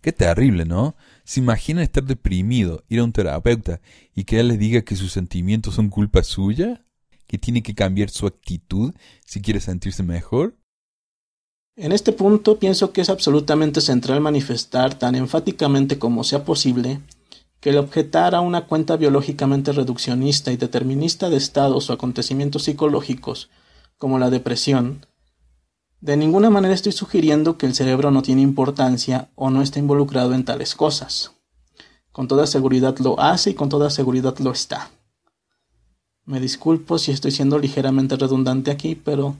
Qué 0.00 0.12
terrible, 0.12 0.64
¿no? 0.64 0.96
¿Se 1.24 1.40
imagina 1.40 1.82
estar 1.82 2.04
deprimido, 2.04 2.84
ir 2.88 3.00
a 3.00 3.04
un 3.04 3.12
terapeuta 3.12 3.80
y 4.14 4.24
que 4.24 4.38
él 4.38 4.48
le 4.48 4.58
diga 4.58 4.82
que 4.82 4.96
sus 4.96 5.12
sentimientos 5.12 5.74
son 5.74 5.88
culpa 5.88 6.22
suya? 6.22 6.84
¿Que 7.26 7.38
tiene 7.38 7.62
que 7.62 7.74
cambiar 7.74 8.10
su 8.10 8.26
actitud 8.26 8.94
si 9.24 9.40
quiere 9.40 9.60
sentirse 9.60 10.02
mejor? 10.02 10.58
En 11.76 11.90
este 11.90 12.12
punto 12.12 12.58
pienso 12.58 12.92
que 12.92 13.00
es 13.00 13.08
absolutamente 13.08 13.80
central 13.80 14.20
manifestar 14.20 14.96
tan 14.96 15.14
enfáticamente 15.14 15.98
como 15.98 16.22
sea 16.22 16.44
posible 16.44 17.00
que 17.64 17.70
el 17.70 17.78
objetar 17.78 18.34
a 18.34 18.42
una 18.42 18.66
cuenta 18.66 18.98
biológicamente 18.98 19.72
reduccionista 19.72 20.52
y 20.52 20.58
determinista 20.58 21.30
de 21.30 21.38
estados 21.38 21.88
o 21.88 21.94
acontecimientos 21.94 22.64
psicológicos, 22.64 23.48
como 23.96 24.18
la 24.18 24.28
depresión, 24.28 25.06
de 26.02 26.18
ninguna 26.18 26.50
manera 26.50 26.74
estoy 26.74 26.92
sugiriendo 26.92 27.56
que 27.56 27.64
el 27.64 27.74
cerebro 27.74 28.10
no 28.10 28.20
tiene 28.20 28.42
importancia 28.42 29.30
o 29.34 29.48
no 29.48 29.62
está 29.62 29.78
involucrado 29.78 30.34
en 30.34 30.44
tales 30.44 30.74
cosas. 30.74 31.32
Con 32.12 32.28
toda 32.28 32.46
seguridad 32.46 32.98
lo 32.98 33.18
hace 33.18 33.52
y 33.52 33.54
con 33.54 33.70
toda 33.70 33.88
seguridad 33.88 34.38
lo 34.40 34.52
está. 34.52 34.90
Me 36.26 36.40
disculpo 36.40 36.98
si 36.98 37.12
estoy 37.12 37.30
siendo 37.30 37.58
ligeramente 37.58 38.16
redundante 38.16 38.72
aquí, 38.72 38.94
pero 38.94 39.36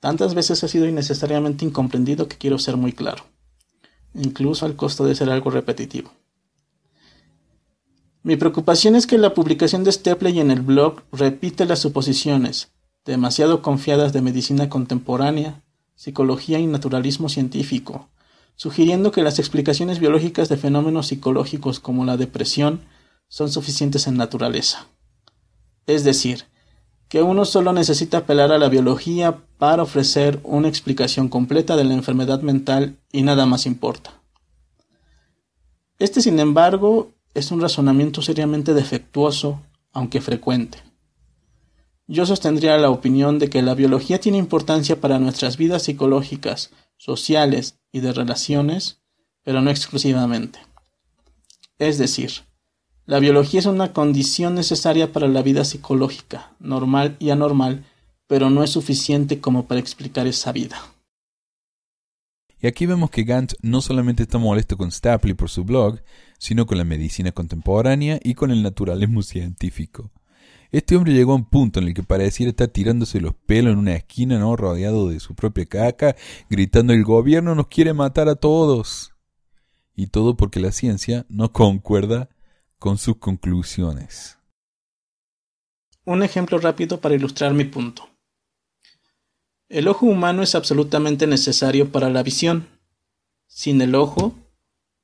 tantas 0.00 0.34
veces 0.34 0.60
he 0.64 0.68
sido 0.68 0.88
innecesariamente 0.88 1.64
incomprendido 1.64 2.26
que 2.26 2.38
quiero 2.38 2.58
ser 2.58 2.76
muy 2.76 2.92
claro, 2.92 3.22
incluso 4.14 4.66
al 4.66 4.74
costo 4.74 5.04
de 5.04 5.14
ser 5.14 5.30
algo 5.30 5.52
repetitivo. 5.52 6.17
Mi 8.22 8.36
preocupación 8.36 8.96
es 8.96 9.06
que 9.06 9.18
la 9.18 9.34
publicación 9.34 9.84
de 9.84 9.92
Stepley 9.92 10.40
en 10.40 10.50
el 10.50 10.60
blog 10.60 11.02
repite 11.12 11.66
las 11.66 11.78
suposiciones, 11.78 12.72
demasiado 13.04 13.62
confiadas 13.62 14.12
de 14.12 14.22
medicina 14.22 14.68
contemporánea, 14.68 15.62
psicología 15.94 16.58
y 16.58 16.66
naturalismo 16.66 17.28
científico, 17.28 18.08
sugiriendo 18.56 19.12
que 19.12 19.22
las 19.22 19.38
explicaciones 19.38 20.00
biológicas 20.00 20.48
de 20.48 20.56
fenómenos 20.56 21.06
psicológicos 21.06 21.80
como 21.80 22.04
la 22.04 22.16
depresión 22.16 22.80
son 23.28 23.50
suficientes 23.50 24.06
en 24.06 24.16
naturaleza. 24.16 24.88
Es 25.86 26.04
decir, 26.04 26.44
que 27.08 27.22
uno 27.22 27.44
solo 27.44 27.72
necesita 27.72 28.18
apelar 28.18 28.52
a 28.52 28.58
la 28.58 28.68
biología 28.68 29.38
para 29.58 29.82
ofrecer 29.82 30.40
una 30.42 30.68
explicación 30.68 31.28
completa 31.28 31.76
de 31.76 31.84
la 31.84 31.94
enfermedad 31.94 32.42
mental 32.42 32.98
y 33.12 33.22
nada 33.22 33.46
más 33.46 33.64
importa. 33.64 34.20
Este, 35.98 36.20
sin 36.20 36.38
embargo, 36.38 37.12
es 37.34 37.50
un 37.50 37.60
razonamiento 37.60 38.22
seriamente 38.22 38.74
defectuoso, 38.74 39.60
aunque 39.92 40.20
frecuente. 40.20 40.78
Yo 42.06 42.24
sostendría 42.24 42.78
la 42.78 42.90
opinión 42.90 43.38
de 43.38 43.50
que 43.50 43.60
la 43.62 43.74
biología 43.74 44.18
tiene 44.18 44.38
importancia 44.38 45.00
para 45.00 45.18
nuestras 45.18 45.58
vidas 45.58 45.82
psicológicas, 45.82 46.70
sociales 46.96 47.78
y 47.92 48.00
de 48.00 48.12
relaciones, 48.12 49.02
pero 49.42 49.60
no 49.60 49.70
exclusivamente. 49.70 50.58
Es 51.78 51.98
decir, 51.98 52.32
la 53.04 53.20
biología 53.20 53.60
es 53.60 53.66
una 53.66 53.92
condición 53.92 54.54
necesaria 54.54 55.12
para 55.12 55.28
la 55.28 55.42
vida 55.42 55.64
psicológica, 55.64 56.52
normal 56.60 57.16
y 57.18 57.30
anormal, 57.30 57.84
pero 58.26 58.50
no 58.50 58.62
es 58.62 58.70
suficiente 58.70 59.40
como 59.40 59.66
para 59.66 59.80
explicar 59.80 60.26
esa 60.26 60.52
vida. 60.52 60.78
Y 62.60 62.66
aquí 62.66 62.86
vemos 62.86 63.10
que 63.10 63.24
Gant 63.24 63.52
no 63.62 63.80
solamente 63.80 64.24
está 64.24 64.38
molesto 64.38 64.76
con 64.76 64.90
Stapley 64.90 65.34
por 65.34 65.48
su 65.48 65.64
blog, 65.64 66.00
sino 66.38 66.66
con 66.66 66.78
la 66.78 66.84
medicina 66.84 67.32
contemporánea 67.32 68.18
y 68.22 68.34
con 68.34 68.50
el 68.50 68.62
naturalismo 68.62 69.22
científico. 69.22 70.10
Este 70.70 70.96
hombre 70.96 71.14
llegó 71.14 71.32
a 71.32 71.36
un 71.36 71.46
punto 71.46 71.80
en 71.80 71.86
el 71.86 71.94
que 71.94 72.02
pareciera 72.02 72.50
estar 72.50 72.68
tirándose 72.68 73.20
los 73.20 73.34
pelos 73.34 73.72
en 73.72 73.78
una 73.78 73.94
esquina, 73.94 74.38
¿no? 74.38 74.54
Rodeado 74.54 75.08
de 75.08 75.18
su 75.18 75.34
propia 75.34 75.64
caca, 75.64 76.16
gritando 76.50 76.92
el 76.92 77.04
gobierno 77.04 77.54
nos 77.54 77.68
quiere 77.68 77.94
matar 77.94 78.28
a 78.28 78.34
todos. 78.34 79.14
Y 79.96 80.08
todo 80.08 80.36
porque 80.36 80.60
la 80.60 80.72
ciencia 80.72 81.24
no 81.28 81.52
concuerda 81.52 82.28
con 82.78 82.98
sus 82.98 83.16
conclusiones. 83.16 84.38
Un 86.04 86.22
ejemplo 86.22 86.58
rápido 86.58 87.00
para 87.00 87.14
ilustrar 87.14 87.54
mi 87.54 87.64
punto. 87.64 88.08
El 89.68 89.88
ojo 89.88 90.06
humano 90.06 90.42
es 90.42 90.54
absolutamente 90.54 91.26
necesario 91.26 91.92
para 91.92 92.10
la 92.10 92.22
visión. 92.22 92.68
Sin 93.46 93.80
el 93.80 93.94
ojo, 93.94 94.34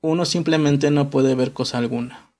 uno 0.00 0.24
simplemente 0.24 0.90
no 0.90 1.10
puede 1.10 1.34
ver 1.34 1.52
cosa 1.52 1.78
alguna. 1.78 2.34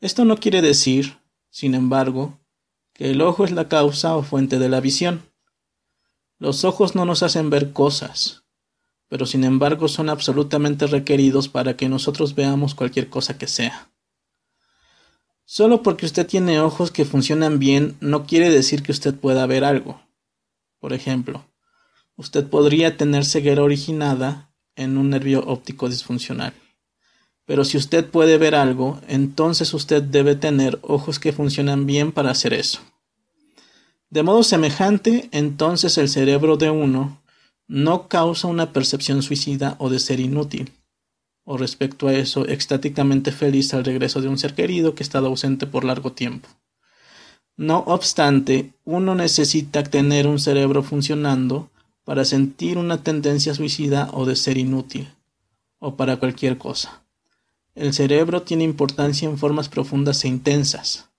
Esto 0.00 0.24
no 0.24 0.36
quiere 0.36 0.62
decir 0.62 1.20
sin 1.50 1.74
embargo, 1.74 2.38
que 2.92 3.10
el 3.10 3.20
ojo 3.20 3.44
es 3.44 3.50
la 3.50 3.68
causa 3.68 4.16
o 4.16 4.22
fuente 4.22 4.58
de 4.58 4.68
la 4.68 4.80
visión. 4.80 5.22
Los 6.38 6.64
ojos 6.64 6.94
no 6.94 7.04
nos 7.04 7.22
hacen 7.22 7.50
ver 7.50 7.72
cosas, 7.72 8.44
pero 9.08 9.26
sin 9.26 9.44
embargo 9.44 9.88
son 9.88 10.08
absolutamente 10.08 10.86
requeridos 10.86 11.48
para 11.48 11.76
que 11.76 11.88
nosotros 11.88 12.34
veamos 12.34 12.74
cualquier 12.74 13.08
cosa 13.08 13.36
que 13.36 13.46
sea. 13.46 13.90
Solo 15.44 15.82
porque 15.82 16.06
usted 16.06 16.26
tiene 16.26 16.60
ojos 16.60 16.92
que 16.92 17.04
funcionan 17.04 17.58
bien 17.58 17.96
no 18.00 18.24
quiere 18.24 18.50
decir 18.50 18.84
que 18.84 18.92
usted 18.92 19.14
pueda 19.14 19.46
ver 19.46 19.64
algo. 19.64 20.00
Por 20.80 20.92
ejemplo, 20.92 21.46
usted 22.16 22.48
podría 22.48 22.96
tener 22.96 23.24
ceguera 23.24 23.62
originada 23.62 24.50
en 24.74 24.98
un 24.98 25.10
nervio 25.10 25.44
óptico 25.46 25.88
disfuncional. 25.88 26.54
Pero 27.44 27.64
si 27.64 27.76
usted 27.76 28.08
puede 28.08 28.38
ver 28.38 28.54
algo, 28.54 29.00
entonces 29.06 29.74
usted 29.74 30.02
debe 30.02 30.36
tener 30.36 30.78
ojos 30.82 31.18
que 31.18 31.32
funcionan 31.32 31.86
bien 31.86 32.12
para 32.12 32.30
hacer 32.30 32.54
eso. 32.54 32.80
De 34.08 34.22
modo 34.22 34.42
semejante, 34.42 35.28
entonces 35.32 35.98
el 35.98 36.08
cerebro 36.08 36.56
de 36.56 36.70
uno 36.70 37.22
no 37.68 38.08
causa 38.08 38.48
una 38.48 38.72
percepción 38.72 39.22
suicida 39.22 39.76
o 39.78 39.90
de 39.90 40.00
ser 40.00 40.18
inútil, 40.18 40.72
o 41.44 41.56
respecto 41.56 42.08
a 42.08 42.14
eso, 42.14 42.46
extáticamente 42.48 43.32
feliz 43.32 43.72
al 43.74 43.84
regreso 43.84 44.20
de 44.20 44.28
un 44.28 44.38
ser 44.38 44.54
querido 44.54 44.94
que 44.94 45.02
ha 45.02 45.06
estado 45.06 45.28
ausente 45.28 45.66
por 45.66 45.84
largo 45.84 46.12
tiempo. 46.12 46.48
No 47.60 47.80
obstante, 47.80 48.72
uno 48.86 49.14
necesita 49.14 49.82
tener 49.82 50.26
un 50.26 50.38
cerebro 50.38 50.82
funcionando 50.82 51.68
para 52.06 52.24
sentir 52.24 52.78
una 52.78 53.02
tendencia 53.02 53.52
suicida 53.52 54.08
o 54.14 54.24
de 54.24 54.34
ser 54.34 54.56
inútil, 54.56 55.10
o 55.78 55.94
para 55.94 56.16
cualquier 56.16 56.56
cosa. 56.56 57.02
El 57.74 57.92
cerebro 57.92 58.40
tiene 58.44 58.64
importancia 58.64 59.28
en 59.28 59.36
formas 59.36 59.68
profundas 59.68 60.24
e 60.24 60.28
intensas, 60.28 61.10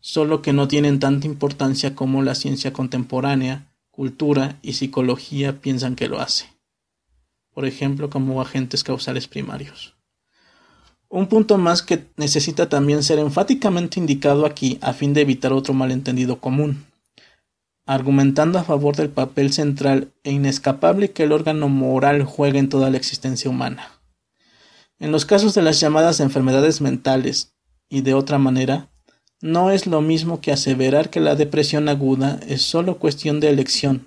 solo 0.00 0.42
que 0.42 0.52
no 0.52 0.68
tienen 0.68 1.00
tanta 1.00 1.26
importancia 1.26 1.94
como 1.94 2.22
la 2.22 2.34
ciencia 2.34 2.74
contemporánea, 2.74 3.72
cultura 3.90 4.58
y 4.60 4.74
psicología 4.74 5.62
piensan 5.62 5.96
que 5.96 6.08
lo 6.08 6.20
hace. 6.20 6.44
Por 7.54 7.64
ejemplo, 7.64 8.10
como 8.10 8.42
agentes 8.42 8.84
causales 8.84 9.28
primarios. 9.28 9.95
Un 11.16 11.28
punto 11.28 11.56
más 11.56 11.80
que 11.80 12.04
necesita 12.18 12.68
también 12.68 13.02
ser 13.02 13.18
enfáticamente 13.18 13.98
indicado 13.98 14.44
aquí 14.44 14.78
a 14.82 14.92
fin 14.92 15.14
de 15.14 15.22
evitar 15.22 15.50
otro 15.54 15.72
malentendido 15.72 16.40
común, 16.40 16.84
argumentando 17.86 18.58
a 18.58 18.64
favor 18.64 18.96
del 18.96 19.08
papel 19.08 19.50
central 19.50 20.12
e 20.24 20.32
inescapable 20.32 21.12
que 21.12 21.22
el 21.22 21.32
órgano 21.32 21.70
moral 21.70 22.22
juega 22.24 22.58
en 22.58 22.68
toda 22.68 22.90
la 22.90 22.98
existencia 22.98 23.48
humana. 23.48 23.92
En 24.98 25.10
los 25.10 25.24
casos 25.24 25.54
de 25.54 25.62
las 25.62 25.80
llamadas 25.80 26.20
enfermedades 26.20 26.82
mentales, 26.82 27.54
y 27.88 28.02
de 28.02 28.12
otra 28.12 28.36
manera, 28.36 28.90
no 29.40 29.70
es 29.70 29.86
lo 29.86 30.02
mismo 30.02 30.42
que 30.42 30.52
aseverar 30.52 31.08
que 31.08 31.20
la 31.20 31.34
depresión 31.34 31.88
aguda 31.88 32.40
es 32.46 32.60
solo 32.60 32.98
cuestión 32.98 33.40
de 33.40 33.48
elección, 33.48 34.06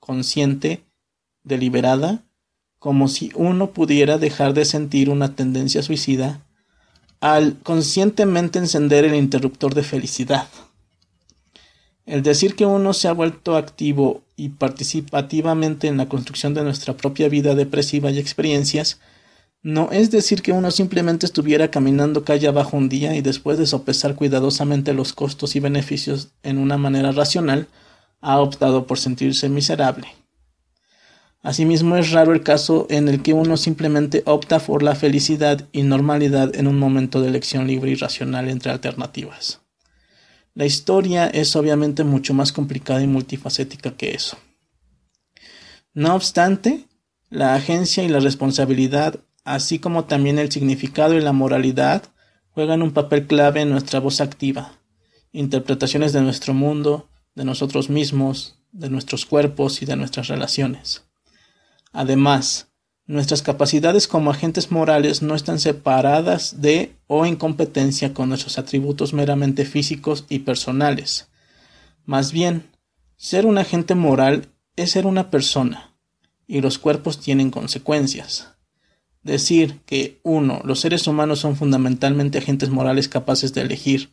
consciente, 0.00 0.82
deliberada, 1.42 2.24
como 2.78 3.08
si 3.08 3.32
uno 3.34 3.70
pudiera 3.70 4.18
dejar 4.18 4.54
de 4.54 4.64
sentir 4.64 5.10
una 5.10 5.34
tendencia 5.34 5.82
suicida 5.82 6.42
al 7.20 7.58
conscientemente 7.62 8.58
encender 8.58 9.04
el 9.04 9.14
interruptor 9.14 9.74
de 9.74 9.82
felicidad. 9.82 10.48
El 12.06 12.22
decir 12.22 12.54
que 12.54 12.64
uno 12.64 12.92
se 12.92 13.08
ha 13.08 13.12
vuelto 13.12 13.56
activo 13.56 14.22
y 14.36 14.50
participativamente 14.50 15.88
en 15.88 15.96
la 15.96 16.08
construcción 16.08 16.54
de 16.54 16.62
nuestra 16.62 16.96
propia 16.96 17.28
vida 17.28 17.54
depresiva 17.54 18.10
y 18.10 18.18
experiencias 18.18 19.00
no 19.62 19.90
es 19.90 20.10
decir 20.10 20.40
que 20.42 20.52
uno 20.52 20.70
simplemente 20.70 21.26
estuviera 21.26 21.70
caminando 21.70 22.24
calle 22.24 22.46
abajo 22.46 22.76
un 22.76 22.88
día 22.88 23.16
y 23.16 23.22
después 23.22 23.58
de 23.58 23.66
sopesar 23.66 24.14
cuidadosamente 24.14 24.94
los 24.94 25.12
costos 25.12 25.56
y 25.56 25.60
beneficios 25.60 26.28
en 26.44 26.58
una 26.58 26.78
manera 26.78 27.10
racional, 27.10 27.66
ha 28.20 28.40
optado 28.40 28.86
por 28.86 28.98
sentirse 28.98 29.48
miserable. 29.48 30.08
Asimismo 31.42 31.96
es 31.96 32.10
raro 32.10 32.32
el 32.32 32.42
caso 32.42 32.86
en 32.90 33.08
el 33.08 33.22
que 33.22 33.32
uno 33.32 33.56
simplemente 33.56 34.22
opta 34.26 34.58
por 34.58 34.82
la 34.82 34.96
felicidad 34.96 35.68
y 35.72 35.82
normalidad 35.82 36.54
en 36.56 36.66
un 36.66 36.78
momento 36.78 37.20
de 37.20 37.28
elección 37.28 37.66
libre 37.66 37.92
y 37.92 37.94
racional 37.94 38.48
entre 38.48 38.72
alternativas. 38.72 39.60
La 40.54 40.66
historia 40.66 41.28
es 41.28 41.54
obviamente 41.54 42.02
mucho 42.02 42.34
más 42.34 42.50
complicada 42.50 43.00
y 43.02 43.06
multifacética 43.06 43.92
que 43.92 44.14
eso. 44.14 44.36
No 45.94 46.14
obstante, 46.14 46.84
La 47.30 47.54
agencia 47.54 48.02
y 48.02 48.08
la 48.08 48.20
responsabilidad, 48.20 49.20
así 49.44 49.78
como 49.78 50.06
también 50.06 50.38
el 50.38 50.50
significado 50.50 51.14
y 51.14 51.20
la 51.20 51.32
moralidad, 51.32 52.04
juegan 52.52 52.82
un 52.82 52.92
papel 52.92 53.26
clave 53.26 53.60
en 53.60 53.70
nuestra 53.70 54.00
voz 54.00 54.22
activa. 54.22 54.72
Interpretaciones 55.32 56.14
de 56.14 56.22
nuestro 56.22 56.54
mundo, 56.54 57.10
de 57.34 57.44
nosotros 57.44 57.90
mismos, 57.90 58.58
de 58.72 58.88
nuestros 58.88 59.26
cuerpos 59.26 59.82
y 59.82 59.84
de 59.86 59.96
nuestras 59.96 60.28
relaciones. 60.28 61.07
Además, 61.98 62.68
nuestras 63.06 63.42
capacidades 63.42 64.06
como 64.06 64.30
agentes 64.30 64.70
morales 64.70 65.20
no 65.20 65.34
están 65.34 65.58
separadas 65.58 66.60
de 66.60 66.94
o 67.08 67.26
en 67.26 67.34
competencia 67.34 68.14
con 68.14 68.28
nuestros 68.28 68.56
atributos 68.56 69.12
meramente 69.12 69.64
físicos 69.64 70.24
y 70.28 70.38
personales. 70.38 71.28
Más 72.04 72.30
bien, 72.30 72.70
ser 73.16 73.46
un 73.46 73.58
agente 73.58 73.96
moral 73.96 74.46
es 74.76 74.92
ser 74.92 75.06
una 75.06 75.28
persona, 75.28 75.98
y 76.46 76.60
los 76.60 76.78
cuerpos 76.78 77.18
tienen 77.18 77.50
consecuencias. 77.50 78.54
Decir 79.24 79.80
que, 79.84 80.20
uno, 80.22 80.60
los 80.64 80.78
seres 80.78 81.04
humanos 81.08 81.40
son 81.40 81.56
fundamentalmente 81.56 82.38
agentes 82.38 82.70
morales 82.70 83.08
capaces 83.08 83.54
de 83.54 83.62
elegir, 83.62 84.10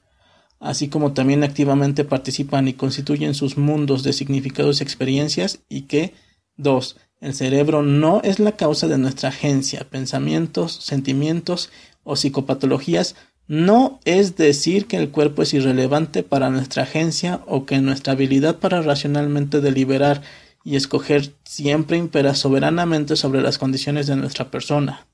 así 0.60 0.88
como 0.88 1.14
también 1.14 1.44
activamente 1.44 2.04
participan 2.04 2.68
y 2.68 2.74
constituyen 2.74 3.36
sus 3.36 3.60
mundos 3.60 4.02
de 4.02 4.14
significados 4.14 4.80
y 4.80 4.84
experiencias, 4.84 5.60
y 5.70 5.84
que, 5.84 6.16
dos, 6.58 6.98
el 7.22 7.34
cerebro 7.34 7.82
no 7.82 8.22
es 8.24 8.40
la 8.40 8.54
causa 8.54 8.88
de 8.88 8.98
nuestra 8.98 9.30
agencia, 9.30 9.88
pensamientos, 9.90 10.74
sentimientos 10.84 11.70
o 12.04 12.16
psicopatologías, 12.16 13.16
no 13.48 14.00
es 14.06 14.36
decir 14.36 14.88
que 14.88 14.98
el 14.98 15.12
cuerpo 15.12 15.44
es 15.44 15.54
irrelevante 15.54 16.24
para 16.24 16.50
nuestra 16.50 16.84
agencia 16.84 17.42
o 17.48 17.66
que 17.66 17.80
nuestra 17.80 18.14
habilidad 18.14 18.58
para 18.58 18.82
racionalmente 18.82 19.62
deliberar 19.62 20.22
y 20.64 20.76
escoger 20.76 21.34
siempre 21.44 21.98
impera 21.98 22.34
soberanamente 22.34 23.16
sobre 23.16 23.42
las 23.42 23.60
condiciones 23.60 24.08
de 24.08 24.16
nuestra 24.16 24.50
persona. 24.50 25.06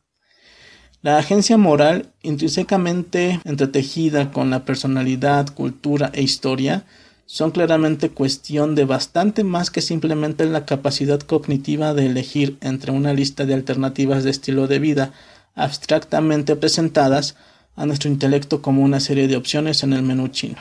La 1.01 1.17
agencia 1.17 1.57
moral, 1.57 2.13
intrínsecamente 2.21 3.41
entretejida 3.43 4.31
con 4.31 4.49
la 4.49 4.63
personalidad, 4.65 5.53
cultura 5.53 6.11
e 6.13 6.21
historia, 6.21 6.85
son 7.31 7.51
claramente 7.51 8.09
cuestión 8.09 8.75
de 8.75 8.83
bastante 8.83 9.45
más 9.45 9.71
que 9.71 9.81
simplemente 9.81 10.45
la 10.45 10.65
capacidad 10.65 11.21
cognitiva 11.21 11.93
de 11.93 12.07
elegir 12.07 12.57
entre 12.59 12.91
una 12.91 13.13
lista 13.13 13.45
de 13.45 13.53
alternativas 13.53 14.25
de 14.25 14.31
estilo 14.31 14.67
de 14.67 14.79
vida 14.79 15.13
abstractamente 15.55 16.57
presentadas 16.57 17.37
a 17.77 17.85
nuestro 17.85 18.09
intelecto 18.09 18.61
como 18.61 18.83
una 18.83 18.99
serie 18.99 19.29
de 19.29 19.37
opciones 19.37 19.81
en 19.83 19.93
el 19.93 20.03
menú 20.03 20.27
chino. 20.27 20.57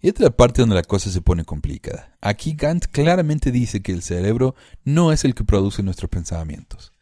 Y 0.00 0.12
la 0.22 0.30
parte 0.30 0.62
donde 0.62 0.76
la 0.76 0.84
cosa 0.84 1.10
se 1.10 1.20
pone 1.20 1.44
complicada. 1.44 2.16
Aquí 2.20 2.54
Gant 2.56 2.86
claramente 2.86 3.50
dice 3.50 3.82
que 3.82 3.90
el 3.90 4.02
cerebro 4.02 4.54
no 4.84 5.10
es 5.10 5.24
el 5.24 5.34
que 5.34 5.42
produce 5.42 5.82
nuestros 5.82 6.10
pensamientos. 6.10 6.92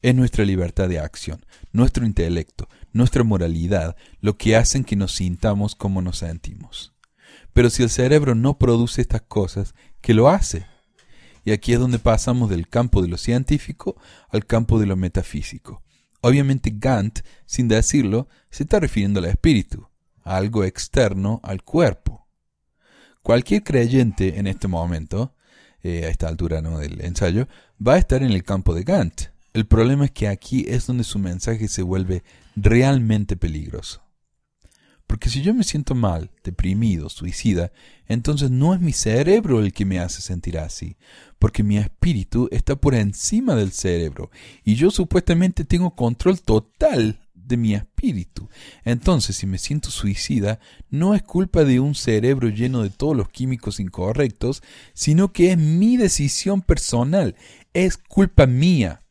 Es 0.00 0.14
nuestra 0.14 0.44
libertad 0.44 0.88
de 0.88 1.00
acción, 1.00 1.44
nuestro 1.72 2.06
intelecto, 2.06 2.68
nuestra 2.92 3.24
moralidad, 3.24 3.96
lo 4.20 4.36
que 4.36 4.54
hacen 4.54 4.84
que 4.84 4.94
nos 4.94 5.10
sintamos 5.10 5.74
como 5.74 6.02
nos 6.02 6.18
sentimos. 6.18 6.95
Pero 7.56 7.70
si 7.70 7.82
el 7.82 7.88
cerebro 7.88 8.34
no 8.34 8.58
produce 8.58 9.00
estas 9.00 9.22
cosas, 9.22 9.74
¿qué 10.02 10.12
lo 10.12 10.28
hace? 10.28 10.66
Y 11.42 11.52
aquí 11.52 11.72
es 11.72 11.78
donde 11.78 11.98
pasamos 11.98 12.50
del 12.50 12.68
campo 12.68 13.00
de 13.00 13.08
lo 13.08 13.16
científico 13.16 13.96
al 14.28 14.44
campo 14.44 14.78
de 14.78 14.84
lo 14.84 14.94
metafísico. 14.94 15.82
Obviamente 16.20 16.70
Gant, 16.76 17.20
sin 17.46 17.66
decirlo, 17.66 18.28
se 18.50 18.64
está 18.64 18.78
refiriendo 18.78 19.20
al 19.20 19.24
espíritu, 19.24 19.88
a 20.22 20.36
algo 20.36 20.64
externo 20.64 21.40
al 21.42 21.62
cuerpo. 21.62 22.28
Cualquier 23.22 23.62
creyente 23.64 24.38
en 24.38 24.48
este 24.48 24.68
momento, 24.68 25.34
eh, 25.82 26.04
a 26.04 26.10
esta 26.10 26.28
altura 26.28 26.60
¿no? 26.60 26.78
del 26.78 27.00
ensayo, 27.00 27.48
va 27.80 27.94
a 27.94 27.98
estar 27.98 28.22
en 28.22 28.32
el 28.32 28.44
campo 28.44 28.74
de 28.74 28.82
Gant. 28.82 29.28
El 29.54 29.66
problema 29.66 30.04
es 30.04 30.10
que 30.10 30.28
aquí 30.28 30.66
es 30.68 30.86
donde 30.86 31.04
su 31.04 31.18
mensaje 31.18 31.68
se 31.68 31.80
vuelve 31.80 32.22
realmente 32.54 33.34
peligroso. 33.34 34.05
Porque 35.06 35.30
si 35.30 35.42
yo 35.42 35.54
me 35.54 35.62
siento 35.62 35.94
mal, 35.94 36.30
deprimido, 36.42 37.08
suicida, 37.08 37.72
entonces 38.06 38.50
no 38.50 38.74
es 38.74 38.80
mi 38.80 38.92
cerebro 38.92 39.60
el 39.60 39.72
que 39.72 39.84
me 39.84 40.00
hace 40.00 40.20
sentir 40.20 40.58
así, 40.58 40.96
porque 41.38 41.62
mi 41.62 41.78
espíritu 41.78 42.48
está 42.50 42.76
por 42.76 42.94
encima 42.94 43.54
del 43.54 43.70
cerebro 43.72 44.30
y 44.64 44.74
yo 44.74 44.90
supuestamente 44.90 45.64
tengo 45.64 45.94
control 45.94 46.40
total 46.40 47.20
de 47.46 47.56
mi 47.56 47.74
espíritu. 47.74 48.48
Entonces, 48.84 49.36
si 49.36 49.46
me 49.46 49.58
siento 49.58 49.90
suicida, 49.90 50.58
no 50.90 51.14
es 51.14 51.22
culpa 51.22 51.64
de 51.64 51.80
un 51.80 51.94
cerebro 51.94 52.48
lleno 52.48 52.82
de 52.82 52.90
todos 52.90 53.16
los 53.16 53.28
químicos 53.28 53.78
incorrectos, 53.78 54.62
sino 54.92 55.32
que 55.32 55.52
es 55.52 55.58
mi 55.58 55.96
decisión 55.96 56.62
personal, 56.62 57.36
es 57.72 57.96
culpa 57.96 58.46
mía. 58.46 59.02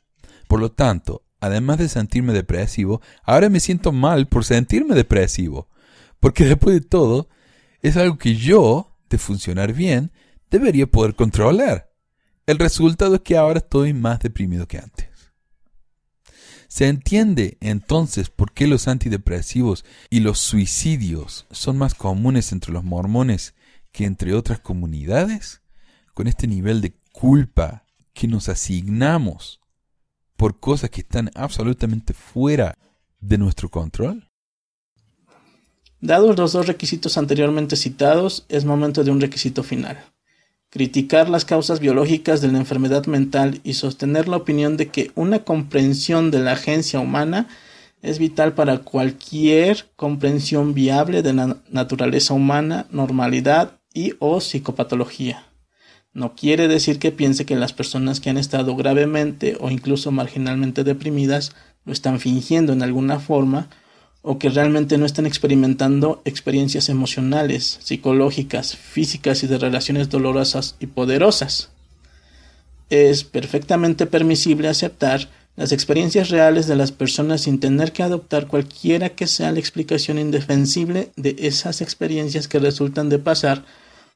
Por 0.48 0.60
lo 0.60 0.72
tanto, 0.72 1.24
además 1.40 1.78
de 1.78 1.90
sentirme 1.90 2.34
depresivo, 2.34 3.02
ahora 3.24 3.50
me 3.50 3.60
siento 3.60 3.92
mal 3.92 4.28
por 4.28 4.44
sentirme 4.44 4.96
depresivo, 4.96 5.70
porque 6.20 6.46
después 6.46 6.76
de 6.76 6.82
todo, 6.82 7.30
es 7.82 7.98
algo 7.98 8.18
que 8.18 8.36
yo, 8.36 8.98
de 9.10 9.18
funcionar 9.18 9.74
bien, 9.74 10.12
debería 10.50 10.88
poder 10.88 11.16
controlar. 11.16 11.92
El 12.46 12.60
resultado 12.60 13.16
es 13.16 13.22
que 13.22 13.38
ahora 13.38 13.60
estoy 13.60 13.94
más 13.94 14.20
deprimido 14.20 14.68
que 14.68 14.78
antes. 14.78 15.10
Se 16.68 16.88
entiende 16.88 17.58
entonces 17.62 18.30
por 18.30 18.52
qué 18.52 18.68
los 18.68 18.88
antidepresivos 18.88 19.86
y 20.10 20.20
los 20.20 20.40
suicidios 20.40 21.48
son 21.52 21.78
más 21.78 21.96
comunes 21.96 22.52
entre 22.52 22.74
los 22.74 22.84
mormones 22.84 23.56
que 23.92 24.06
entre 24.06 24.34
otras 24.34 24.60
comunidades, 24.60 25.62
con 26.14 26.28
este 26.28 26.48
nivel 26.48 26.82
de 26.82 26.94
culpa 27.14 27.86
que 28.14 28.28
nos 28.28 28.50
asignamos 28.50 29.62
por 30.36 30.60
cosas 30.60 30.90
que 30.90 31.02
están 31.02 31.32
absolutamente 31.34 32.14
fuera 32.14 32.78
de 33.20 33.38
nuestro 33.38 33.70
control. 33.70 34.30
Dados 36.06 36.38
los 36.38 36.54
dos 36.54 36.68
requisitos 36.68 37.18
anteriormente 37.18 37.76
citados, 37.76 38.46
es 38.48 38.64
momento 38.64 39.04
de 39.04 39.12
un 39.12 39.20
requisito 39.20 39.64
final 39.64 39.98
criticar 40.76 41.30
las 41.30 41.46
causas 41.46 41.80
biológicas 41.80 42.42
de 42.42 42.52
la 42.52 42.58
enfermedad 42.58 43.06
mental 43.06 43.62
y 43.64 43.76
sostener 43.76 44.28
la 44.28 44.36
opinión 44.36 44.76
de 44.76 44.88
que 44.90 45.10
una 45.16 45.46
comprensión 45.46 46.32
de 46.32 46.40
la 46.40 46.52
agencia 46.52 47.00
humana 47.00 47.48
es 48.02 48.20
vital 48.20 48.56
para 48.56 48.80
cualquier 48.80 49.86
comprensión 49.96 50.74
viable 50.74 51.22
de 51.22 51.32
la 51.32 51.58
naturaleza 51.70 52.34
humana, 52.34 52.88
normalidad 52.92 53.80
y 53.94 54.16
o 54.20 54.42
psicopatología. 54.42 55.46
No 56.12 56.36
quiere 56.36 56.68
decir 56.68 57.00
que 57.00 57.14
piense 57.14 57.46
que 57.46 57.56
las 57.56 57.72
personas 57.72 58.20
que 58.20 58.30
han 58.30 58.38
estado 58.38 58.76
gravemente 58.76 59.56
o 59.62 59.70
incluso 59.70 60.12
marginalmente 60.12 60.84
deprimidas 60.84 61.56
lo 61.86 61.94
están 61.94 62.20
fingiendo 62.20 62.74
en 62.74 62.84
alguna 62.84 63.20
forma 63.20 63.70
o 64.28 64.40
que 64.40 64.50
realmente 64.50 64.98
no 64.98 65.06
están 65.06 65.28
experimentando 65.28 66.24
experiencias 66.26 66.90
emocionales, 66.90 67.78
psicológicas, 67.84 68.76
físicas 68.76 69.44
y 69.44 69.48
de 69.48 69.60
relaciones 69.60 70.10
dolorosas 70.10 70.76
y 70.80 70.88
poderosas. 70.88 71.70
Es 72.90 73.24
perfectamente 73.24 74.08
permisible 74.08 74.68
aceptar 74.68 75.30
las 75.56 75.72
experiencias 75.72 76.30
reales 76.30 76.66
de 76.66 76.76
las 76.76 76.92
personas 76.92 77.42
sin 77.42 77.60
tener 77.60 77.92
que 77.92 78.02
adoptar 78.02 78.48
cualquiera 78.48 79.10
que 79.10 79.28
sea 79.28 79.52
la 79.52 79.60
explicación 79.60 80.18
indefensible 80.18 81.12
de 81.16 81.36
esas 81.38 81.82
experiencias 81.82 82.48
que 82.48 82.58
resultan 82.58 83.10
de 83.10 83.20
pasar 83.20 83.64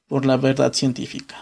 por 0.07 0.25
la 0.25 0.37
verdad 0.37 0.73
científica. 0.73 1.35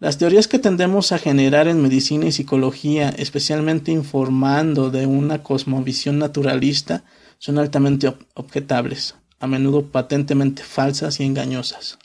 Las 0.00 0.18
teorías 0.18 0.48
que 0.48 0.58
tendemos 0.58 1.12
a 1.12 1.18
generar 1.18 1.68
en 1.68 1.80
medicina 1.80 2.26
y 2.26 2.32
psicología, 2.32 3.10
especialmente 3.10 3.92
informando 3.92 4.90
de 4.90 5.06
una 5.06 5.44
cosmovisión 5.44 6.18
naturalista, 6.18 7.04
son 7.38 7.58
altamente 7.58 8.14
objetables, 8.34 9.14
a 9.38 9.46
menudo 9.46 9.86
patentemente 9.86 10.62
falsas 10.62 11.20
y 11.20 11.24
engañosas. 11.24 11.98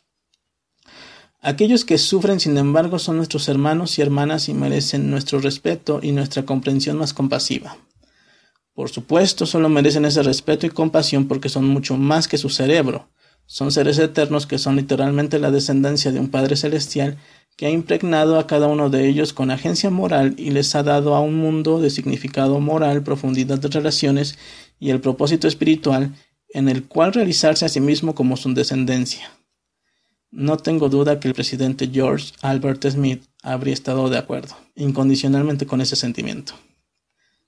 Aquellos 1.44 1.86
que 1.86 1.98
sufren, 1.98 2.40
sin 2.40 2.58
embargo, 2.58 3.00
son 3.00 3.18
nuestros 3.18 3.50
hermanos 3.50 3.98
y 3.98 4.04
hermanas 4.04 4.48
y 4.48 4.54
merecen 4.54 5.10
nuestro 5.10 5.40
respeto 5.40 6.00
y 6.04 6.12
nuestra 6.12 6.46
comprensión 6.46 6.98
más 6.98 7.14
compasiva. 7.14 7.78
Por 8.74 8.90
supuesto, 8.90 9.46
solo 9.46 9.68
merecen 9.68 10.06
ese 10.06 10.22
respeto 10.22 10.68
y 10.68 10.70
compasión 10.70 11.28
porque 11.28 11.50
son 11.50 11.66
mucho 11.66 11.98
más 11.98 12.28
que 12.28 12.38
su 12.38 12.50
cerebro. 12.50 13.10
Son 13.48 13.72
seres 13.72 13.98
eternos 13.98 14.46
que 14.46 14.60
son 14.60 14.76
literalmente 14.76 15.40
la 15.40 15.52
descendencia 15.52 16.12
de 16.12 16.20
un 16.20 16.30
Padre 16.30 16.56
Celestial 16.56 17.18
que 17.58 17.66
ha 17.66 17.70
impregnado 17.70 18.40
a 18.40 18.48
cada 18.48 18.68
uno 18.68 18.90
de 18.90 19.10
ellos 19.10 19.34
con 19.34 19.52
agencia 19.52 19.90
moral 19.90 20.36
y 20.38 20.52
les 20.52 20.74
ha 20.76 20.84
dado 20.84 21.16
a 21.16 21.20
un 21.20 21.36
mundo 21.36 21.82
de 21.82 21.90
significado 21.90 22.60
moral, 22.60 23.04
profundidad 23.04 23.60
de 23.60 23.68
relaciones 23.68 24.38
y 24.82 24.90
el 24.90 25.00
propósito 25.00 25.48
espiritual 25.48 26.14
en 26.50 26.68
el 26.68 26.84
cual 26.84 27.14
realizarse 27.14 27.64
a 27.64 27.70
sí 27.70 27.80
mismo 27.80 28.14
como 28.14 28.36
su 28.36 28.54
descendencia. 28.54 29.32
No 30.32 30.58
tengo 30.58 30.90
duda 30.90 31.20
que 31.20 31.28
el 31.28 31.34
presidente 31.34 31.90
George 31.94 32.34
Albert 32.42 32.86
Smith 32.90 33.24
habría 33.44 33.74
estado 33.74 34.10
de 34.10 34.18
acuerdo, 34.18 34.58
incondicionalmente 34.76 35.66
con 35.66 35.82
ese 35.82 35.96
sentimiento. 35.96 36.54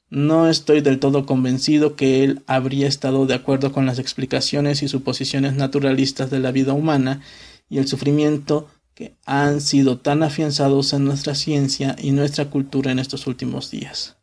No 0.10 0.48
estoy 0.48 0.82
del 0.82 1.00
todo 1.00 1.26
convencido 1.26 1.96
que 1.96 2.24
él 2.24 2.44
habría 2.46 2.88
estado 2.88 3.26
de 3.26 3.34
acuerdo 3.34 3.72
con 3.72 3.88
las 3.88 3.98
explicaciones 3.98 4.84
y 4.84 4.88
suposiciones 4.88 5.56
naturalistas 5.56 6.30
de 6.30 6.40
la 6.40 6.52
vida 6.52 6.74
humana 6.74 7.22
y 7.68 7.80
el 7.80 7.88
sufrimiento 7.88 8.68
que 8.94 9.16
han 9.26 9.60
sido 9.60 9.98
tan 9.98 10.22
afianzados 10.22 10.94
en 10.94 11.06
nuestra 11.06 11.34
ciencia 11.34 11.96
y 12.00 12.12
nuestra 12.12 12.52
cultura 12.52 12.92
en 12.92 13.00
estos 13.00 13.26
últimos 13.26 13.72
días. 13.72 14.18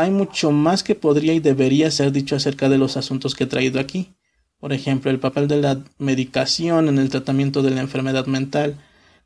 Hay 0.00 0.10
mucho 0.10 0.50
más 0.50 0.82
que 0.82 0.94
podría 0.94 1.34
y 1.34 1.40
debería 1.40 1.90
ser 1.90 2.10
dicho 2.10 2.34
acerca 2.34 2.70
de 2.70 2.78
los 2.78 2.96
asuntos 2.96 3.34
que 3.34 3.44
he 3.44 3.46
traído 3.46 3.78
aquí. 3.78 4.14
Por 4.58 4.72
ejemplo, 4.72 5.10
el 5.10 5.20
papel 5.20 5.46
de 5.46 5.60
la 5.60 5.78
medicación 5.98 6.88
en 6.88 6.98
el 6.98 7.10
tratamiento 7.10 7.62
de 7.62 7.70
la 7.70 7.82
enfermedad 7.82 8.24
mental, 8.24 8.76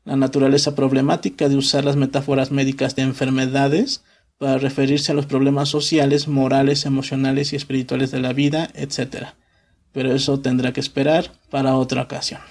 la 0.03 0.17
naturaleza 0.17 0.75
problemática 0.75 1.47
de 1.47 1.55
usar 1.55 1.85
las 1.85 1.95
metáforas 1.95 2.51
médicas 2.51 2.93
de 2.97 3.03
enfermedades 3.03 4.03
para 4.37 4.57
referirse 4.57 5.13
a 5.13 5.15
los 5.15 5.27
problemas 5.27 5.69
sociales, 5.69 6.27
morales, 6.27 6.85
emocionales 6.85 7.53
y 7.53 7.55
espirituales 7.55 8.11
de 8.11 8.19
la 8.19 8.33
vida, 8.33 8.69
etc. 8.73 9.27
Pero 9.93 10.13
eso 10.13 10.41
tendrá 10.41 10.73
que 10.73 10.81
esperar 10.81 11.31
para 11.49 11.75
otra 11.75 12.01
ocasión. 12.01 12.41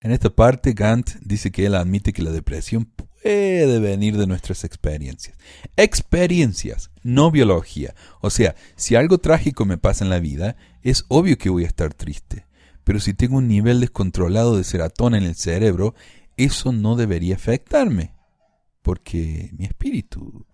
En 0.00 0.10
esta 0.10 0.30
parte, 0.30 0.72
Gant 0.72 1.10
dice 1.20 1.52
que 1.52 1.66
él 1.66 1.76
admite 1.76 2.12
que 2.12 2.22
la 2.22 2.32
depresión 2.32 2.92
puede 3.28 3.78
venir 3.78 4.16
de 4.16 4.26
nuestras 4.26 4.64
experiencias. 4.64 5.36
Experiencias, 5.76 6.90
no 7.02 7.30
biología. 7.30 7.94
O 8.22 8.30
sea, 8.30 8.54
si 8.74 8.94
algo 8.94 9.18
trágico 9.18 9.66
me 9.66 9.76
pasa 9.76 10.02
en 10.02 10.08
la 10.08 10.18
vida, 10.18 10.56
es 10.82 11.04
obvio 11.08 11.36
que 11.36 11.50
voy 11.50 11.64
a 11.64 11.66
estar 11.66 11.92
triste. 11.92 12.46
Pero 12.84 13.00
si 13.00 13.12
tengo 13.12 13.36
un 13.36 13.46
nivel 13.46 13.80
descontrolado 13.80 14.56
de 14.56 14.64
serotonina 14.64 15.18
en 15.18 15.24
el 15.24 15.34
cerebro, 15.34 15.94
eso 16.38 16.72
no 16.72 16.96
debería 16.96 17.34
afectarme. 17.34 18.14
Porque 18.80 19.50
mi 19.58 19.66
espíritu. 19.66 20.46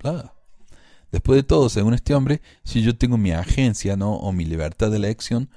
Después 1.13 1.37
de 1.37 1.45
todo, 1.45 1.69
según 1.69 1.95
este 1.95 2.13
hombre, 2.13 2.43
si 2.65 2.83
yo 2.83 2.97
tengo 2.97 3.17
mi 3.17 3.31
agencia, 3.31 3.97
¿no? 3.97 4.15
o 4.15 4.33
mi 4.33 4.45
libertad 4.45 4.91
de 4.91 4.97
elección, 4.97 5.49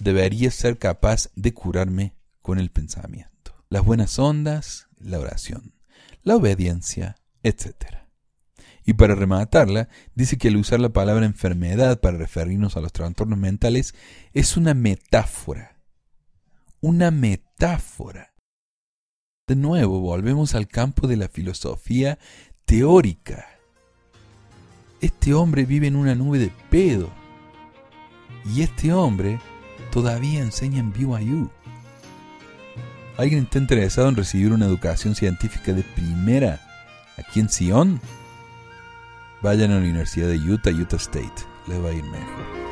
debería 0.00 0.50
ser 0.50 0.76
capaz 0.76 1.30
de 1.36 1.54
curarme 1.54 2.16
con 2.40 2.58
el 2.58 2.72
pensamiento, 2.72 3.54
las 3.68 3.84
buenas 3.84 4.18
ondas, 4.18 4.88
la 4.98 5.20
oración, 5.20 5.72
la 6.22 6.36
obediencia, 6.36 7.16
etc. 7.42 8.02
Y 8.84 8.94
para 8.94 9.14
rematarla, 9.14 9.88
dice 10.14 10.38
que 10.38 10.48
al 10.48 10.56
usar 10.56 10.80
la 10.80 10.92
palabra 10.92 11.26
enfermedad 11.26 12.00
para 12.00 12.18
referirnos 12.18 12.76
a 12.76 12.80
los 12.80 12.92
trastornos 12.92 13.38
mentales 13.38 13.94
es 14.32 14.56
una 14.56 14.74
metáfora. 14.74 15.80
Una 16.80 17.10
metáfora. 17.10 18.34
De 19.46 19.54
nuevo, 19.56 20.00
volvemos 20.00 20.54
al 20.54 20.66
campo 20.66 21.06
de 21.06 21.16
la 21.16 21.28
filosofía 21.28 22.18
teórica. 22.64 23.46
Este 25.00 25.34
hombre 25.34 25.64
vive 25.64 25.86
en 25.88 25.96
una 25.96 26.14
nube 26.14 26.38
de 26.38 26.52
pedo. 26.70 27.10
Y 28.44 28.62
este 28.62 28.92
hombre 28.92 29.38
todavía 29.92 30.40
enseña 30.40 30.80
en 30.80 30.92
BYU. 30.92 31.50
¿Alguien 33.22 33.44
está 33.44 33.58
interesado 33.58 34.08
en 34.08 34.16
recibir 34.16 34.52
una 34.52 34.66
educación 34.66 35.14
científica 35.14 35.72
de 35.72 35.84
primera 35.84 36.58
aquí 37.16 37.38
en 37.38 37.48
Sion? 37.48 38.00
Vayan 39.40 39.70
a 39.70 39.74
la 39.74 39.80
Universidad 39.80 40.26
de 40.26 40.38
Utah, 40.38 40.70
Utah 40.70 40.96
State. 40.96 41.30
Les 41.68 41.80
va 41.80 41.90
a 41.90 41.92
ir 41.92 42.02
mejor. 42.02 42.71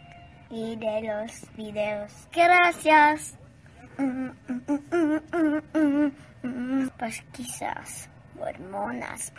Y 0.51 0.75
de 0.75 1.01
los 1.01 1.55
videos. 1.55 2.11
Gracias. 2.33 3.37
Pues 6.97 7.23
quizás 7.31 8.09
hormonas. 8.39 9.33